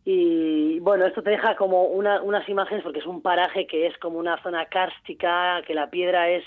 Y 0.07 0.79
bueno, 0.81 1.07
esto 1.07 1.23
te 1.23 1.31
deja 1.31 1.55
como 1.55 1.85
una, 1.85 2.21
unas 2.21 2.47
imágenes 2.47 2.83
porque 2.83 2.99
es 2.99 3.07
un 3.07 3.23
paraje 3.23 3.65
que 3.65 3.87
es 3.87 3.97
como 3.97 4.19
una 4.19 4.41
zona 4.43 4.67
cárstica, 4.67 5.63
que 5.65 5.73
la 5.73 5.89
piedra 5.89 6.29
es, 6.29 6.43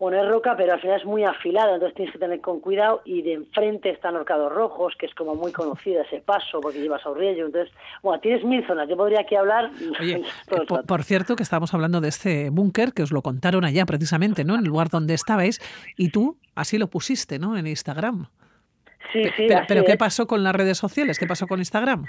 bueno, 0.00 0.20
es 0.20 0.28
roca, 0.28 0.56
pero 0.56 0.72
al 0.72 0.80
final 0.80 0.98
es 0.98 1.06
muy 1.06 1.22
afilada, 1.22 1.74
entonces 1.74 1.94
tienes 1.94 2.12
que 2.12 2.18
tener 2.18 2.40
con 2.40 2.58
cuidado. 2.58 3.02
Y 3.04 3.22
de 3.22 3.34
enfrente 3.34 3.90
están 3.90 4.16
Orcados 4.16 4.52
Rojos, 4.52 4.94
que 4.98 5.06
es 5.06 5.14
como 5.14 5.36
muy 5.36 5.52
conocida 5.52 6.02
ese 6.02 6.20
paso 6.20 6.60
porque 6.60 6.80
llevas 6.80 7.06
a 7.06 7.10
Urriello. 7.10 7.46
Entonces, 7.46 7.72
bueno, 8.02 8.20
tienes 8.20 8.42
mil 8.44 8.66
zonas. 8.66 8.88
Yo 8.88 8.96
podría 8.96 9.20
aquí 9.20 9.36
hablar. 9.36 9.70
Oye, 10.00 10.24
por, 10.66 10.84
por, 10.84 11.04
cierto, 11.04 11.36
que 11.36 11.44
estábamos 11.44 11.72
hablando 11.74 12.00
de 12.00 12.08
este 12.08 12.50
búnker, 12.50 12.92
que 12.92 13.04
os 13.04 13.12
lo 13.12 13.22
contaron 13.22 13.64
allá 13.64 13.86
precisamente, 13.86 14.42
¿no? 14.42 14.54
En 14.54 14.62
el 14.62 14.66
lugar 14.66 14.88
donde 14.88 15.14
estabais, 15.14 15.60
y 15.96 16.10
tú 16.10 16.36
así 16.56 16.78
lo 16.78 16.88
pusiste, 16.88 17.38
¿no? 17.38 17.56
En 17.56 17.68
Instagram. 17.68 18.26
Sí, 19.12 19.22
sí. 19.36 19.44
Pero, 19.46 19.60
pero 19.68 19.84
¿qué 19.84 19.96
pasó 19.96 20.26
con 20.26 20.42
las 20.42 20.52
redes 20.52 20.78
sociales? 20.78 21.16
¿Qué 21.20 21.28
pasó 21.28 21.46
con 21.46 21.60
Instagram? 21.60 22.04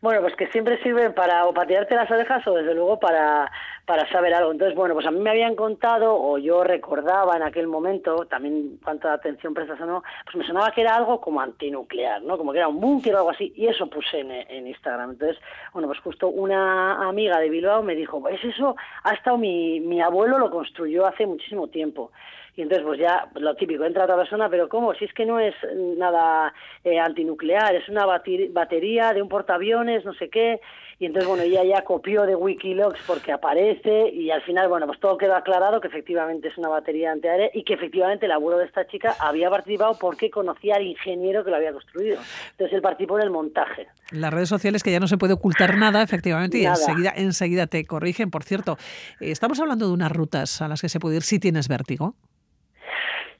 Bueno, 0.00 0.20
pues 0.20 0.36
que 0.36 0.48
siempre 0.48 0.82
sirven 0.82 1.14
para 1.14 1.46
o 1.46 1.54
patearte 1.54 1.94
las 1.94 2.10
orejas 2.10 2.46
o 2.46 2.54
desde 2.54 2.74
luego 2.74 2.98
para, 2.98 3.50
para 3.86 4.08
saber 4.10 4.34
algo. 4.34 4.52
Entonces, 4.52 4.76
bueno, 4.76 4.94
pues 4.94 5.06
a 5.06 5.10
mí 5.10 5.18
me 5.20 5.30
habían 5.30 5.54
contado 5.56 6.14
o 6.14 6.38
yo 6.38 6.64
recordaba 6.64 7.36
en 7.36 7.42
aquel 7.42 7.66
momento, 7.66 8.26
también 8.26 8.78
cuánta 8.82 9.12
atención 9.12 9.54
prestas 9.54 9.80
o 9.80 9.86
no, 9.86 10.02
pues 10.24 10.36
me 10.36 10.46
sonaba 10.46 10.70
que 10.72 10.82
era 10.82 10.94
algo 10.94 11.20
como 11.20 11.40
antinuclear, 11.40 12.22
¿no? 12.22 12.36
Como 12.36 12.52
que 12.52 12.58
era 12.58 12.68
un 12.68 12.80
búnker 12.80 13.14
o 13.14 13.18
algo 13.18 13.30
así, 13.30 13.52
y 13.56 13.66
eso 13.66 13.88
puse 13.88 14.20
en, 14.20 14.30
en 14.30 14.66
Instagram. 14.66 15.12
Entonces, 15.12 15.38
bueno, 15.72 15.88
pues 15.88 16.00
justo 16.00 16.28
una 16.28 17.08
amiga 17.08 17.38
de 17.38 17.48
Bilbao 17.48 17.82
me 17.82 17.94
dijo, 17.94 18.20
pues 18.20 18.42
eso 18.44 18.76
ha 19.02 19.14
estado 19.14 19.38
mi, 19.38 19.80
mi 19.80 20.00
abuelo 20.00 20.38
lo 20.38 20.50
construyó 20.50 21.06
hace 21.06 21.26
muchísimo 21.26 21.68
tiempo 21.68 22.10
y 22.56 22.62
entonces 22.62 22.86
pues 22.86 23.00
ya 23.00 23.28
lo 23.34 23.54
típico, 23.56 23.84
entra 23.84 24.04
otra 24.04 24.16
persona, 24.16 24.48
pero 24.48 24.68
¿cómo? 24.68 24.94
Si 24.94 25.04
es 25.04 25.12
que 25.12 25.26
no 25.26 25.40
es 25.40 25.54
nada 25.96 26.52
eh, 26.84 26.98
antinuclear, 26.98 27.74
es 27.74 27.88
una 27.88 28.06
batería 28.06 29.12
de 29.12 29.22
un 29.22 29.28
portaaviones, 29.28 30.04
no 30.04 30.14
sé 30.14 30.28
qué, 30.28 30.60
y 30.98 31.06
entonces 31.06 31.28
bueno, 31.28 31.42
ella 31.42 31.64
ya 31.64 31.82
copió 31.82 32.22
de 32.22 32.36
Wikilogs 32.36 33.00
porque 33.06 33.32
aparece 33.32 34.10
y 34.10 34.30
al 34.30 34.42
final 34.42 34.68
bueno, 34.68 34.86
pues 34.86 35.00
todo 35.00 35.18
quedó 35.18 35.34
aclarado 35.34 35.80
que 35.80 35.88
efectivamente 35.88 36.48
es 36.48 36.56
una 36.56 36.68
batería 36.68 37.10
antiaérea 37.10 37.50
y 37.52 37.64
que 37.64 37.74
efectivamente 37.74 38.26
el 38.26 38.32
abuelo 38.32 38.58
de 38.58 38.66
esta 38.66 38.86
chica 38.86 39.16
había 39.18 39.50
participado 39.50 39.98
porque 39.98 40.30
conocía 40.30 40.76
al 40.76 40.82
ingeniero 40.82 41.44
que 41.44 41.50
lo 41.50 41.56
había 41.56 41.72
construido. 41.72 42.20
Entonces 42.52 42.74
él 42.74 42.82
participó 42.82 43.18
en 43.18 43.24
el 43.24 43.30
montaje. 43.30 43.88
Las 44.12 44.32
redes 44.32 44.48
sociales 44.48 44.82
que 44.82 44.92
ya 44.92 45.00
no 45.00 45.08
se 45.08 45.18
puede 45.18 45.34
ocultar 45.34 45.76
nada, 45.76 46.02
efectivamente, 46.02 46.58
y 46.58 46.66
enseguida, 46.66 47.12
enseguida 47.16 47.66
te 47.66 47.84
corrigen. 47.84 48.30
Por 48.30 48.44
cierto, 48.44 48.76
eh, 49.20 49.30
estamos 49.30 49.58
hablando 49.60 49.88
de 49.88 49.92
unas 49.92 50.12
rutas 50.12 50.62
a 50.62 50.68
las 50.68 50.80
que 50.80 50.88
se 50.88 51.00
puede 51.00 51.16
ir 51.16 51.22
si 51.22 51.40
tienes 51.40 51.68
vértigo. 51.68 52.14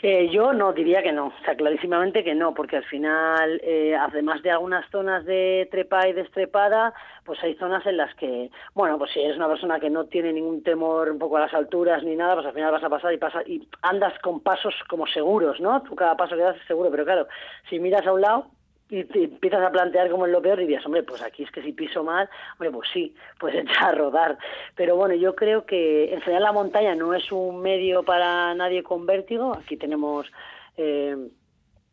Eh, 0.07 0.29
yo 0.31 0.53
no 0.53 0.75
diría 0.75 1.03
que 1.03 1.12
no, 1.12 1.29
o 1.29 1.45
sea, 1.47 1.57
clarísimamente 1.57 2.23
que 2.23 2.35
no, 2.35 2.53
porque 2.53 2.77
al 2.77 2.85
final, 2.85 3.59
eh, 3.64 3.97
además 3.97 4.43
de 4.43 4.51
algunas 4.51 4.85
zonas 4.90 5.25
de 5.25 5.67
trepa 5.71 6.07
y 6.07 6.12
destrepada, 6.12 6.93
pues 7.25 7.43
hay 7.43 7.55
zonas 7.55 7.87
en 7.87 7.97
las 7.97 8.14
que, 8.17 8.51
bueno, 8.75 8.99
pues 8.99 9.12
si 9.12 9.21
eres 9.21 9.38
una 9.38 9.49
persona 9.49 9.81
que 9.81 9.88
no 9.88 10.05
tiene 10.05 10.35
ningún 10.35 10.62
temor 10.62 11.11
un 11.11 11.19
poco 11.19 11.38
a 11.38 11.40
las 11.40 11.55
alturas 11.55 12.05
ni 12.05 12.17
nada, 12.17 12.35
pues 12.35 12.45
al 12.45 12.53
final 12.53 12.73
vas 12.73 12.85
a 12.85 12.90
pasar 12.90 13.14
y 13.14 13.17
pasa 13.17 13.43
y 13.47 13.67
andas 13.81 14.12
con 14.19 14.40
pasos 14.40 14.75
como 14.90 15.07
seguros, 15.07 15.59
¿no? 15.59 15.83
Tú 15.85 15.97
cada 15.97 16.19
paso 16.19 16.37
que 16.37 16.43
das 16.43 16.59
es 16.59 16.67
seguro, 16.67 16.90
pero 16.90 17.07
claro, 17.07 17.27
si 17.71 17.79
miras 17.79 18.07
a 18.07 18.12
un 18.12 18.21
lado, 18.21 18.49
y 18.90 19.05
te 19.05 19.25
empiezas 19.25 19.62
a 19.62 19.70
plantear 19.70 20.11
como 20.11 20.27
es 20.27 20.33
lo 20.33 20.42
peor 20.42 20.61
y 20.61 20.66
dices, 20.66 20.85
hombre, 20.85 21.03
pues 21.03 21.23
aquí 21.23 21.42
es 21.42 21.51
que 21.51 21.62
si 21.62 21.73
piso 21.73 22.05
mal, 22.05 22.29
hombre, 22.55 22.70
pues 22.70 22.88
sí, 22.92 23.14
pues 23.40 23.55
echar 23.55 23.94
a 23.94 23.99
rodar. 23.99 24.38
Pero 24.77 24.97
bueno, 24.97 25.14
yo 25.14 25.35
creo 25.35 25.64
que 25.64 26.12
en 26.12 26.20
general 26.20 26.44
la 26.44 26.53
montaña 26.53 26.94
no 26.94 27.14
es 27.14 27.31
un 27.33 27.61
medio 27.62 28.03
para 28.03 28.55
nadie 28.55 28.83
con 28.83 29.07
vértigo. 29.07 29.57
Aquí 29.57 29.77
tenemos, 29.77 30.31
eh, 30.77 31.16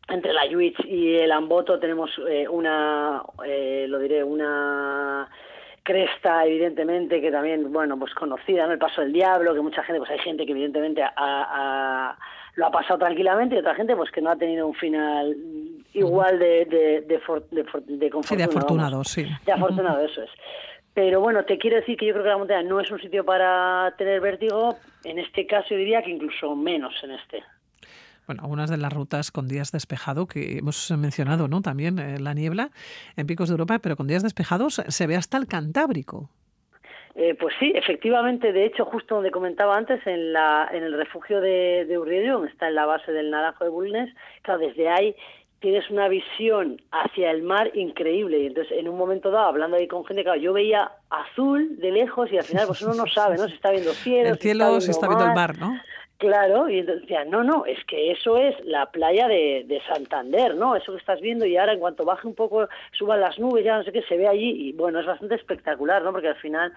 entre 0.08 0.32
la 0.32 0.46
Yuich 0.46 0.78
y 0.84 1.16
el 1.16 1.32
Amboto 1.32 1.78
tenemos 1.78 2.10
eh, 2.28 2.46
una, 2.48 3.22
eh, 3.44 3.86
lo 3.88 3.98
diré, 3.98 4.22
una 4.22 5.28
cresta 5.84 6.46
evidentemente 6.46 7.20
que 7.20 7.32
también 7.32 7.72
bueno 7.72 7.98
pues 7.98 8.14
conocida 8.14 8.66
no 8.66 8.72
el 8.72 8.78
paso 8.78 9.00
del 9.00 9.12
diablo 9.12 9.52
que 9.52 9.60
mucha 9.60 9.82
gente 9.82 9.98
pues 9.98 10.12
hay 10.12 10.20
gente 10.20 10.46
que 10.46 10.52
evidentemente 10.52 11.02
ha, 11.02 12.16
lo 12.54 12.66
ha 12.66 12.70
pasado 12.70 13.00
tranquilamente 13.00 13.56
y 13.56 13.58
otra 13.58 13.74
gente 13.74 13.96
pues 13.96 14.12
que 14.12 14.20
no 14.20 14.30
ha 14.30 14.36
tenido 14.36 14.64
un 14.64 14.74
final 14.74 15.36
igual 15.92 16.38
de 16.38 16.64
de, 16.66 17.00
de, 17.02 17.20
de, 17.50 18.06
de 18.06 18.10
sí, 18.22 18.36
de 18.36 18.44
afortunado 18.44 19.04
sí. 19.04 19.26
De 19.44 19.52
afortunado 19.52 20.04
eso 20.04 20.22
es. 20.22 20.30
Pero 20.94 21.20
bueno 21.20 21.44
te 21.44 21.58
quiero 21.58 21.76
decir 21.76 21.96
que 21.96 22.06
yo 22.06 22.12
creo 22.12 22.24
que 22.24 22.30
la 22.30 22.38
montaña 22.38 22.62
no 22.62 22.80
es 22.80 22.90
un 22.90 23.00
sitio 23.00 23.24
para 23.24 23.94
tener 23.96 24.20
vértigo. 24.20 24.76
En 25.04 25.18
este 25.18 25.46
caso 25.46 25.74
diría 25.74 26.02
que 26.02 26.10
incluso 26.10 26.54
menos 26.54 26.94
en 27.02 27.12
este. 27.12 27.42
Bueno, 28.26 28.42
algunas 28.42 28.70
de 28.70 28.76
las 28.76 28.92
rutas 28.92 29.32
con 29.32 29.48
días 29.48 29.72
despejados 29.72 30.28
que 30.28 30.58
hemos 30.58 30.90
mencionado, 30.92 31.48
¿no? 31.48 31.60
También 31.60 31.98
eh, 31.98 32.20
la 32.20 32.34
niebla 32.34 32.70
en 33.16 33.26
picos 33.26 33.48
de 33.48 33.54
Europa, 33.54 33.80
pero 33.80 33.96
con 33.96 34.06
días 34.06 34.22
despejados 34.22 34.80
se 34.86 35.06
ve 35.08 35.16
hasta 35.16 35.38
el 35.38 35.48
Cantábrico. 35.48 36.30
Eh, 37.14 37.34
pues 37.34 37.54
sí, 37.58 37.72
efectivamente, 37.74 38.52
de 38.52 38.64
hecho, 38.64 38.84
justo 38.86 39.16
donde 39.16 39.30
comentaba 39.30 39.76
antes, 39.76 40.06
en, 40.06 40.32
la, 40.32 40.70
en 40.72 40.82
el 40.84 40.94
refugio 40.94 41.40
de, 41.40 41.84
de 41.86 41.98
Urriello, 41.98 42.34
donde 42.34 42.50
está 42.50 42.68
en 42.68 42.76
la 42.76 42.86
base 42.86 43.12
del 43.12 43.30
Naranjo 43.30 43.64
de 43.64 43.70
Bulnes, 43.70 44.14
claro, 44.42 44.60
desde 44.60 44.88
ahí 44.88 45.14
tienes 45.62 45.88
una 45.90 46.08
visión 46.08 46.82
hacia 46.90 47.30
el 47.30 47.42
mar 47.42 47.70
increíble. 47.74 48.40
Y 48.40 48.46
entonces, 48.48 48.76
en 48.76 48.88
un 48.88 48.98
momento 48.98 49.30
dado, 49.30 49.46
hablando 49.46 49.78
ahí 49.78 49.86
con 49.86 50.04
gente, 50.04 50.24
claro, 50.24 50.38
yo 50.38 50.52
veía 50.52 50.90
azul 51.08 51.78
de 51.78 51.92
lejos 51.92 52.30
y 52.30 52.36
al 52.36 52.44
final, 52.44 52.66
pues 52.66 52.82
uno 52.82 52.94
no 52.94 53.06
sabe, 53.06 53.36
¿no? 53.38 53.48
Se 53.48 53.54
está 53.54 53.70
viendo 53.70 53.92
cielo, 53.92 54.30
el 54.30 54.38
cielo 54.38 54.80
se 54.80 54.90
está 54.90 55.06
viendo, 55.06 55.24
el 55.24 55.34
mar, 55.34 55.56
¿no? 55.58 55.80
Claro, 56.18 56.68
y 56.68 56.78
entonces 56.78 57.02
decía, 57.02 57.24
no, 57.24 57.42
no, 57.42 57.64
es 57.64 57.82
que 57.86 58.12
eso 58.12 58.36
es 58.38 58.54
la 58.64 58.86
playa 58.86 59.26
de, 59.26 59.64
de, 59.66 59.80
Santander, 59.88 60.54
¿no? 60.54 60.76
Eso 60.76 60.92
que 60.92 60.98
estás 60.98 61.20
viendo 61.20 61.46
y 61.46 61.56
ahora 61.56 61.72
en 61.72 61.80
cuanto 61.80 62.04
baje 62.04 62.28
un 62.28 62.34
poco, 62.34 62.68
suban 62.92 63.20
las 63.20 63.38
nubes, 63.38 63.64
ya 63.64 63.76
no 63.76 63.82
sé 63.82 63.90
qué, 63.90 64.02
se 64.02 64.16
ve 64.16 64.28
allí 64.28 64.68
y 64.68 64.72
bueno, 64.72 65.00
es 65.00 65.06
bastante 65.06 65.34
espectacular, 65.34 66.02
¿no? 66.02 66.12
Porque 66.12 66.28
al 66.28 66.36
final 66.36 66.72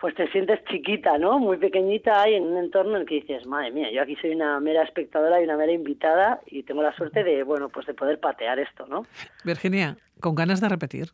pues 0.00 0.14
te 0.14 0.30
sientes 0.32 0.64
chiquita, 0.64 1.18
¿no? 1.18 1.38
Muy 1.38 1.58
pequeñita 1.58 2.22
ahí 2.22 2.34
en 2.34 2.44
un 2.44 2.56
entorno 2.56 2.96
en 2.96 3.02
el 3.02 3.06
que 3.08 3.16
dices, 3.16 3.46
madre 3.46 3.70
mía, 3.70 3.90
yo 3.92 4.02
aquí 4.02 4.16
soy 4.16 4.30
una 4.30 4.58
mera 4.60 4.82
espectadora 4.82 5.40
y 5.40 5.44
una 5.44 5.56
mera 5.56 5.72
invitada 5.72 6.40
y 6.46 6.62
tengo 6.62 6.82
la 6.82 6.94
suerte 6.96 7.22
de, 7.22 7.42
bueno, 7.42 7.68
pues 7.68 7.86
de 7.86 7.94
poder 7.94 8.18
patear 8.18 8.58
esto, 8.58 8.86
¿no? 8.86 9.04
Virginia, 9.44 9.96
¿con 10.20 10.34
ganas 10.34 10.60
de 10.60 10.68
repetir? 10.68 11.08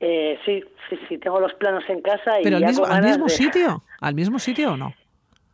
Eh, 0.00 0.38
sí, 0.44 0.64
sí, 0.88 0.98
sí, 1.08 1.18
tengo 1.18 1.38
los 1.40 1.54
planos 1.54 1.84
en 1.88 2.00
casa 2.02 2.40
y 2.40 2.44
¿Pero 2.44 2.56
al 2.56 2.64
mismo, 2.64 2.82
con 2.84 2.92
al 2.92 3.02
ganas 3.02 3.16
mismo 3.18 3.24
de- 3.26 3.30
sitio? 3.36 3.82
¿Al 4.00 4.14
mismo 4.14 4.38
sitio 4.38 4.72
o 4.72 4.76
no? 4.76 4.94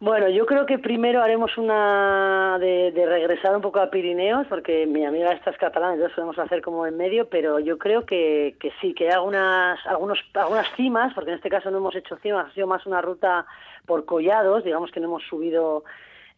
Bueno, 0.01 0.28
yo 0.28 0.46
creo 0.46 0.64
que 0.64 0.78
primero 0.78 1.20
haremos 1.20 1.59
una 1.59 2.57
de, 2.61 2.92
de 2.92 3.05
regresar 3.05 3.57
un 3.57 3.62
poco 3.62 3.80
a 3.80 3.90
Pirineos, 3.90 4.46
porque 4.46 4.86
mi 4.86 5.05
amiga 5.05 5.32
esta 5.32 5.51
es 5.51 5.59
catalana, 5.59 5.94
entonces 5.94 6.14
podemos 6.14 6.38
hacer 6.38 6.62
como 6.62 6.86
en 6.86 6.96
medio, 6.96 7.28
pero 7.28 7.59
yo 7.59 7.78
creo 7.78 8.07
que, 8.07 8.55
que 8.61 8.70
sí, 8.80 8.94
que 8.94 9.07
hay 9.09 9.14
algunas, 9.14 9.84
algunos, 9.86 10.20
algunas 10.34 10.68
cimas, 10.76 11.12
porque 11.14 11.30
en 11.30 11.36
este 11.38 11.51
caso 11.51 11.72
no 11.72 11.78
hemos 11.78 11.96
hecho 11.96 12.16
cimas, 12.18 12.46
ha 12.46 12.55
sido 12.55 12.68
más 12.68 12.86
una 12.86 13.03
ruta 13.03 13.44
por 13.86 14.05
collados, 14.05 14.62
digamos 14.62 14.92
que 14.92 15.01
no 15.01 15.09
hemos 15.09 15.24
subido, 15.24 15.82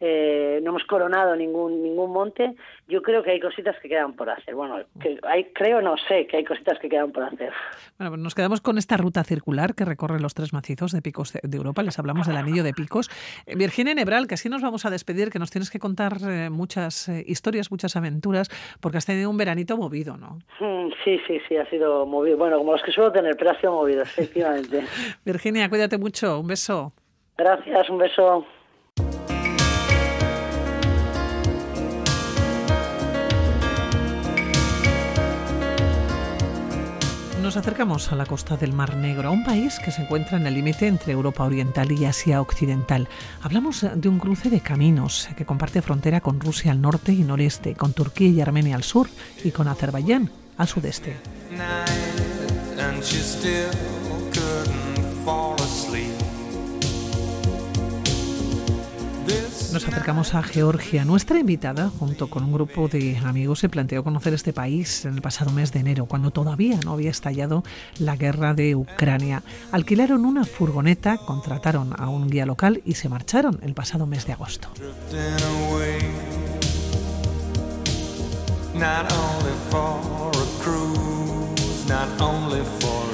eh, 0.00 0.60
no 0.62 0.70
hemos 0.70 0.84
coronado 0.84 1.36
ningún, 1.36 1.82
ningún 1.82 2.12
monte. 2.12 2.54
Yo 2.88 3.02
creo 3.02 3.22
que 3.22 3.32
hay 3.32 3.40
cositas 3.40 3.76
que 3.82 3.88
quedan 3.88 4.14
por 4.14 4.30
hacer. 4.30 4.54
Bueno, 4.54 4.78
que 5.00 5.18
hay, 5.24 5.44
creo, 5.52 5.82
no 5.82 5.96
sé, 6.08 6.26
que 6.26 6.38
hay 6.38 6.44
cositas 6.44 6.78
que 6.78 6.88
quedan 6.88 7.12
por 7.12 7.24
hacer. 7.24 7.52
Bueno, 7.98 8.12
pues 8.12 8.20
nos 8.22 8.34
quedamos 8.34 8.60
con 8.60 8.78
esta 8.78 8.96
ruta 8.96 9.24
circular 9.24 9.74
que 9.74 9.84
recorre 9.84 10.20
los 10.20 10.34
tres 10.34 10.52
macizos 10.52 10.92
de 10.92 11.02
picos 11.02 11.32
de 11.34 11.40
de 11.50 11.56
Europa. 11.56 11.82
Les 11.82 11.98
hablamos 11.98 12.26
del 12.26 12.36
anillo 12.36 12.62
de 12.62 12.72
picos. 12.72 13.10
Eh, 13.46 13.56
Virginia 13.56 13.94
Nebral, 13.94 14.26
que 14.26 14.34
así 14.34 14.48
nos 14.48 14.62
vamos 14.62 14.86
a 14.86 14.90
despedir, 14.90 15.30
que 15.30 15.38
nos 15.38 15.50
tienes 15.50 15.70
que 15.70 15.78
contar 15.78 16.16
eh, 16.22 16.50
muchas 16.50 17.08
eh, 17.08 17.24
historias, 17.26 17.70
muchas 17.70 17.96
aventuras, 17.96 18.48
porque 18.80 18.98
has 18.98 19.06
tenido 19.06 19.28
un 19.30 19.36
veranito 19.36 19.76
movido, 19.76 20.16
¿no? 20.16 20.38
Mm, 20.60 20.90
Sí, 21.04 21.18
sí, 21.26 21.40
sí, 21.48 21.56
ha 21.56 21.64
sido 21.70 22.04
movido. 22.04 22.36
Bueno, 22.36 22.58
como 22.58 22.72
los 22.72 22.82
que 22.82 22.92
suelo 22.92 23.10
tener, 23.10 23.34
pero 23.36 23.52
ha 23.52 23.58
sido 23.58 23.72
movido, 23.72 24.02
efectivamente. 24.02 24.84
Virginia, 25.24 25.68
cuídate 25.70 25.96
mucho. 25.96 26.40
Un 26.40 26.48
beso. 26.48 26.92
Gracias, 27.38 27.88
un 27.88 27.98
beso. 27.98 28.46
Nos 37.50 37.56
acercamos 37.56 38.12
a 38.12 38.14
la 38.14 38.26
costa 38.26 38.56
del 38.56 38.72
Mar 38.72 38.96
Negro, 38.96 39.26
a 39.26 39.32
un 39.32 39.42
país 39.42 39.80
que 39.80 39.90
se 39.90 40.02
encuentra 40.02 40.38
en 40.38 40.46
el 40.46 40.54
límite 40.54 40.86
entre 40.86 41.12
Europa 41.12 41.42
Oriental 41.42 41.90
y 41.90 42.04
Asia 42.04 42.40
Occidental. 42.40 43.08
Hablamos 43.42 43.84
de 43.92 44.08
un 44.08 44.20
cruce 44.20 44.50
de 44.50 44.60
caminos 44.60 45.28
que 45.36 45.44
comparte 45.44 45.82
frontera 45.82 46.20
con 46.20 46.38
Rusia 46.38 46.70
al 46.70 46.80
norte 46.80 47.12
y 47.12 47.24
noreste, 47.24 47.74
con 47.74 47.92
Turquía 47.92 48.28
y 48.28 48.40
Armenia 48.40 48.76
al 48.76 48.84
sur 48.84 49.08
y 49.42 49.50
con 49.50 49.66
Azerbaiyán 49.66 50.30
al 50.58 50.68
sudeste. 50.68 51.16
Nos 59.72 59.86
acercamos 59.86 60.34
a 60.34 60.42
Georgia. 60.42 61.04
Nuestra 61.04 61.38
invitada, 61.38 61.90
junto 61.90 62.28
con 62.28 62.42
un 62.42 62.52
grupo 62.52 62.88
de 62.88 63.16
amigos, 63.18 63.60
se 63.60 63.68
planteó 63.68 64.02
conocer 64.02 64.34
este 64.34 64.52
país 64.52 65.04
en 65.04 65.14
el 65.14 65.22
pasado 65.22 65.52
mes 65.52 65.72
de 65.72 65.80
enero, 65.80 66.06
cuando 66.06 66.32
todavía 66.32 66.78
no 66.84 66.92
había 66.92 67.10
estallado 67.10 67.62
la 67.98 68.16
guerra 68.16 68.54
de 68.54 68.74
Ucrania. 68.74 69.42
Alquilaron 69.70 70.24
una 70.24 70.44
furgoneta, 70.44 71.18
contrataron 71.18 71.94
a 71.96 72.08
un 72.08 72.28
guía 72.28 72.46
local 72.46 72.82
y 72.84 72.94
se 72.94 73.08
marcharon 73.08 73.60
el 73.62 73.74
pasado 73.74 74.06
mes 74.06 74.26
de 74.26 74.32
agosto. 74.32 74.68
Not 78.74 79.12
only 79.12 79.52
for 79.68 80.30
a 80.32 80.62
cruise, 80.62 81.86
not 81.86 82.20
only 82.20 82.62
for. 82.80 83.09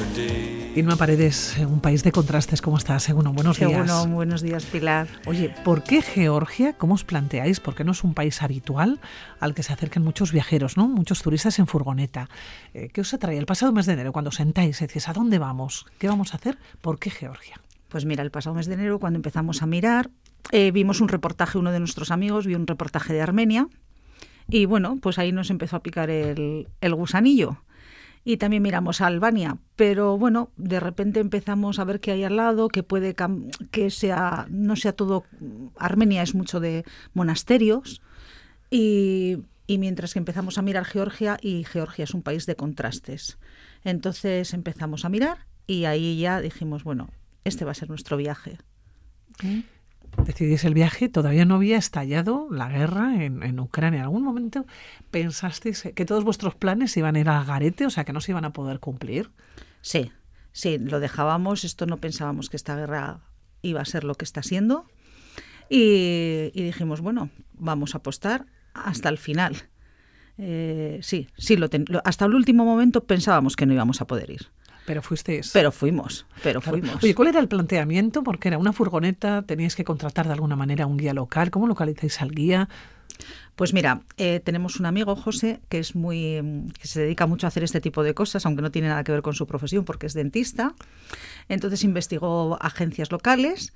Irma 0.76 0.96
Paredes, 0.96 1.56
un 1.66 1.80
país 1.80 2.04
de 2.04 2.12
contrastes, 2.12 2.60
¿cómo 2.60 2.76
estás? 2.76 3.04
Según 3.04 3.24
buenos 3.34 3.58
días. 3.58 3.90
Seguro, 3.90 4.14
buenos 4.14 4.42
días, 4.42 4.66
Pilar. 4.66 5.08
Oye, 5.24 5.54
¿por 5.64 5.82
qué 5.82 6.02
Georgia? 6.02 6.74
¿Cómo 6.74 6.92
os 6.92 7.02
planteáis? 7.02 7.60
¿Por 7.60 7.74
qué 7.74 7.82
no 7.82 7.92
es 7.92 8.04
un 8.04 8.12
país 8.12 8.42
habitual 8.42 9.00
al 9.40 9.54
que 9.54 9.62
se 9.62 9.72
acercan 9.72 10.04
muchos 10.04 10.32
viajeros, 10.32 10.76
¿no? 10.76 10.86
Muchos 10.86 11.22
turistas 11.22 11.58
en 11.60 11.66
furgoneta. 11.66 12.28
Eh, 12.74 12.90
¿Qué 12.92 13.00
os 13.00 13.14
atrae 13.14 13.38
el 13.38 13.46
pasado 13.46 13.72
mes 13.72 13.86
de 13.86 13.94
enero 13.94 14.12
cuando 14.12 14.28
os 14.28 14.34
sentáis 14.34 14.78
y 14.82 14.86
decís, 14.86 15.08
¿a 15.08 15.14
dónde 15.14 15.38
vamos? 15.38 15.86
¿Qué 15.98 16.08
vamos 16.08 16.34
a 16.34 16.36
hacer? 16.36 16.58
¿Por 16.82 16.98
qué 16.98 17.08
Georgia? 17.08 17.58
Pues 17.88 18.04
mira, 18.04 18.22
el 18.22 18.30
pasado 18.30 18.54
mes 18.54 18.66
de 18.66 18.74
enero, 18.74 18.98
cuando 18.98 19.16
empezamos 19.16 19.62
a 19.62 19.66
mirar, 19.66 20.10
eh, 20.52 20.72
vimos 20.72 21.00
un 21.00 21.08
reportaje, 21.08 21.56
uno 21.56 21.72
de 21.72 21.78
nuestros 21.78 22.10
amigos 22.10 22.46
vio 22.46 22.58
un 22.58 22.66
reportaje 22.66 23.14
de 23.14 23.22
Armenia 23.22 23.66
y 24.46 24.66
bueno, 24.66 24.98
pues 25.00 25.18
ahí 25.18 25.32
nos 25.32 25.48
empezó 25.48 25.76
a 25.76 25.82
picar 25.82 26.10
el, 26.10 26.68
el 26.82 26.94
gusanillo. 26.94 27.62
Y 28.28 28.38
también 28.38 28.60
miramos 28.60 29.00
a 29.00 29.06
Albania, 29.06 29.56
pero 29.76 30.18
bueno, 30.18 30.50
de 30.56 30.80
repente 30.80 31.20
empezamos 31.20 31.78
a 31.78 31.84
ver 31.84 32.00
que 32.00 32.10
hay 32.10 32.24
al 32.24 32.34
lado, 32.34 32.66
que 32.66 32.82
puede 32.82 33.14
que 33.70 33.88
sea, 33.88 34.48
no 34.50 34.74
sea 34.74 34.92
todo, 34.92 35.22
Armenia 35.78 36.24
es 36.24 36.34
mucho 36.34 36.58
de 36.58 36.84
monasterios, 37.14 38.02
y, 38.68 39.38
y 39.68 39.78
mientras 39.78 40.12
que 40.12 40.18
empezamos 40.18 40.58
a 40.58 40.62
mirar 40.62 40.84
Georgia, 40.84 41.38
y 41.40 41.62
Georgia 41.62 42.02
es 42.02 42.14
un 42.14 42.22
país 42.22 42.46
de 42.46 42.56
contrastes. 42.56 43.38
Entonces 43.84 44.54
empezamos 44.54 45.04
a 45.04 45.08
mirar 45.08 45.46
y 45.68 45.84
ahí 45.84 46.18
ya 46.18 46.40
dijimos, 46.40 46.82
bueno, 46.82 47.10
este 47.44 47.64
va 47.64 47.70
a 47.70 47.74
ser 47.74 47.88
nuestro 47.88 48.16
viaje. 48.16 48.58
Decidís 50.24 50.64
el 50.64 50.74
viaje, 50.74 51.08
todavía 51.08 51.44
no 51.44 51.54
había 51.56 51.76
estallado 51.76 52.48
la 52.50 52.68
guerra 52.68 53.22
en, 53.22 53.60
Ucrania. 53.60 53.98
¿En 54.00 54.04
algún 54.04 54.24
momento 54.24 54.66
pensasteis 55.10 55.88
que 55.94 56.04
todos 56.04 56.24
vuestros 56.24 56.54
planes 56.54 56.96
iban 56.96 57.16
a 57.16 57.20
ir 57.20 57.28
al 57.28 57.44
garete, 57.44 57.86
o 57.86 57.90
sea, 57.90 58.04
que 58.04 58.12
no 58.12 58.20
se 58.20 58.32
iban 58.32 58.44
a 58.44 58.52
poder 58.52 58.80
cumplir? 58.80 59.30
Sí, 59.82 60.10
sí, 60.52 60.78
lo 60.78 60.98
dejábamos, 61.00 61.64
esto 61.64 61.86
no 61.86 61.98
pensábamos 61.98 62.50
que 62.50 62.56
esta 62.56 62.74
guerra 62.76 63.20
iba 63.62 63.80
a 63.80 63.84
ser 63.84 64.04
lo 64.04 64.14
que 64.14 64.24
está 64.24 64.42
siendo. 64.42 64.86
Y, 65.68 66.50
dijimos, 66.54 67.00
bueno, 67.00 67.30
vamos 67.54 67.94
a 67.94 67.98
apostar 67.98 68.46
hasta 68.74 69.08
el 69.08 69.18
final. 69.18 69.56
Eh, 70.38 70.98
sí, 71.02 71.28
sí, 71.36 71.56
lo 71.56 71.68
ten- 71.70 71.86
lo- 71.88 72.02
hasta 72.04 72.24
el 72.24 72.34
último 72.34 72.64
momento 72.64 73.04
pensábamos 73.04 73.56
que 73.56 73.66
no 73.66 73.72
íbamos 73.72 74.00
a 74.00 74.06
poder 74.06 74.30
ir. 74.30 74.48
Pero 74.86 75.02
fuisteis. 75.02 75.50
Pero 75.52 75.72
fuimos, 75.72 76.26
pero 76.42 76.60
Claro. 76.60 76.78
fuimos. 76.78 77.02
Oye, 77.02 77.14
¿cuál 77.14 77.28
era 77.28 77.40
el 77.40 77.48
planteamiento? 77.48 78.22
Porque 78.22 78.48
era 78.48 78.58
una 78.58 78.72
furgoneta, 78.72 79.42
teníais 79.42 79.74
que 79.74 79.84
contratar 79.84 80.26
de 80.26 80.32
alguna 80.32 80.56
manera 80.56 80.86
un 80.86 80.96
guía 80.96 81.12
local. 81.12 81.50
¿Cómo 81.50 81.66
localizáis 81.66 82.20
al 82.22 82.30
guía? 82.30 82.68
Pues 83.56 83.72
mira, 83.72 84.02
eh, 84.18 84.40
tenemos 84.44 84.78
un 84.78 84.86
amigo, 84.86 85.16
José, 85.16 85.60
que 85.70 85.78
es 85.78 85.94
muy 85.96 86.40
que 86.80 86.86
se 86.86 87.00
dedica 87.00 87.26
mucho 87.26 87.46
a 87.46 87.48
hacer 87.48 87.64
este 87.64 87.80
tipo 87.80 88.02
de 88.04 88.12
cosas, 88.14 88.44
aunque 88.46 88.62
no 88.62 88.70
tiene 88.70 88.88
nada 88.88 89.02
que 89.04 89.12
ver 89.12 89.22
con 89.22 89.34
su 89.34 89.46
profesión, 89.46 89.84
porque 89.84 90.06
es 90.06 90.12
dentista. 90.14 90.74
Entonces 91.48 91.82
investigó 91.82 92.58
agencias 92.62 93.10
locales 93.10 93.72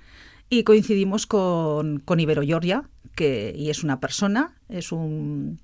y 0.51 0.65
coincidimos 0.65 1.27
con, 1.27 2.01
con 2.01 2.21
Ibero 2.21 2.43
Georgia, 2.43 2.85
que 3.15 3.55
y 3.57 3.71
es 3.71 3.83
una 3.83 3.99
persona, 4.01 4.53
es 4.69 4.93
un 4.93 5.59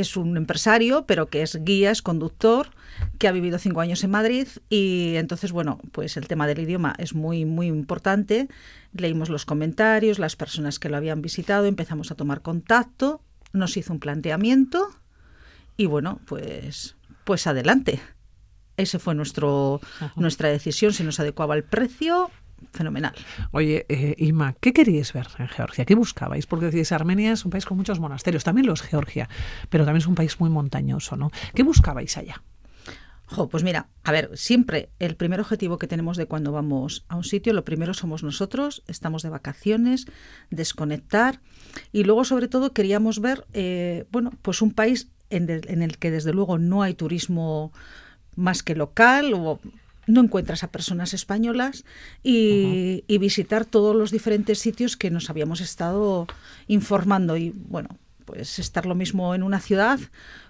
es 0.00 0.16
un 0.16 0.36
empresario, 0.36 1.06
pero 1.06 1.28
que 1.28 1.42
es 1.42 1.58
guía, 1.62 1.90
es 1.90 2.02
conductor, 2.02 2.70
que 3.18 3.28
ha 3.28 3.32
vivido 3.32 3.58
cinco 3.58 3.80
años 3.80 4.02
en 4.04 4.10
Madrid 4.10 4.48
y 4.68 5.14
entonces, 5.16 5.52
bueno, 5.52 5.80
pues 5.92 6.16
el 6.16 6.26
tema 6.26 6.46
del 6.46 6.60
idioma 6.60 6.94
es 6.98 7.14
muy, 7.14 7.44
muy 7.44 7.66
importante. 7.66 8.48
Leímos 8.92 9.28
los 9.28 9.44
comentarios, 9.44 10.18
las 10.18 10.36
personas 10.36 10.78
que 10.78 10.88
lo 10.88 10.96
habían 10.96 11.22
visitado, 11.22 11.66
empezamos 11.66 12.10
a 12.10 12.14
tomar 12.14 12.42
contacto, 12.42 13.22
nos 13.52 13.76
hizo 13.76 13.92
un 13.92 14.00
planteamiento 14.00 14.88
y 15.76 15.86
bueno, 15.86 16.20
pues, 16.26 16.96
pues 17.24 17.46
adelante. 17.46 18.00
Ese 18.76 18.98
fue 18.98 19.14
nuestro, 19.14 19.80
nuestra 20.16 20.48
decisión, 20.48 20.92
se 20.92 21.04
nos 21.04 21.20
adecuaba 21.20 21.54
el 21.54 21.64
precio, 21.64 22.30
fenomenal. 22.72 23.14
Oye, 23.52 23.86
eh, 23.88 24.32
¿qué 24.60 24.72
queríais 24.72 25.12
ver 25.12 25.28
en 25.38 25.48
Georgia? 25.48 25.84
¿Qué 25.84 25.94
buscabais? 25.94 26.46
Porque 26.46 26.66
decís, 26.66 26.92
Armenia 26.92 27.32
es 27.32 27.44
un 27.44 27.50
país 27.50 27.64
con 27.64 27.76
muchos 27.76 28.00
monasterios, 28.00 28.44
también 28.44 28.66
lo 28.66 28.74
es 28.74 28.82
Georgia, 28.82 29.28
pero 29.68 29.84
también 29.84 30.02
es 30.02 30.06
un 30.06 30.14
país 30.14 30.38
muy 30.40 30.50
montañoso, 30.50 31.16
¿no? 31.16 31.30
¿Qué 31.54 31.62
buscabais 31.62 32.16
allá? 32.16 32.42
Jo, 33.26 33.48
pues 33.48 33.62
mira, 33.62 33.88
a 34.02 34.10
ver, 34.10 34.30
siempre 34.34 34.90
el 34.98 35.14
primer 35.14 35.40
objetivo 35.40 35.78
que 35.78 35.86
tenemos 35.86 36.16
de 36.16 36.26
cuando 36.26 36.50
vamos 36.50 37.04
a 37.08 37.14
un 37.14 37.22
sitio, 37.22 37.52
lo 37.52 37.64
primero 37.64 37.94
somos 37.94 38.24
nosotros, 38.24 38.82
estamos 38.88 39.22
de 39.22 39.28
vacaciones, 39.28 40.06
desconectar 40.50 41.40
y 41.92 42.02
luego 42.02 42.24
sobre 42.24 42.48
todo 42.48 42.72
queríamos 42.72 43.20
ver, 43.20 43.46
eh, 43.52 44.06
bueno, 44.10 44.32
pues 44.42 44.62
un 44.62 44.72
país 44.72 45.10
en 45.30 45.48
en 45.48 45.82
el 45.82 45.98
que 45.98 46.10
desde 46.10 46.32
luego 46.32 46.58
no 46.58 46.82
hay 46.82 46.94
turismo 46.94 47.72
más 48.34 48.64
que 48.64 48.74
local 48.74 49.32
o 49.34 49.60
no 50.12 50.20
encuentras 50.20 50.62
a 50.64 50.68
personas 50.70 51.14
españolas 51.14 51.84
y, 52.22 53.04
y 53.06 53.18
visitar 53.18 53.64
todos 53.64 53.94
los 53.96 54.10
diferentes 54.10 54.58
sitios 54.58 54.96
que 54.96 55.10
nos 55.10 55.30
habíamos 55.30 55.60
estado 55.60 56.26
informando 56.66 57.36
y 57.36 57.50
bueno, 57.50 57.88
pues 58.24 58.58
estar 58.58 58.86
lo 58.86 58.94
mismo 58.94 59.34
en 59.34 59.42
una 59.42 59.60
ciudad 59.60 59.98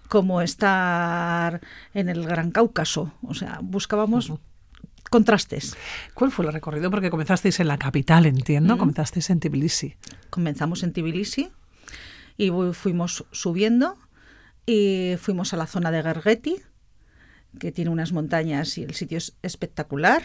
como 0.08 0.40
estar 0.42 1.60
en 1.94 2.08
el 2.08 2.24
Gran 2.26 2.50
Cáucaso. 2.50 3.12
O 3.22 3.34
sea, 3.34 3.60
buscábamos 3.62 4.32
contrastes. 5.08 5.76
¿Cuál 6.14 6.30
fue 6.30 6.46
el 6.46 6.52
recorrido? 6.52 6.90
Porque 6.90 7.10
comenzasteis 7.10 7.58
en 7.60 7.68
la 7.68 7.78
capital, 7.78 8.26
entiendo, 8.26 8.76
comenzasteis 8.78 9.30
en 9.30 9.40
Tbilisi. 9.40 9.94
Comenzamos 10.30 10.82
en 10.82 10.92
Tbilisi 10.92 11.50
y 12.36 12.50
fu- 12.50 12.72
fuimos 12.72 13.24
subiendo 13.32 13.98
y 14.66 15.14
fuimos 15.18 15.52
a 15.52 15.56
la 15.56 15.66
zona 15.66 15.90
de 15.90 16.02
Gergeti, 16.02 16.56
que 17.58 17.72
tiene 17.72 17.90
unas 17.90 18.12
montañas 18.12 18.78
y 18.78 18.82
el 18.84 18.94
sitio 18.94 19.18
es 19.18 19.34
espectacular. 19.42 20.22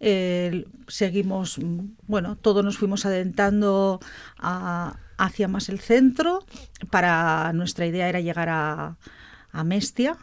El- 0.00 0.66
seguimos, 0.88 1.58
bueno, 2.06 2.36
todos 2.36 2.64
nos 2.64 2.78
fuimos 2.78 3.06
adentrando 3.06 4.00
hacia 4.38 5.48
más 5.48 5.68
el 5.68 5.78
centro. 5.78 6.44
Para 6.90 7.52
nuestra 7.52 7.86
idea 7.86 8.08
era 8.08 8.20
llegar 8.20 8.48
a, 8.48 8.96
a 9.52 9.64
Mestia, 9.64 10.16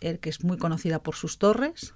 eh, 0.00 0.18
que 0.18 0.30
es 0.30 0.44
muy 0.44 0.58
conocida 0.58 1.02
por 1.02 1.16
sus 1.16 1.38
torres, 1.38 1.94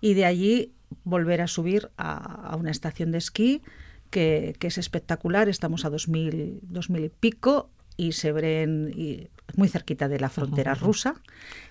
y 0.00 0.14
de 0.14 0.24
allí 0.24 0.72
volver 1.04 1.40
a 1.42 1.46
subir 1.46 1.90
a, 1.98 2.14
a 2.52 2.56
una 2.56 2.70
estación 2.70 3.12
de 3.12 3.18
esquí 3.18 3.62
que, 4.10 4.56
que 4.58 4.68
es 4.68 4.78
espectacular. 4.78 5.48
Estamos 5.48 5.84
a 5.84 5.90
2000, 5.90 6.60
2000 6.62 7.04
y 7.04 7.08
pico 7.10 7.70
y 8.00 8.12
se 8.12 8.32
ven 8.32 8.92
y 8.96 9.28
muy 9.56 9.68
cerquita 9.68 10.08
de 10.08 10.18
la 10.18 10.28
frontera 10.30 10.74
rusa 10.74 11.14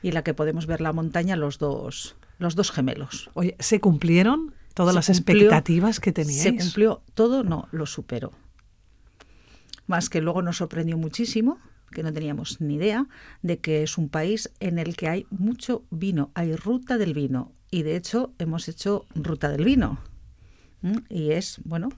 y 0.04 0.10
en 0.10 0.14
la 0.14 0.24
que 0.24 0.34
podemos 0.36 0.66
ver 0.68 0.80
la 0.82 0.94
montaña 0.94 1.36
los 1.36 1.58
dos, 1.58 2.16
los 2.38 2.54
dos 2.56 2.72
gemelos. 2.72 3.30
Oye, 3.34 3.56
¿se 3.60 3.80
cumplieron 3.80 4.54
todas 4.76 4.94
Se 4.94 5.00
las 5.00 5.08
cumplió- 5.22 5.36
expectativas 5.48 6.00
que 6.00 6.12
teníais? 6.12 6.44
Se 6.44 6.56
cumplió 6.56 7.02
todo, 7.16 7.44
no, 7.44 7.68
lo 7.72 7.86
superó. 7.86 8.32
Más 9.88 10.10
que 10.10 10.22
luego 10.22 10.42
nos 10.42 10.58
sorprendió 10.58 10.98
muchísimo, 10.98 11.58
que 11.92 12.04
no 12.04 12.14
teníamos 12.14 12.62
ni 12.62 12.76
idea, 12.76 13.08
de 13.42 13.58
que 13.58 13.82
es 13.82 13.98
un 13.98 14.10
país 14.10 14.52
en 14.60 14.78
el 14.78 14.96
que 14.96 15.08
hay 15.10 15.26
mucho 15.32 15.84
vino, 15.90 16.30
hay 16.36 16.56
ruta 16.56 16.98
del 16.98 17.14
vino. 17.16 17.52
Y 17.72 17.82
de 17.84 17.96
hecho 17.96 18.34
hemos 18.38 18.68
hecho 18.68 19.06
ruta 19.16 19.50
del 19.50 19.66
vino. 19.66 20.00
¿Mm? 20.82 20.98
Y 21.10 21.32
es, 21.32 21.60
bueno, 21.66 21.90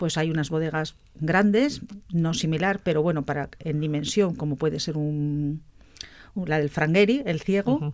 pues 0.00 0.16
hay 0.16 0.30
unas 0.30 0.48
bodegas 0.48 0.94
grandes, 1.16 1.82
no 2.10 2.32
similar, 2.32 2.80
pero 2.82 3.02
bueno, 3.02 3.26
para 3.26 3.50
en 3.58 3.80
dimensión, 3.80 4.34
como 4.34 4.56
puede 4.56 4.80
ser 4.80 4.96
un, 4.96 5.60
la 6.34 6.58
del 6.58 6.70
Frangueri, 6.70 7.22
el 7.26 7.42
ciego, 7.42 7.92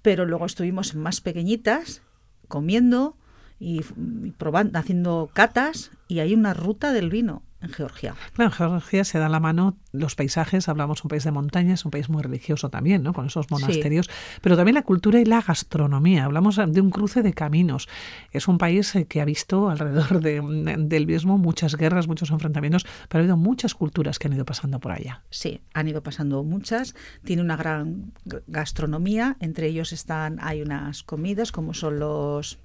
pero 0.00 0.24
luego 0.24 0.46
estuvimos 0.46 0.94
en 0.94 1.00
más 1.00 1.20
pequeñitas 1.20 2.00
comiendo 2.48 3.18
y, 3.60 3.82
y 4.24 4.30
probando, 4.30 4.78
haciendo 4.78 5.28
catas 5.34 5.90
y 6.08 6.20
hay 6.20 6.32
una 6.32 6.54
ruta 6.54 6.94
del 6.94 7.10
vino 7.10 7.42
en 7.62 7.70
Georgia. 7.72 8.14
Claro, 8.34 8.50
en 8.50 8.56
Georgia 8.56 9.04
se 9.04 9.18
da 9.18 9.28
la 9.28 9.40
mano 9.40 9.76
los 9.92 10.14
paisajes, 10.14 10.68
hablamos 10.68 11.02
un 11.04 11.08
país 11.08 11.24
de 11.24 11.30
montañas, 11.32 11.84
un 11.84 11.90
país 11.90 12.08
muy 12.10 12.22
religioso 12.22 12.68
también, 12.68 13.02
¿no? 13.02 13.12
Con 13.14 13.26
esos 13.26 13.50
monasterios, 13.50 14.10
pero 14.42 14.56
también 14.56 14.74
la 14.74 14.82
cultura 14.82 15.18
y 15.20 15.24
la 15.24 15.40
gastronomía. 15.40 16.24
Hablamos 16.26 16.56
de 16.56 16.80
un 16.80 16.90
cruce 16.90 17.22
de 17.22 17.32
caminos. 17.32 17.88
Es 18.30 18.46
un 18.48 18.58
país 18.58 18.94
eh, 18.94 19.06
que 19.06 19.20
ha 19.20 19.24
visto 19.24 19.70
alrededor 19.70 20.20
de- 20.20 20.76
del 20.78 21.06
mismo 21.06 21.38
muchas 21.38 21.76
guerras, 21.76 22.08
muchos 22.08 22.30
enfrentamientos, 22.30 22.84
pero 23.08 23.20
ha 23.20 23.22
habido 23.22 23.36
muchas 23.36 23.74
culturas 23.74 24.18
que 24.18 24.28
han 24.28 24.34
ido 24.34 24.44
pasando 24.44 24.78
por 24.78 24.92
allá. 24.92 25.22
Sí, 25.30 25.60
han 25.72 25.88
ido 25.88 26.02
pasando 26.02 26.42
muchas. 26.44 26.94
Tiene 27.24 27.42
una 27.42 27.56
gran 27.56 28.12
gastronomía. 28.46 29.36
Entre 29.40 29.66
ellos 29.68 29.92
están, 29.92 30.38
hay 30.42 30.62
unas 30.62 31.02
comidas 31.02 31.52
como 31.52 31.72
son 31.74 31.98
los 31.98 32.58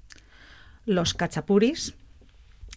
los 0.84 1.14
cachapuris, 1.14 1.94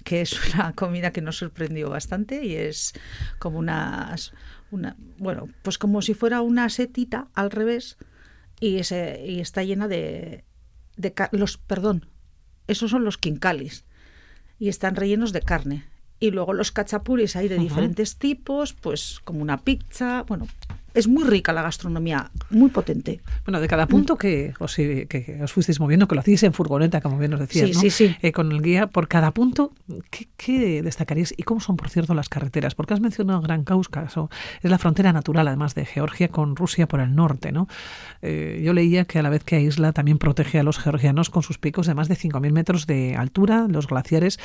que 0.06 0.22
es 0.22 0.54
una 0.54 0.72
comida 0.74 1.12
que 1.12 1.22
nos 1.22 1.38
sorprendió 1.38 1.90
bastante 1.90 2.46
y 2.46 2.56
es 2.56 2.94
como 3.40 3.60
unas 3.60 4.32
una 4.72 4.96
bueno, 5.18 5.50
pues 5.64 5.78
como 5.78 6.02
si 6.02 6.14
fuera 6.14 6.42
una 6.42 6.70
setita 6.70 7.28
al 7.34 7.52
revés 7.52 7.98
y 8.62 8.78
ese 8.78 9.26
y 9.26 9.42
está 9.42 9.64
llena 9.64 9.90
de 9.90 10.46
de 10.96 11.14
los 11.32 11.58
perdón, 11.58 12.08
esos 12.68 12.92
son 12.92 13.04
los 13.04 13.18
quincalis 13.18 13.84
y 14.60 14.70
están 14.70 14.96
rellenos 14.96 15.34
de 15.34 15.42
carne. 15.42 15.86
Y 16.20 16.32
luego 16.32 16.54
los 16.54 16.72
cachapuris 16.72 17.36
hay 17.36 17.48
de 17.50 17.56
Ujú. 17.56 17.64
diferentes 17.64 18.16
tipos, 18.18 18.74
pues 18.74 19.20
como 19.24 19.42
una 19.42 19.58
pizza, 19.58 20.24
bueno, 20.28 20.48
es 20.94 21.10
muy 21.10 21.26
rica 21.26 21.52
la 21.52 21.62
gastronomía, 21.62 22.32
muy 22.50 22.70
potente. 22.70 23.20
Bueno, 23.46 23.60
de 23.60 23.68
cada 23.68 23.86
punto 23.86 24.16
que 24.16 24.54
os, 24.60 24.74
que, 24.78 25.40
os 25.44 25.52
fuisteis 25.52 25.82
moviendo, 25.82 26.08
que 26.08 26.16
lo 26.16 26.22
hacéis 26.22 26.44
en 26.44 26.54
furgoneta, 26.54 27.02
como 27.02 27.18
bien 27.20 27.32
nos 27.32 27.42
decías, 27.42 27.68
Sí, 27.72 27.74
¿no? 27.76 27.82
sí, 27.82 27.90
sí. 27.90 28.16
Eh, 28.22 28.32
con 28.32 28.50
el 28.54 28.62
guía, 28.62 28.88
por 28.88 29.10
cada 29.10 29.32
punto, 29.32 29.74
¿qué, 30.10 30.30
qué 30.38 30.82
destacaríais? 30.82 31.34
¿Y 31.36 31.44
cómo 31.44 31.60
son, 31.60 31.76
por 31.76 31.90
cierto, 31.90 32.14
las 32.14 32.30
carreteras? 32.30 32.76
Porque 32.76 32.94
has 32.94 33.02
mencionado 33.02 33.42
Gran 33.42 33.66
Cáucaso, 33.66 34.30
es 34.64 34.72
la 34.72 34.78
frontera 34.78 35.12
natural, 35.12 35.50
además 35.50 35.76
de 35.76 35.86
Georgia, 35.86 36.30
con 36.30 36.56
Rusia 36.56 36.88
por 36.88 37.02
el 37.02 37.14
norte, 37.14 37.52
¿no? 37.52 37.68
Eh, 38.22 38.62
yo 38.64 38.72
leía 38.72 39.04
que 39.04 39.20
a 39.20 39.22
la 39.22 39.30
vez 39.30 39.44
que 39.44 39.58
aísla, 39.58 39.92
también 39.92 40.18
protege 40.18 40.60
a 40.60 40.64
los 40.64 40.80
georgianos 40.80 41.30
con 41.30 41.44
sus 41.44 41.58
picos 41.58 41.88
de 41.88 41.94
más 41.94 42.08
de 42.08 42.16
5.000 42.16 42.54
metros 42.54 42.88
de 42.88 43.18
altura, 43.18 43.68
los 43.70 43.88
glaciares 43.88 44.40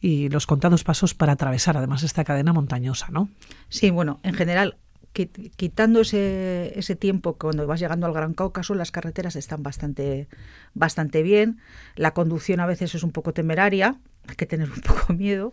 y 0.00 0.28
los 0.30 0.46
contados 0.46 0.82
pasos 0.84 1.14
para 1.14 1.32
atravesar, 1.32 1.76
además, 1.76 2.02
esta 2.02 2.24
cadena 2.24 2.52
montañosa, 2.52 3.08
¿no? 3.10 3.28
Sí, 3.68 3.90
bueno, 3.90 4.18
en 4.22 4.34
general, 4.34 4.76
qui- 5.14 5.50
quitando 5.56 6.00
ese, 6.00 6.72
ese 6.78 6.96
tiempo 6.96 7.36
cuando 7.36 7.66
vas 7.66 7.80
llegando 7.80 8.06
al 8.06 8.12
Gran 8.14 8.32
Cáucaso, 8.34 8.74
las 8.74 8.90
carreteras 8.92 9.36
están 9.36 9.62
bastante, 9.62 10.28
bastante 10.74 11.22
bien. 11.22 11.58
La 11.96 12.14
conducción 12.14 12.60
a 12.60 12.66
veces 12.66 12.94
es 12.94 13.02
un 13.02 13.12
poco 13.12 13.32
temeraria, 13.34 14.00
hay 14.26 14.36
que 14.36 14.46
tener 14.46 14.70
un 14.70 14.80
poco 14.86 15.12
miedo. 15.12 15.52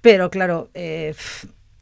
Pero 0.00 0.30
claro, 0.30 0.70
eh, 0.74 1.14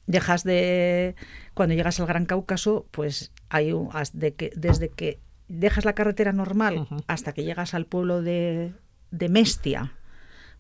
dejas 0.07 0.45
de. 0.45 1.15
Cuando 1.53 1.75
llegas 1.75 2.01
al 2.01 2.07
Gran 2.07 2.27
Cáucaso, 2.27 2.87
pues 2.91 3.33
hay 3.49 3.73
un, 3.73 3.91
has 3.93 4.19
de 4.19 4.35
que, 4.35 4.51
desde 4.57 4.89
que 4.89 5.21
dejas 5.49 5.85
la 5.85 5.93
carretera 5.95 6.33
normal 6.33 6.89
hasta 7.07 7.33
que 7.33 7.45
llegas 7.45 7.75
al 7.75 7.87
pueblo 7.87 8.23
de, 8.23 8.73
de 9.11 9.29
Mestia, 9.29 9.93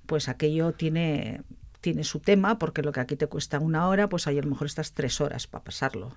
pues 0.06 0.28
aquello 0.28 0.72
tiene, 0.72 1.42
tiene 1.80 2.04
su 2.04 2.20
tema, 2.20 2.58
porque 2.58 2.82
lo 2.82 2.92
que 2.92 3.00
aquí 3.00 3.16
te 3.16 3.26
cuesta 3.26 3.58
una 3.58 3.88
hora, 3.88 4.08
pues 4.08 4.26
ahí 4.26 4.38
a 4.38 4.42
lo 4.42 4.50
mejor 4.50 4.66
estás 4.66 4.92
tres 4.92 5.20
horas 5.20 5.46
para 5.46 5.64
pasarlo. 5.64 6.16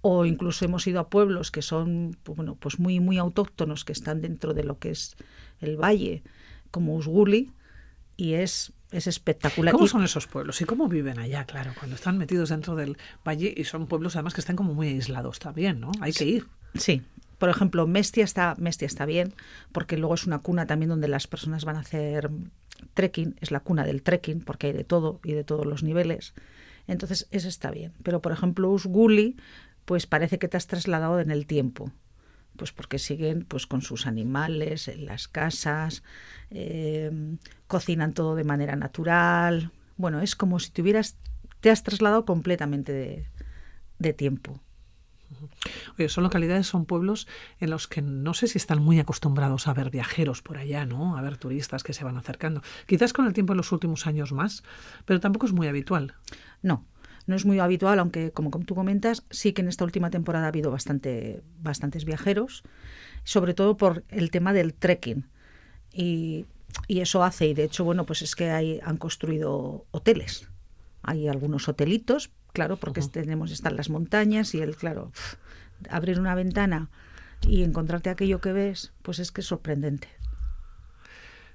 O 0.00 0.24
incluso 0.24 0.64
hemos 0.64 0.86
ido 0.86 0.98
a 1.00 1.08
pueblos 1.08 1.50
que 1.50 1.62
son 1.62 2.16
pues, 2.22 2.36
bueno, 2.36 2.56
pues 2.56 2.78
muy, 2.78 2.98
muy 3.00 3.18
autóctonos, 3.18 3.84
que 3.84 3.92
están 3.92 4.20
dentro 4.20 4.52
de 4.52 4.64
lo 4.64 4.78
que 4.78 4.90
es 4.90 5.16
el 5.60 5.76
valle, 5.76 6.22
como 6.70 6.96
Usguli, 6.96 7.52
y 8.16 8.34
es, 8.34 8.72
es 8.90 9.06
espectacular. 9.06 9.72
¿Cómo 9.72 9.86
son 9.86 10.04
esos 10.04 10.26
pueblos 10.26 10.60
y 10.60 10.64
cómo 10.64 10.88
viven 10.88 11.18
allá, 11.18 11.44
claro, 11.44 11.72
cuando 11.78 11.96
están 11.96 12.18
metidos 12.18 12.48
dentro 12.50 12.74
del 12.74 12.98
valle 13.26 13.54
y 13.56 13.64
son 13.64 13.86
pueblos 13.86 14.16
además 14.16 14.34
que 14.34 14.40
están 14.40 14.56
como 14.56 14.74
muy 14.74 14.88
aislados 14.88 15.38
también, 15.38 15.80
¿no? 15.80 15.92
Hay 16.00 16.12
que 16.12 16.24
ir. 16.24 16.46
Sí. 16.74 17.02
Por 17.38 17.48
ejemplo, 17.48 17.86
Mestia 17.86 18.22
está, 18.22 18.54
Mestia 18.58 18.86
está 18.86 19.04
bien, 19.04 19.34
porque 19.72 19.96
luego 19.96 20.14
es 20.14 20.26
una 20.26 20.38
cuna 20.38 20.66
también 20.66 20.90
donde 20.90 21.08
las 21.08 21.26
personas 21.26 21.64
van 21.64 21.76
a 21.76 21.80
hacer 21.80 22.30
trekking, 22.94 23.36
es 23.40 23.50
la 23.50 23.60
cuna 23.60 23.84
del 23.84 24.02
trekking, 24.02 24.40
porque 24.40 24.68
hay 24.68 24.72
de 24.72 24.84
todo 24.84 25.20
y 25.24 25.32
de 25.32 25.44
todos 25.44 25.66
los 25.66 25.82
niveles. 25.82 26.34
Entonces, 26.86 27.28
eso 27.30 27.48
está 27.48 27.70
bien. 27.70 27.92
Pero, 28.02 28.20
por 28.22 28.32
ejemplo, 28.32 28.70
Usguli, 28.70 29.36
pues 29.84 30.06
parece 30.06 30.38
que 30.38 30.48
te 30.48 30.56
has 30.56 30.66
trasladado 30.66 31.20
en 31.20 31.30
el 31.30 31.46
tiempo. 31.46 31.92
Pues 32.56 32.72
porque 32.72 32.98
siguen 32.98 33.44
pues 33.46 33.66
con 33.66 33.80
sus 33.80 34.06
animales 34.06 34.88
en 34.88 35.06
las 35.06 35.26
casas, 35.26 36.02
eh, 36.50 37.10
cocinan 37.66 38.12
todo 38.12 38.34
de 38.34 38.44
manera 38.44 38.76
natural. 38.76 39.70
Bueno, 39.96 40.20
es 40.20 40.36
como 40.36 40.58
si 40.58 40.70
te 40.70 40.82
hubieras, 40.82 41.16
te 41.60 41.70
has 41.70 41.82
trasladado 41.82 42.26
completamente 42.26 43.26
de 43.98 44.12
tiempo. 44.12 44.60
Oye, 45.98 46.08
son 46.08 46.24
localidades, 46.24 46.66
son 46.66 46.86
pueblos 46.86 47.28
en 47.60 47.70
los 47.70 47.88
que 47.88 48.02
no 48.02 48.34
sé 48.34 48.46
si 48.46 48.58
están 48.58 48.82
muy 48.82 48.98
acostumbrados 48.98 49.68
a 49.68 49.74
ver 49.74 49.90
viajeros 49.90 50.42
por 50.42 50.58
allá, 50.58 50.86
¿no? 50.86 51.16
A 51.16 51.22
ver 51.22 51.36
turistas 51.36 51.82
que 51.82 51.92
se 51.92 52.04
van 52.04 52.16
acercando. 52.16 52.62
Quizás 52.86 53.12
con 53.12 53.26
el 53.26 53.32
tiempo 53.32 53.52
en 53.52 53.58
los 53.58 53.72
últimos 53.72 54.06
años 54.06 54.32
más, 54.32 54.62
pero 55.04 55.20
tampoco 55.20 55.46
es 55.46 55.52
muy 55.52 55.68
habitual. 55.68 56.14
No, 56.62 56.86
no 57.26 57.36
es 57.36 57.44
muy 57.44 57.60
habitual, 57.60 57.98
aunque 57.98 58.32
como 58.32 58.50
tú 58.50 58.74
comentas, 58.74 59.24
sí 59.30 59.52
que 59.52 59.62
en 59.62 59.68
esta 59.68 59.84
última 59.84 60.10
temporada 60.10 60.46
ha 60.46 60.48
habido 60.48 60.70
bastante, 60.70 61.42
bastantes 61.60 62.04
viajeros, 62.04 62.62
sobre 63.24 63.54
todo 63.54 63.76
por 63.76 64.04
el 64.08 64.30
tema 64.30 64.52
del 64.52 64.74
trekking. 64.74 65.28
Y, 65.92 66.46
eso 66.88 67.22
hace, 67.22 67.46
y 67.46 67.54
de 67.54 67.64
hecho, 67.64 67.84
bueno, 67.84 68.06
pues 68.06 68.22
es 68.22 68.34
que 68.34 68.80
han 68.82 68.96
construido 68.96 69.86
hoteles. 69.90 70.48
Hay 71.02 71.28
algunos 71.28 71.68
hotelitos, 71.68 72.30
claro, 72.52 72.76
porque 72.76 73.00
tenemos, 73.02 73.50
están 73.50 73.76
las 73.76 73.90
montañas 73.90 74.54
y 74.54 74.60
el, 74.60 74.76
claro, 74.76 75.12
abrir 75.90 76.18
una 76.20 76.34
ventana 76.34 76.88
y 77.46 77.62
encontrarte 77.64 78.10
aquello 78.10 78.40
que 78.40 78.52
ves, 78.52 78.92
pues 79.02 79.18
es 79.18 79.32
que 79.32 79.40
es 79.40 79.46
sorprendente. 79.46 80.08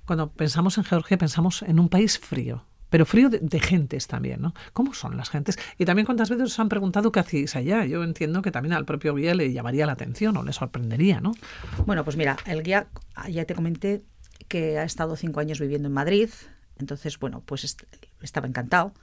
Cuando 0.06 0.32
pensamos 0.32 0.78
en 0.78 0.84
Georgia 0.86 1.18
pensamos 1.18 1.62
en 1.64 1.80
un 1.80 1.90
país 1.90 2.18
frío, 2.18 2.64
pero 2.90 3.06
frío 3.06 3.30
de, 3.30 3.40
de 3.40 3.60
gentes 3.60 4.08
también, 4.08 4.42
¿no? 4.42 4.54
¿Cómo 4.72 4.94
son 4.94 5.18
las 5.18 5.30
gentes? 5.30 5.60
Y 5.78 5.84
también 5.86 6.06
cuántas 6.06 6.30
veces 6.30 6.46
os 6.46 6.60
han 6.60 6.70
preguntado 6.70 7.12
qué 7.12 7.20
hacéis 7.20 7.56
allá. 7.58 7.86
Yo 7.86 8.04
entiendo 8.04 8.42
que 8.42 8.52
también 8.52 8.74
al 8.74 8.86
propio 8.86 9.14
guía 9.16 9.36
le 9.36 9.52
llamaría 9.52 9.86
la 9.86 9.92
atención 9.94 10.38
o 10.38 10.44
le 10.44 10.54
sorprendería, 10.54 11.20
¿no? 11.20 11.34
Bueno, 11.86 12.06
pues 12.06 12.16
mira, 12.16 12.38
el 12.46 12.64
guía, 12.64 12.88
ya 13.30 13.44
te 13.46 13.54
comenté 13.56 14.04
que 14.48 14.78
ha 14.80 14.84
estado 14.84 15.18
cinco 15.18 15.42
años 15.42 15.60
viviendo 15.60 15.90
en 15.90 15.94
Madrid, 15.94 16.30
entonces, 16.78 17.20
bueno, 17.20 17.42
pues 17.46 17.66
est- 17.66 17.84
estaba 18.22 18.48
encantado. 18.48 18.94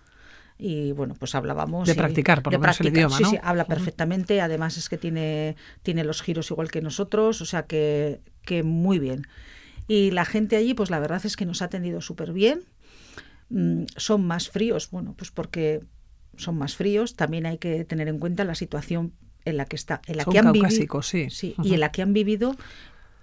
Y 0.58 0.92
bueno, 0.92 1.14
pues 1.18 1.34
hablábamos. 1.34 1.86
De 1.88 1.94
y- 1.94 1.96
practicar, 1.96 2.42
por 2.42 2.52
de 2.52 2.58
lo 2.58 2.62
menos 2.62 2.80
el 2.80 2.88
idioma, 2.88 3.16
Sí, 3.16 3.24
¿no? 3.24 3.30
sí, 3.30 3.38
habla 3.42 3.64
Ujú. 3.64 3.70
perfectamente. 3.74 4.40
Además 4.40 4.76
es 4.76 4.88
que 4.88 4.98
tiene, 4.98 5.56
tiene 5.82 6.04
los 6.04 6.22
giros 6.22 6.50
igual 6.50 6.70
que 6.70 6.80
nosotros, 6.80 7.40
o 7.40 7.44
sea 7.44 7.64
que, 7.66 8.20
que 8.44 8.62
muy 8.62 8.98
bien. 8.98 9.26
Y 9.88 10.10
la 10.12 10.24
gente 10.24 10.56
allí, 10.56 10.74
pues 10.74 10.90
la 10.90 11.00
verdad 11.00 11.24
es 11.26 11.36
que 11.36 11.46
nos 11.46 11.62
ha 11.62 11.66
atendido 11.66 12.00
súper 12.00 12.32
bien. 12.32 12.62
Mm, 13.50 13.84
Son 13.96 14.24
más 14.26 14.48
fríos, 14.48 14.90
bueno, 14.90 15.14
pues 15.16 15.30
porque 15.30 15.80
son 16.36 16.56
más 16.56 16.76
fríos. 16.76 17.16
También 17.16 17.46
hay 17.46 17.58
que 17.58 17.84
tener 17.84 18.08
en 18.08 18.18
cuenta 18.18 18.44
la 18.44 18.54
situación 18.54 19.12
en 19.44 19.56
la 19.58 19.66
que 19.66 19.76
está, 19.76 20.00
en 20.06 20.16
la 20.16 20.24
Son 20.24 20.32
que 20.32 20.38
han 20.38 20.52
vivido, 20.52 21.02
sí. 21.02 21.28
sí, 21.30 21.54
y 21.62 21.74
en 21.74 21.80
la 21.80 21.92
que 21.92 22.00
han 22.02 22.14
vivido 22.14 22.56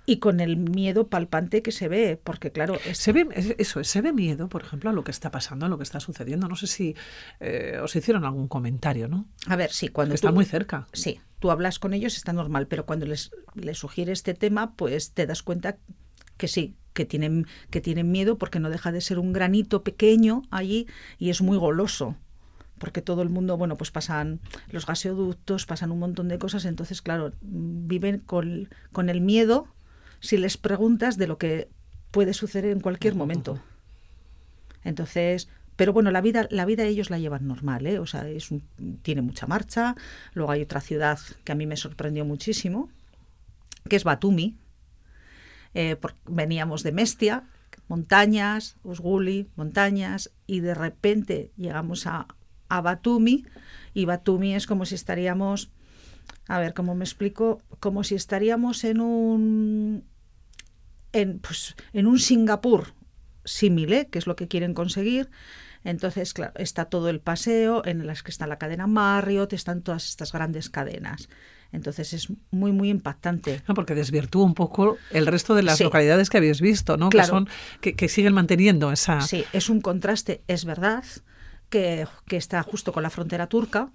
y 0.06 0.18
con 0.18 0.39
el 0.39 0.58
miedo 0.58 1.08
palpante 1.08 1.62
que 1.62 1.72
se 1.72 1.88
ve, 1.88 2.20
porque 2.24 2.52
claro, 2.52 2.76
Se 2.93 3.12
ve, 3.14 3.28
es- 3.34 3.56
eso, 3.58 3.84
se 3.84 4.02
ve 4.02 4.12
miedo, 4.14 4.49
por 4.49 4.64
ejemplo, 4.64 4.89
a 4.89 4.93
lo 4.93 5.04
que 5.04 5.12
está 5.12 5.30
pasando, 5.32 5.66
a 5.66 5.70
lo 5.70 5.78
que 5.78 5.84
está 5.84 5.99
sucediendo. 5.99 6.47
No 6.47 6.56
sé 6.56 6.68
si 6.68 6.95
eh, 7.39 7.80
os 7.82 7.95
hicieron 7.95 8.26
algún 8.26 8.47
comentario, 8.47 9.08
¿no? 9.08 9.26
a 9.47 9.56
ver, 9.56 9.72
sí, 9.72 9.89
cuando 9.89 10.16
Está 10.16 10.32
muy 10.32 10.45
cerca. 10.45 10.88
Sí, 10.93 11.20
tú 11.39 11.52
hablas 11.52 11.78
con 11.80 11.93
ellos, 11.93 12.18
está 12.18 12.34
normal, 12.34 12.68
pero 12.68 12.86
cuando 12.86 13.06
les, 13.06 13.32
les 13.56 13.78
sugiere 13.78 14.12
este 14.12 14.34
tema, 14.34 14.76
pues 14.76 15.12
te 15.12 15.26
das 15.28 15.43
cuenta 15.43 15.78
que 16.38 16.47
sí, 16.47 16.76
que 16.93 17.06
tienen, 17.06 17.45
que 17.70 17.80
tienen 17.80 18.12
miedo 18.12 18.38
porque 18.38 18.60
no 18.60 18.70
deja 18.70 18.91
de 18.91 19.02
ser 19.02 19.20
un 19.20 19.32
granito 19.34 19.84
pequeño 19.84 20.41
allí 20.49 20.88
y 21.20 21.30
es 21.30 21.41
muy 21.41 21.58
goloso. 21.58 22.16
Porque 22.80 23.04
todo 23.04 23.22
el 23.22 23.30
mundo, 23.30 23.58
bueno, 23.58 23.78
pues 23.78 23.91
pasan 23.91 24.39
los 24.72 24.88
gaseoductos, 24.88 25.68
pasan 25.68 25.91
un 25.91 25.99
montón 25.99 26.28
de 26.28 26.39
cosas, 26.39 26.66
entonces, 26.66 27.04
claro, 27.04 27.32
viven 27.41 28.18
con, 28.20 28.70
con 28.91 29.08
el 29.10 29.22
miedo 29.22 29.68
si 30.22 30.38
les 30.38 30.55
preguntas 30.57 31.17
de 31.17 31.28
lo 31.28 31.38
que 31.38 31.67
puede 32.11 32.34
suceder 32.34 32.72
en 32.72 32.80
cualquier 32.80 33.15
momento. 33.15 33.59
Entonces, 34.84 35.49
pero 35.76 35.93
bueno, 35.93 36.11
la 36.11 36.22
vida, 36.22 36.47
la 36.49 36.65
vida 36.65 36.84
ellos 36.86 37.09
la 37.09 37.19
llevan 37.19 37.47
normal, 37.47 37.86
¿eh? 37.88 37.99
O 37.99 38.05
sea, 38.05 38.28
es 38.30 38.51
un- 38.51 38.63
tiene 39.01 39.22
mucha 39.22 39.47
marcha. 39.47 39.95
Luego 40.34 40.51
hay 40.51 40.61
otra 40.61 40.82
ciudad 40.82 41.19
que 41.43 41.51
a 41.51 41.55
mí 41.55 41.65
me 41.65 41.78
sorprendió 41.78 42.26
muchísimo, 42.26 42.89
que 43.89 43.95
es 43.95 44.03
Batumi. 44.03 44.57
Eh, 45.74 45.95
por- 45.95 46.15
veníamos 46.26 46.84
de 46.84 46.91
Mestia, 46.91 47.43
montañas, 47.88 48.76
Usguli, 48.84 49.47
montañas, 49.55 50.32
y 50.45 50.59
de 50.59 50.74
repente 50.76 51.51
llegamos 51.57 52.07
a, 52.07 52.28
a 52.67 52.82
Batumi, 52.82 53.45
y 53.93 54.05
Batumi 54.05 54.53
es 54.55 54.67
como 54.67 54.86
si 54.86 54.95
estaríamos, 54.95 55.69
a 56.47 56.59
ver, 56.59 56.74
¿cómo 56.74 56.93
me 56.95 57.05
explico? 57.05 57.61
Como 57.80 58.03
si 58.03 58.15
estaríamos 58.15 58.84
en 58.84 58.99
un, 58.99 60.03
en, 61.14 61.39
pues, 61.39 61.76
en 61.93 62.07
un 62.07 62.20
Singapur 62.20 62.93
símil, 63.45 63.91
¿eh? 63.93 64.07
que 64.12 64.20
es 64.20 64.28
lo 64.28 64.36
que 64.36 64.47
quieren 64.47 64.74
conseguir. 64.74 65.30
Entonces, 65.84 66.34
claro, 66.34 66.53
está 66.57 66.86
todo 66.86 67.09
el 67.09 67.20
paseo, 67.22 67.84
en 67.86 68.05
las 68.05 68.22
que 68.22 68.30
está 68.30 68.45
la 68.45 68.57
cadena 68.59 68.86
Marriott, 68.86 69.53
están 69.53 69.82
todas 69.82 70.07
estas 70.07 70.32
grandes 70.32 70.70
cadenas. 70.70 71.28
Entonces 71.72 72.14
es 72.14 72.28
muy, 72.51 72.72
muy 72.72 72.89
impactante. 72.89 73.64
No, 73.68 73.74
porque 73.74 73.95
desvirtúa 73.95 74.43
un 74.45 74.53
poco 74.53 74.97
el 75.09 75.26
resto 75.26 75.55
de 75.55 75.64
las 75.64 75.78
Sí. 75.78 75.84
localidades 75.86 76.30
que 76.30 76.38
habéis 76.38 76.62
visto, 76.62 76.97
¿no? 76.97 77.09
Claro. 77.09 77.26
Que 77.26 77.30
son 77.30 77.49
que, 77.80 77.95
que 77.95 78.09
siguen 78.09 78.34
manteniendo 78.34 78.91
esa. 78.91 79.22
Sí, 79.22 79.45
es 79.53 79.70
un 79.70 79.80
contraste, 79.82 80.43
es 80.47 80.66
verdad, 80.66 81.03
que, 81.70 82.07
que 82.28 82.36
está 82.38 82.62
justo 82.62 82.91
con 82.91 83.01
la 83.03 83.09
frontera 83.09 83.47
turca 83.47 83.89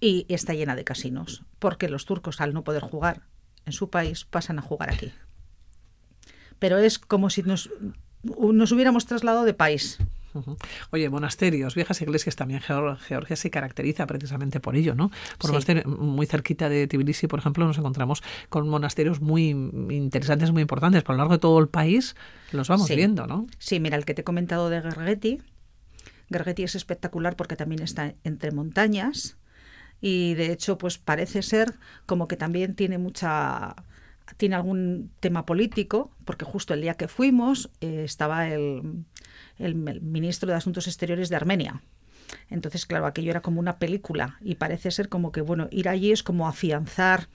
y 0.00 0.24
está 0.28 0.54
llena 0.54 0.74
de 0.74 0.84
casinos, 0.84 1.44
porque 1.58 1.88
los 1.88 2.06
turcos 2.06 2.40
al 2.40 2.54
no 2.54 2.64
poder 2.64 2.82
jugar 2.82 3.22
en 3.66 3.72
su 3.74 3.90
país 3.90 4.24
pasan 4.24 4.58
a 4.58 4.62
jugar 4.62 4.90
aquí. 4.90 5.12
Pero 6.62 6.78
es 6.78 7.00
como 7.00 7.28
si 7.28 7.42
nos, 7.42 7.70
nos 8.22 8.70
hubiéramos 8.70 9.04
trasladado 9.04 9.44
de 9.44 9.52
país. 9.52 9.98
Oye, 10.92 11.10
monasterios, 11.10 11.74
viejas 11.74 12.00
iglesias 12.02 12.36
también. 12.36 12.60
Geor- 12.60 12.96
Georgia 12.98 13.34
se 13.34 13.50
caracteriza 13.50 14.06
precisamente 14.06 14.60
por 14.60 14.76
ello, 14.76 14.94
¿no? 14.94 15.10
Por 15.38 15.60
Sí. 15.60 15.74
muy 15.84 16.24
cerquita 16.26 16.68
de 16.68 16.86
Tbilisi, 16.86 17.26
por 17.26 17.40
ejemplo, 17.40 17.66
nos 17.66 17.78
encontramos 17.78 18.22
con 18.48 18.68
monasterios 18.68 19.20
muy 19.20 19.48
interesantes, 19.48 20.52
muy 20.52 20.62
importantes. 20.62 21.02
Por 21.02 21.16
lo 21.16 21.18
largo 21.18 21.34
de 21.34 21.40
todo 21.40 21.58
el 21.58 21.68
país 21.68 22.14
los 22.52 22.68
vamos 22.68 22.86
Sí. 22.86 22.94
viendo, 22.94 23.26
¿no? 23.26 23.48
Sí, 23.58 23.80
mira, 23.80 23.96
el 23.96 24.04
que 24.04 24.14
te 24.14 24.20
he 24.20 24.24
comentado 24.24 24.70
de 24.70 24.80
Gergeti. 24.82 25.42
Gergeti 26.30 26.62
es 26.62 26.76
espectacular 26.76 27.34
porque 27.34 27.56
también 27.56 27.82
está 27.82 28.14
entre 28.22 28.52
montañas 28.52 29.36
y 30.00 30.34
de 30.34 30.52
hecho 30.52 30.78
pues 30.78 30.96
parece 30.96 31.42
ser 31.42 31.74
como 32.06 32.28
que 32.28 32.36
también 32.36 32.74
tiene 32.76 32.98
mucha 32.98 33.74
tiene 34.36 34.54
algún 34.56 35.10
tema 35.20 35.44
político 35.46 36.10
porque 36.24 36.44
justo 36.44 36.74
el 36.74 36.80
día 36.82 36.94
que 36.94 37.08
fuimos 37.08 37.70
eh, 37.80 38.02
estaba 38.04 38.48
el, 38.48 39.04
el- 39.58 39.88
el 39.88 40.00
ministro 40.00 40.48
de 40.50 40.56
Asuntos 40.56 40.86
Exteriores 40.86 41.28
de 41.28 41.36
Armenia. 41.36 41.82
Entonces, 42.48 42.86
claro, 42.86 43.06
aquello 43.06 43.30
era 43.30 43.42
como 43.42 43.60
una 43.60 43.78
película 43.78 44.38
y 44.40 44.54
parece 44.54 44.90
ser 44.90 45.08
como 45.08 45.32
que, 45.32 45.40
bueno, 45.42 45.68
ir 45.70 45.88
allí 45.88 46.12
es 46.12 46.22
como 46.22 46.48
afianzar 46.48 47.28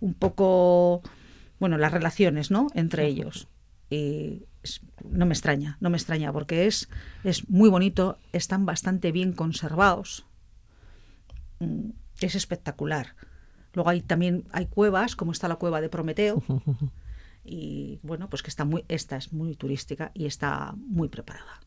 un 0.00 0.14
poco, 0.14 1.02
bueno, 1.58 1.78
las 1.78 1.92
relaciones, 1.92 2.50
¿no? 2.50 2.66
Entre 2.74 3.06
ellos. 3.06 3.48
Y 3.90 4.42
es- 4.62 4.80
no 5.08 5.24
me 5.26 5.32
extraña, 5.34 5.76
no 5.80 5.88
me 5.90 5.96
extraña, 5.96 6.32
porque 6.32 6.66
es, 6.66 6.88
es 7.22 7.48
muy 7.48 7.70
bonito, 7.70 8.18
están 8.32 8.66
bastante 8.66 9.12
bien 9.12 9.32
conservados. 9.32 10.26
Mm, 11.60 11.90
Es 12.20 12.34
espectacular. 12.34 13.14
Luego 13.74 13.90
hay 13.90 14.00
también 14.02 14.44
hay 14.52 14.66
cuevas, 14.66 15.14
como 15.16 15.32
está 15.32 15.48
la 15.48 15.56
cueva 15.56 15.80
de 15.80 15.88
Prometeo, 15.88 16.42
y 17.44 17.98
bueno, 18.02 18.28
pues 18.30 18.42
que 18.42 18.48
está 18.50 18.64
muy, 18.64 18.84
esta 18.88 19.16
es 19.16 19.32
muy 19.32 19.54
turística 19.56 20.10
y 20.14 20.26
está 20.26 20.74
muy 20.76 21.08
preparada. 21.08 21.60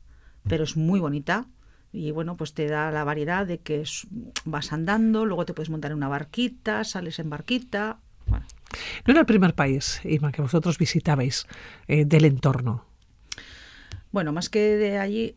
Pero 0.47 0.63
es 0.63 0.75
muy 0.77 0.99
bonita 0.99 1.47
y 1.91 2.11
bueno, 2.11 2.35
pues 2.37 2.53
te 2.53 2.67
da 2.67 2.91
la 2.91 3.03
variedad 3.03 3.45
de 3.45 3.59
que 3.59 3.81
es- 3.81 4.07
vas 4.45 4.71
andando, 4.73 5.25
luego 5.25 5.45
te 5.45 5.53
puedes 5.53 5.69
montar 5.69 5.91
en 5.91 5.97
una 5.97 6.07
barquita, 6.07 6.83
sales 6.83 7.19
en 7.19 7.29
barquita. 7.29 7.99
Bueno, 8.27 8.45
No 9.05 9.11
era 9.11 9.19
el 9.21 9.25
primer 9.25 9.53
país, 9.55 10.01
Irma, 10.03 10.31
que 10.31 10.41
vosotros 10.41 10.77
visitabais 10.77 11.47
eh, 11.87 12.05
del 12.05 12.25
entorno. 12.25 12.85
Bueno, 14.11 14.31
más 14.33 14.49
que 14.49 14.75
de 14.77 14.97
allí 14.99 15.35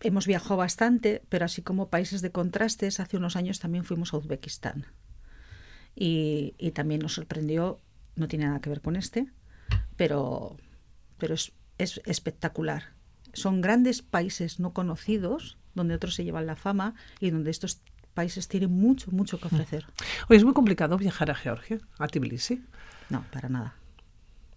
hemos 0.00 0.26
viajado 0.26 0.56
bastante, 0.56 1.22
pero 1.28 1.44
así 1.44 1.62
como 1.62 1.88
países 1.88 2.22
de 2.22 2.30
contrastes, 2.30 3.00
hace 3.00 3.16
unos 3.16 3.36
años 3.36 3.58
también 3.60 3.84
fuimos 3.84 4.14
a 4.14 4.18
Uzbekistán. 4.18 4.86
Y, 6.00 6.54
y 6.58 6.70
también 6.70 7.00
nos 7.00 7.14
sorprendió, 7.14 7.80
no 8.14 8.28
tiene 8.28 8.46
nada 8.46 8.60
que 8.60 8.70
ver 8.70 8.80
con 8.80 8.94
este, 8.94 9.26
pero, 9.96 10.56
pero 11.18 11.34
es, 11.34 11.52
es 11.78 12.00
espectacular. 12.04 12.92
Son 13.32 13.60
grandes 13.60 14.02
países 14.02 14.60
no 14.60 14.72
conocidos, 14.72 15.58
donde 15.74 15.94
otros 15.94 16.14
se 16.14 16.24
llevan 16.24 16.46
la 16.46 16.56
fama 16.56 16.94
y 17.20 17.30
donde 17.30 17.50
estos 17.50 17.80
países 18.14 18.46
tienen 18.48 18.70
mucho, 18.70 19.10
mucho 19.10 19.38
que 19.40 19.46
ofrecer. 19.48 19.86
Oye, 20.28 20.38
es 20.38 20.44
muy 20.44 20.54
complicado 20.54 20.96
viajar 20.98 21.30
a 21.30 21.34
Georgia, 21.34 21.78
a 21.98 22.06
Tbilisi. 22.06 22.62
No, 23.10 23.24
para 23.32 23.48
nada. 23.48 23.74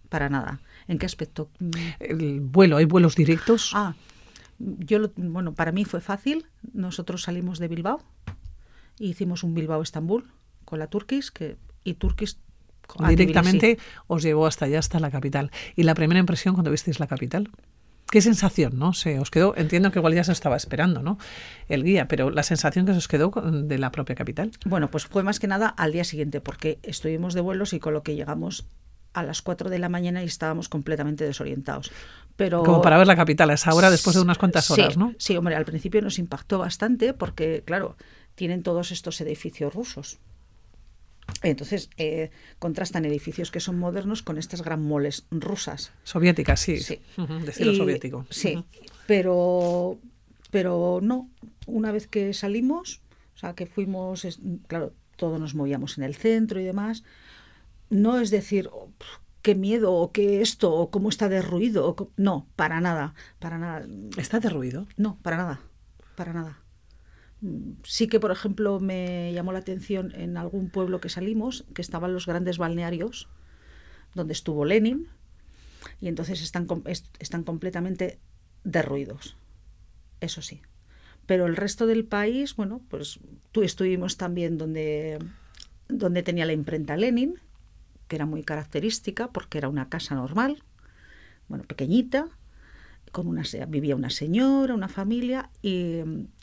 Para 0.08 0.28
nada. 0.28 0.60
¿En 0.88 0.98
qué 0.98 1.06
aspecto? 1.06 1.50
Mm, 1.58 1.70
El 2.00 2.40
vuelo, 2.40 2.76
¿hay 2.76 2.84
vuelos 2.84 3.14
directos? 3.16 3.72
Ah, 3.74 3.94
yo 4.58 4.98
lo- 4.98 5.12
bueno, 5.16 5.54
para 5.54 5.72
mí 5.72 5.84
fue 5.84 6.00
fácil. 6.00 6.46
Nosotros 6.72 7.22
salimos 7.22 7.58
de 7.58 7.68
Bilbao 7.68 8.02
e 9.00 9.06
hicimos 9.06 9.42
un 9.42 9.54
Bilbao-Estambul 9.54 10.30
con 10.72 10.78
la 10.78 10.86
Turkish 10.86 11.28
que, 11.30 11.58
y 11.84 11.92
Turkish 11.94 12.38
Directamente 13.08 13.74
Tbilisi. 13.76 13.82
os 14.06 14.22
llevó 14.22 14.46
hasta 14.46 14.64
allá, 14.64 14.78
hasta 14.78 14.98
la 15.00 15.10
capital. 15.10 15.50
¿Y 15.76 15.82
la 15.82 15.94
primera 15.94 16.18
impresión 16.18 16.54
cuando 16.54 16.70
visteis 16.70 16.98
la 16.98 17.06
capital? 17.06 17.50
¿Qué 18.10 18.22
sensación, 18.22 18.78
no? 18.78 18.94
Se 18.94 19.18
os 19.18 19.30
quedó, 19.30 19.54
entiendo 19.54 19.90
que 19.92 19.98
igual 19.98 20.14
ya 20.14 20.24
se 20.24 20.32
estaba 20.32 20.56
esperando, 20.56 21.02
¿no? 21.02 21.18
El 21.68 21.84
guía, 21.84 22.08
pero 22.08 22.30
la 22.30 22.42
sensación 22.42 22.86
que 22.86 22.92
se 22.92 22.98
os 22.98 23.08
quedó 23.08 23.30
con- 23.30 23.68
de 23.68 23.78
la 23.78 23.92
propia 23.92 24.14
capital. 24.14 24.50
Bueno, 24.64 24.90
pues 24.90 25.04
fue 25.06 25.22
más 25.22 25.38
que 25.40 25.46
nada 25.46 25.68
al 25.68 25.92
día 25.92 26.04
siguiente 26.04 26.40
porque 26.40 26.78
estuvimos 26.82 27.34
de 27.34 27.42
vuelos 27.42 27.74
y 27.74 27.78
con 27.80 27.92
lo 27.92 28.02
que 28.02 28.14
llegamos 28.14 28.64
a 29.12 29.22
las 29.22 29.42
4 29.42 29.68
de 29.68 29.78
la 29.78 29.90
mañana 29.90 30.22
y 30.22 30.26
estábamos 30.26 30.70
completamente 30.70 31.24
desorientados. 31.24 31.92
Pero 32.36 32.62
Como 32.62 32.80
para 32.80 32.96
ver 32.96 33.06
la 33.06 33.16
capital 33.16 33.50
a 33.50 33.54
esa 33.54 33.74
hora 33.74 33.90
después 33.90 34.16
de 34.16 34.22
unas 34.22 34.38
cuantas 34.38 34.64
Sí, 34.64 34.72
horas, 34.72 34.96
¿no? 34.96 35.12
Sí, 35.18 35.36
hombre, 35.36 35.54
al 35.54 35.66
principio 35.66 36.00
nos 36.00 36.18
impactó 36.18 36.58
bastante 36.58 37.12
porque, 37.12 37.62
claro, 37.66 37.96
tienen 38.34 38.62
todos 38.62 38.90
estos 38.90 39.20
edificios 39.20 39.74
rusos. 39.74 40.18
Entonces, 41.42 41.90
eh, 41.96 42.30
contrastan 42.58 43.04
edificios 43.04 43.50
que 43.50 43.60
son 43.60 43.78
modernos 43.78 44.22
con 44.22 44.38
estas 44.38 44.62
gran 44.62 44.82
moles 44.82 45.26
rusas. 45.30 45.92
Soviética, 46.04 46.56
sí. 46.56 46.78
Sí. 46.78 47.00
De 47.16 47.50
estilo 47.50 47.72
Y- 47.72 47.76
soviético. 47.76 48.26
Sí, 48.30 48.64
pero, 49.06 49.98
pero 50.50 51.00
no. 51.02 51.30
Una 51.66 51.90
vez 51.92 52.06
que 52.06 52.32
salimos, 52.34 53.00
o 53.34 53.38
sea, 53.38 53.54
que 53.54 53.66
fuimos, 53.66 54.24
es- 54.24 54.38
claro, 54.68 54.92
todos 55.16 55.40
nos 55.40 55.54
movíamos 55.54 55.98
en 55.98 56.04
el 56.04 56.14
centro 56.14 56.60
y 56.60 56.64
demás, 56.64 57.04
no 57.90 58.18
es 58.20 58.30
decir, 58.30 58.68
"Oh, 58.72 58.90
qué 59.42 59.54
miedo, 59.54 59.92
o 59.92 60.12
qué 60.12 60.40
esto, 60.42 60.72
o 60.72 60.90
cómo 60.90 61.08
está 61.08 61.28
derruido. 61.28 61.86
o 61.86 61.96
co-". 61.96 62.10
No, 62.16 62.46
para 62.56 62.80
nada, 62.80 63.14
para 63.40 63.58
nada. 63.58 63.86
¿Está 64.16 64.38
derruido? 64.40 64.86
No, 64.96 65.18
para 65.22 65.36
nada, 65.36 65.60
para 66.16 66.32
nada. 66.32 66.58
Sí 67.82 68.06
que, 68.06 68.20
por 68.20 68.30
ejemplo, 68.30 68.78
me 68.78 69.32
llamó 69.32 69.52
la 69.52 69.58
atención 69.58 70.12
en 70.14 70.36
algún 70.36 70.70
pueblo 70.70 71.00
que 71.00 71.08
salimos, 71.08 71.64
que 71.74 71.82
estaban 71.82 72.12
los 72.12 72.26
grandes 72.26 72.58
balnearios, 72.58 73.28
donde 74.14 74.32
estuvo 74.32 74.64
Lenin, 74.64 75.08
y 76.00 76.08
entonces 76.08 76.42
están, 76.42 76.68
están 77.18 77.42
completamente 77.42 78.20
derruidos. 78.64 79.36
Eso 80.20 80.40
sí. 80.40 80.62
Pero 81.26 81.46
el 81.46 81.56
resto 81.56 81.86
del 81.86 82.04
país, 82.04 82.54
bueno, 82.56 82.80
pues 82.88 83.18
tú 83.50 83.62
estuvimos 83.62 84.16
también 84.16 84.58
donde, 84.58 85.18
donde 85.88 86.22
tenía 86.22 86.46
la 86.46 86.52
imprenta 86.52 86.96
Lenin, 86.96 87.40
que 88.08 88.16
era 88.16 88.26
muy 88.26 88.42
característica 88.42 89.28
porque 89.32 89.58
era 89.58 89.68
una 89.68 89.88
casa 89.88 90.14
normal, 90.14 90.62
bueno, 91.48 91.64
pequeñita, 91.64 92.28
con 93.10 93.26
una, 93.26 93.42
vivía 93.68 93.96
una 93.96 94.10
señora, 94.10 94.74
una 94.74 94.88
familia 94.88 95.50
y, 95.60 96.00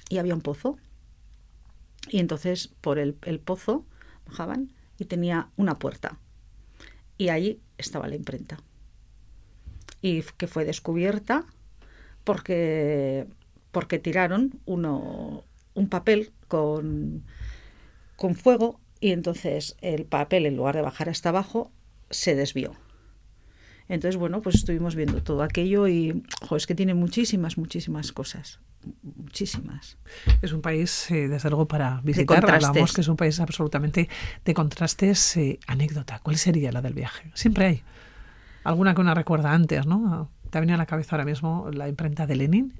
y 0.09 0.17
había 0.17 0.35
un 0.35 0.41
pozo. 0.41 0.77
Y 2.07 2.19
entonces 2.19 2.69
por 2.81 2.99
el, 2.99 3.13
pozo 3.13 3.85
bajaban 4.27 4.71
y 4.97 5.05
tenía 5.05 5.49
una 5.57 5.79
puerta. 5.79 6.17
Y 7.17 7.29
allí 7.29 7.59
estaba 7.77 8.07
la 8.07 8.15
imprenta. 8.15 8.57
Y 10.01 10.21
que 10.37 10.47
fue 10.47 10.63
descubierta 10.65 11.45
porque, 12.23 13.27
porque 13.71 13.99
tiraron 13.99 14.59
uno, 14.65 15.43
un 15.73 15.89
papel 15.89 16.31
con, 16.47 17.25
con 18.15 18.35
fuego 18.35 18.79
y 18.99 19.11
entonces 19.11 19.75
el 19.81 20.05
papel 20.05 20.45
en 20.45 20.55
lugar 20.55 20.75
de 20.75 20.81
bajar 20.81 21.09
hasta 21.09 21.29
abajo 21.29 21.71
se 22.09 22.35
desvió. 22.35 22.73
Entonces, 23.87 24.17
bueno, 24.17 24.41
pues 24.41 24.55
estuvimos 24.55 24.95
viendo 24.95 25.23
todo 25.23 25.41
aquello 25.41 25.87
y 25.87 26.23
jo, 26.47 26.55
es 26.55 26.67
que 26.67 26.75
tiene 26.75 26.93
muchísimas, 26.93 27.57
muchísimas 27.57 28.11
cosas. 28.11 28.59
Muchísimas. 29.15 29.97
Es 30.41 30.51
un 30.53 30.61
país, 30.61 31.09
eh, 31.11 31.27
desde 31.27 31.49
luego, 31.49 31.67
para 31.67 32.01
visitar. 32.01 32.49
Hablamos 32.49 32.93
que 32.93 33.01
es 33.01 33.07
un 33.07 33.17
país 33.17 33.39
absolutamente 33.39 34.09
de 34.45 34.53
contrastes. 34.53 35.37
eh, 35.37 35.59
anécdota, 35.67 36.19
¿cuál 36.23 36.37
sería 36.37 36.71
la 36.71 36.81
del 36.81 36.93
viaje? 36.93 37.29
Siempre 37.33 37.65
hay. 37.65 37.83
Alguna 38.63 38.93
que 38.95 39.01
una 39.01 39.13
recuerda 39.13 39.53
antes, 39.53 39.85
¿no? 39.85 40.29
Te 40.49 40.57
ha 40.57 40.61
venido 40.61 40.75
a 40.75 40.77
la 40.77 40.85
cabeza 40.85 41.15
ahora 41.15 41.25
mismo 41.25 41.69
la 41.71 41.87
imprenta 41.87 42.25
de 42.25 42.35
Lenin, 42.35 42.73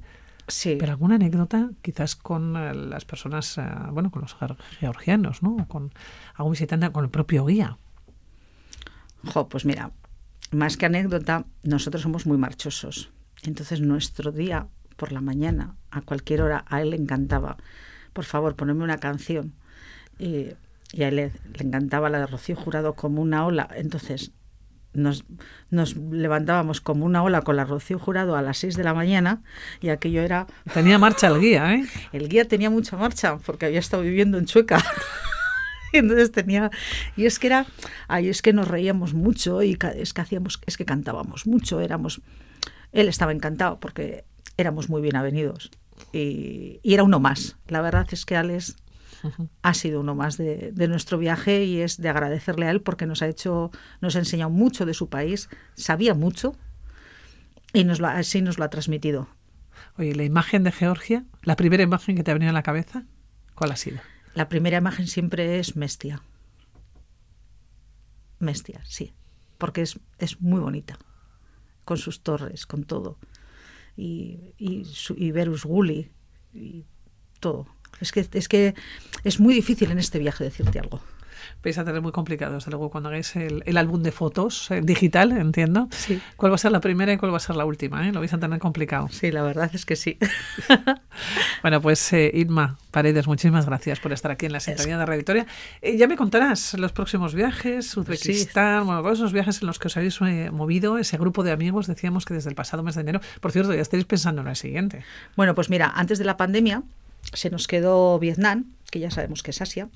Sí. 0.47 0.77
pero 0.79 0.91
alguna 0.93 1.15
anécdota 1.15 1.69
quizás 1.81 2.15
con 2.15 2.55
eh, 2.57 2.73
las 2.73 3.05
personas, 3.05 3.57
eh, 3.57 3.63
bueno, 3.91 4.09
con 4.09 4.21
los 4.23 4.35
geor- 4.37 4.57
georgianos, 4.79 5.43
¿no? 5.43 5.55
O 5.57 5.67
Con 5.67 5.91
algún 6.35 6.53
visitante, 6.53 6.89
con 6.91 7.03
el 7.03 7.11
propio 7.11 7.45
guía. 7.45 7.77
Jo, 9.25 9.47
pues 9.49 9.65
mira, 9.65 9.91
más 10.51 10.77
que 10.77 10.85
anécdota, 10.87 11.45
nosotros 11.63 12.01
somos 12.01 12.25
muy 12.25 12.37
marchosos. 12.37 13.11
Entonces 13.43 13.81
nuestro 13.81 14.31
día 14.31 14.67
por 14.99 15.11
la 15.11 15.21
mañana, 15.21 15.75
a 15.89 16.01
cualquier 16.01 16.41
hora, 16.41 16.65
a 16.67 16.81
él 16.81 16.91
le 16.91 16.97
encantaba, 16.97 17.57
por 18.13 18.25
favor, 18.25 18.55
ponerme 18.55 18.83
una 18.83 18.97
canción. 18.97 19.53
Y, 20.19 20.49
y 20.91 21.03
a 21.03 21.07
él 21.07 21.15
le, 21.15 21.31
le 21.57 21.65
encantaba 21.65 22.09
la 22.09 22.19
de 22.19 22.27
Rocío 22.27 22.55
Jurado 22.55 22.93
como 22.93 23.21
una 23.21 23.45
ola. 23.45 23.69
Entonces 23.75 24.33
nos, 24.93 25.23
nos 25.69 25.95
levantábamos 25.95 26.81
como 26.81 27.05
una 27.05 27.23
ola 27.23 27.41
con 27.41 27.55
la 27.55 27.65
Rocío 27.65 27.99
Jurado 27.99 28.35
a 28.35 28.41
las 28.41 28.57
6 28.57 28.75
de 28.75 28.83
la 28.83 28.93
mañana 28.93 29.41
y 29.81 29.89
aquello 29.89 30.21
era... 30.21 30.47
Tenía 30.73 30.97
marcha 30.97 31.27
el 31.27 31.39
guía, 31.39 31.73
¿eh? 31.75 31.85
El 32.11 32.27
guía 32.27 32.45
tenía 32.45 32.69
mucha 32.69 32.97
marcha 32.97 33.37
porque 33.37 33.67
había 33.67 33.79
estado 33.79 34.03
viviendo 34.03 34.37
en 34.37 34.45
Chueca. 34.45 34.83
Entonces 35.93 36.31
tenía 36.31 36.69
y 37.15 37.25
es 37.25 37.39
que 37.39 37.47
era 37.47 37.65
ay 38.07 38.29
es 38.29 38.43
que 38.43 38.53
nos 38.53 38.67
reíamos 38.67 39.15
mucho 39.15 39.63
y 39.63 39.75
es 39.95 40.13
que 40.13 40.21
hacíamos 40.21 40.61
es 40.67 40.77
que 40.77 40.85
cantábamos 40.85 41.47
mucho 41.47 41.81
éramos 41.81 42.21
él 42.91 43.07
estaba 43.07 43.31
encantado 43.31 43.79
porque 43.79 44.23
éramos 44.61 44.89
muy 44.89 45.01
bien 45.01 45.15
avenidos 45.15 45.71
y, 46.11 46.79
y 46.83 46.93
era 46.93 47.03
uno 47.03 47.19
más 47.19 47.57
la 47.67 47.81
verdad 47.81 48.07
es 48.11 48.25
que 48.25 48.35
Alex 48.35 48.75
ha 49.61 49.73
sido 49.73 49.99
uno 49.99 50.15
más 50.15 50.37
de, 50.37 50.71
de 50.71 50.87
nuestro 50.87 51.17
viaje 51.17 51.65
y 51.65 51.81
es 51.81 51.97
de 51.97 52.09
agradecerle 52.09 52.67
a 52.67 52.71
él 52.71 52.81
porque 52.81 53.05
nos 53.05 53.21
ha 53.21 53.27
hecho 53.27 53.71
nos 54.01 54.15
ha 54.15 54.19
enseñado 54.19 54.49
mucho 54.49 54.85
de 54.85 54.93
su 54.93 55.09
país 55.09 55.49
sabía 55.75 56.13
mucho 56.13 56.55
y 57.73 57.83
nos 57.83 57.99
lo, 57.99 58.07
así 58.07 58.41
nos 58.41 58.57
lo 58.57 58.65
ha 58.65 58.69
transmitido 58.69 59.27
Oye, 59.97 60.15
la 60.15 60.23
imagen 60.23 60.63
de 60.63 60.71
Georgia, 60.71 61.25
la 61.43 61.55
primera 61.55 61.83
imagen 61.83 62.15
que 62.15 62.23
te 62.23 62.31
ha 62.31 62.33
venido 62.33 62.51
a 62.51 62.53
la 62.53 62.63
cabeza, 62.63 63.03
¿cuál 63.55 63.71
ha 63.71 63.75
sido? 63.75 63.99
La 64.33 64.47
primera 64.47 64.77
imagen 64.77 65.07
siempre 65.07 65.59
es 65.59 65.75
Mestia. 65.75 66.21
Mestia, 68.39 68.81
sí. 68.85 69.13
Porque 69.57 69.81
es, 69.81 69.99
es 70.17 70.39
muy 70.39 70.61
bonita. 70.61 70.97
Con 71.83 71.97
sus 71.97 72.23
torres, 72.23 72.65
con 72.65 72.85
todo. 72.85 73.17
Y, 73.99 74.53
y, 74.57 74.85
y 75.17 75.31
Verus 75.31 75.65
Guli 75.65 76.09
y 76.53 76.85
todo. 77.39 77.67
Es 77.99 78.11
que, 78.11 78.25
es 78.31 78.47
que 78.47 78.75
es 79.23 79.39
muy 79.39 79.53
difícil 79.53 79.91
en 79.91 79.99
este 79.99 80.19
viaje 80.19 80.45
decirte 80.45 80.79
algo. 80.79 81.01
Vais 81.63 81.77
a 81.77 81.85
tener 81.85 82.01
muy 82.01 82.11
complicado, 82.11 82.53
desde 82.55 82.71
luego, 82.71 82.89
cuando 82.89 83.09
hagáis 83.09 83.35
el, 83.35 83.63
el 83.65 83.77
álbum 83.77 84.01
de 84.03 84.11
fotos 84.11 84.69
eh, 84.71 84.81
digital, 84.83 85.31
entiendo. 85.31 85.87
Sí. 85.91 86.21
¿Cuál 86.35 86.51
va 86.51 86.55
a 86.55 86.59
ser 86.59 86.71
la 86.71 86.79
primera 86.79 87.13
y 87.13 87.17
cuál 87.17 87.31
va 87.33 87.37
a 87.37 87.41
ser 87.41 87.55
la 87.55 87.65
última? 87.65 88.07
eh? 88.07 88.11
Lo 88.11 88.19
vais 88.19 88.33
a 88.33 88.37
tener 88.37 88.59
complicado. 88.59 89.07
Sí, 89.11 89.31
la 89.31 89.43
verdad 89.43 89.69
es 89.73 89.85
que 89.85 89.95
sí. 89.95 90.17
Bueno, 91.61 91.81
pues 91.81 92.13
eh, 92.13 92.31
Irma 92.33 92.77
Paredes, 92.91 93.27
muchísimas 93.27 93.65
gracias 93.65 93.99
por 93.99 94.13
estar 94.13 94.31
aquí 94.31 94.45
en 94.45 94.53
la 94.53 94.59
sintonía 94.59 94.97
de 94.97 95.05
Radio 95.05 95.17
Victoria. 95.19 95.45
Eh, 95.81 95.97
ya 95.97 96.07
me 96.07 96.15
contarás 96.15 96.73
los 96.75 96.91
próximos 96.93 97.35
viajes, 97.35 97.95
Uzbekistán, 97.97 98.85
bueno, 98.85 99.01
todos 99.01 99.19
esos 99.19 99.33
viajes 99.33 99.61
en 99.61 99.67
los 99.67 99.79
que 99.79 99.87
os 99.87 99.97
habéis 99.97 100.19
movido, 100.51 100.97
ese 100.97 101.17
grupo 101.17 101.43
de 101.43 101.51
amigos, 101.51 101.87
decíamos 101.87 102.25
que 102.25 102.33
desde 102.33 102.49
el 102.49 102.55
pasado 102.55 102.83
mes 102.83 102.95
de 102.95 103.01
enero. 103.01 103.19
Por 103.41 103.51
cierto, 103.51 103.73
ya 103.73 103.81
estáis 103.81 104.05
pensando 104.05 104.41
en 104.41 104.47
el 104.47 104.55
siguiente. 104.55 105.03
Bueno, 105.35 105.55
pues 105.55 105.69
mira, 105.69 105.91
antes 105.95 106.17
de 106.19 106.25
la 106.25 106.37
pandemia 106.37 106.83
se 107.33 107.49
nos 107.49 107.67
quedó 107.67 108.17
Vietnam, 108.19 108.65
que 108.91 108.99
ya 108.99 109.11
sabemos 109.11 109.43
que 109.43 109.51
es 109.51 109.61
Asia. 109.61 109.89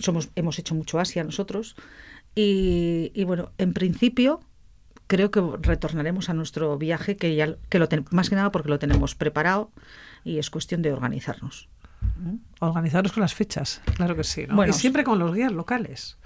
Somos, 0.00 0.30
hemos 0.36 0.58
hecho 0.58 0.74
mucho 0.74 0.98
Asia 0.98 1.24
nosotros. 1.24 1.76
Y, 2.34 3.10
y 3.14 3.24
bueno, 3.24 3.52
en 3.58 3.72
principio 3.72 4.40
creo 5.06 5.30
que 5.30 5.40
retornaremos 5.62 6.28
a 6.28 6.34
nuestro 6.34 6.76
viaje, 6.78 7.16
que 7.16 7.34
ya 7.34 7.56
que 7.68 7.78
lo 7.78 7.88
ten- 7.88 8.04
más 8.10 8.28
que 8.28 8.36
nada 8.36 8.52
porque 8.52 8.68
lo 8.68 8.78
tenemos 8.78 9.14
preparado 9.14 9.72
y 10.24 10.38
es 10.38 10.50
cuestión 10.50 10.82
de 10.82 10.92
organizarnos. 10.92 11.68
Organizaros 12.60 13.12
con 13.12 13.22
las 13.22 13.34
fechas, 13.34 13.80
claro 13.96 14.14
que 14.14 14.24
sí. 14.24 14.46
¿no? 14.46 14.54
Bueno, 14.56 14.70
y 14.70 14.74
siempre 14.74 15.04
con 15.04 15.18
los 15.18 15.34
guías 15.34 15.52
locales. 15.52 16.18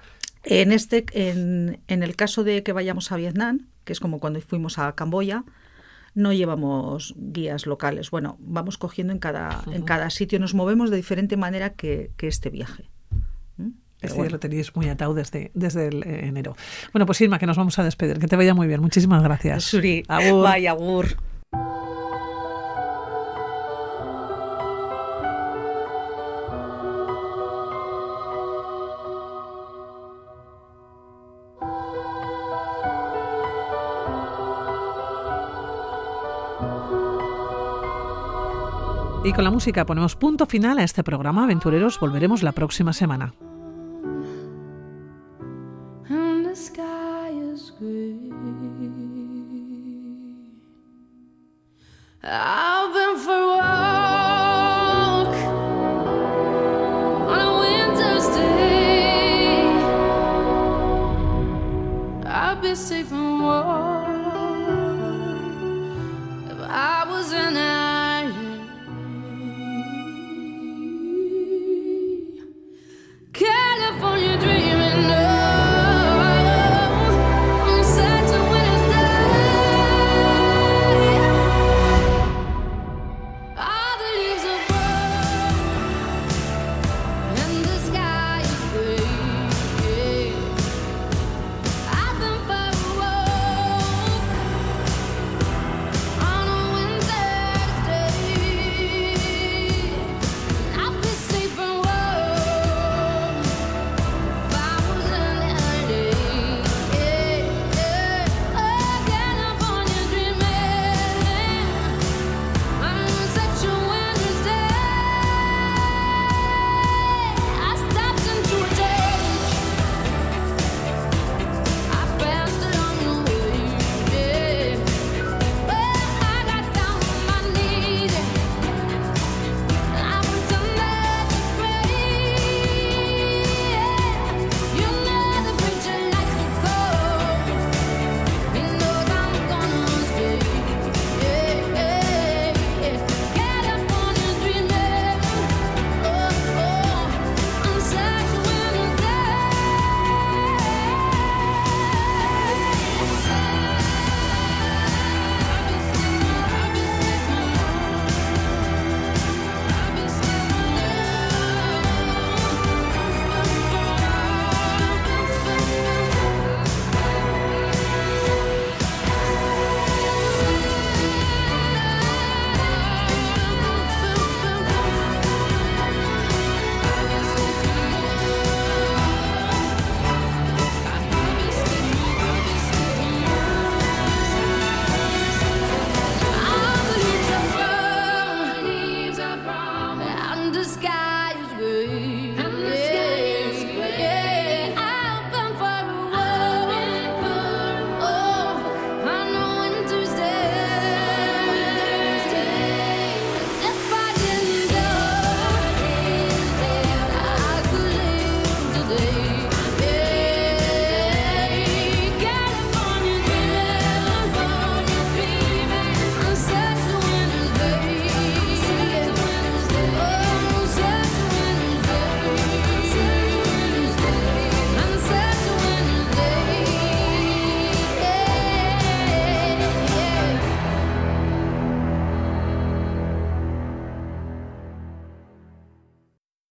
En 0.44 0.72
este, 0.72 1.06
en, 1.12 1.80
en 1.86 2.02
el 2.02 2.16
caso 2.16 2.44
de 2.44 2.62
que 2.62 2.72
vayamos 2.72 3.12
a 3.12 3.16
Vietnam, 3.16 3.68
que 3.84 3.92
es 3.92 4.00
como 4.00 4.18
cuando 4.18 4.40
fuimos 4.40 4.78
a 4.78 4.94
Camboya, 4.94 5.44
no 6.14 6.32
llevamos 6.32 7.14
guías 7.16 7.66
locales. 7.66 8.10
Bueno, 8.10 8.36
vamos 8.40 8.76
cogiendo 8.76 9.12
en 9.12 9.18
cada, 9.18 9.62
en 9.72 9.82
cada 9.82 10.10
sitio, 10.10 10.38
nos 10.40 10.52
movemos 10.54 10.90
de 10.90 10.96
diferente 10.96 11.36
manera 11.36 11.70
que, 11.74 12.10
que 12.16 12.26
este 12.28 12.50
viaje. 12.50 12.90
Pero 14.02 14.14
Este 14.14 14.30
lo 14.30 14.38
tenéis 14.40 14.74
muy 14.74 14.88
atado 14.88 15.14
desde, 15.14 15.52
desde 15.54 15.86
el 15.86 16.02
eh, 16.02 16.26
enero. 16.26 16.56
Bueno, 16.92 17.06
pues 17.06 17.20
Irma, 17.20 17.38
que 17.38 17.46
nos 17.46 17.56
vamos 17.56 17.78
a 17.78 17.84
despedir. 17.84 18.18
Que 18.18 18.26
te 18.26 18.36
vaya 18.36 18.52
muy 18.52 18.66
bien. 18.66 18.80
Muchísimas 18.80 19.22
gracias. 19.22 19.64
Suri, 19.64 20.04
Agur. 20.08 20.42
vaya 20.42 20.72
agur. 20.72 21.16
Y 39.24 39.32
con 39.32 39.44
la 39.44 39.52
música 39.52 39.86
ponemos 39.86 40.16
punto 40.16 40.46
final 40.46 40.80
a 40.80 40.82
este 40.82 41.04
programa. 41.04 41.44
Aventureros, 41.44 42.00
volveremos 42.00 42.42
la 42.42 42.50
próxima 42.50 42.92
semana. 42.92 43.32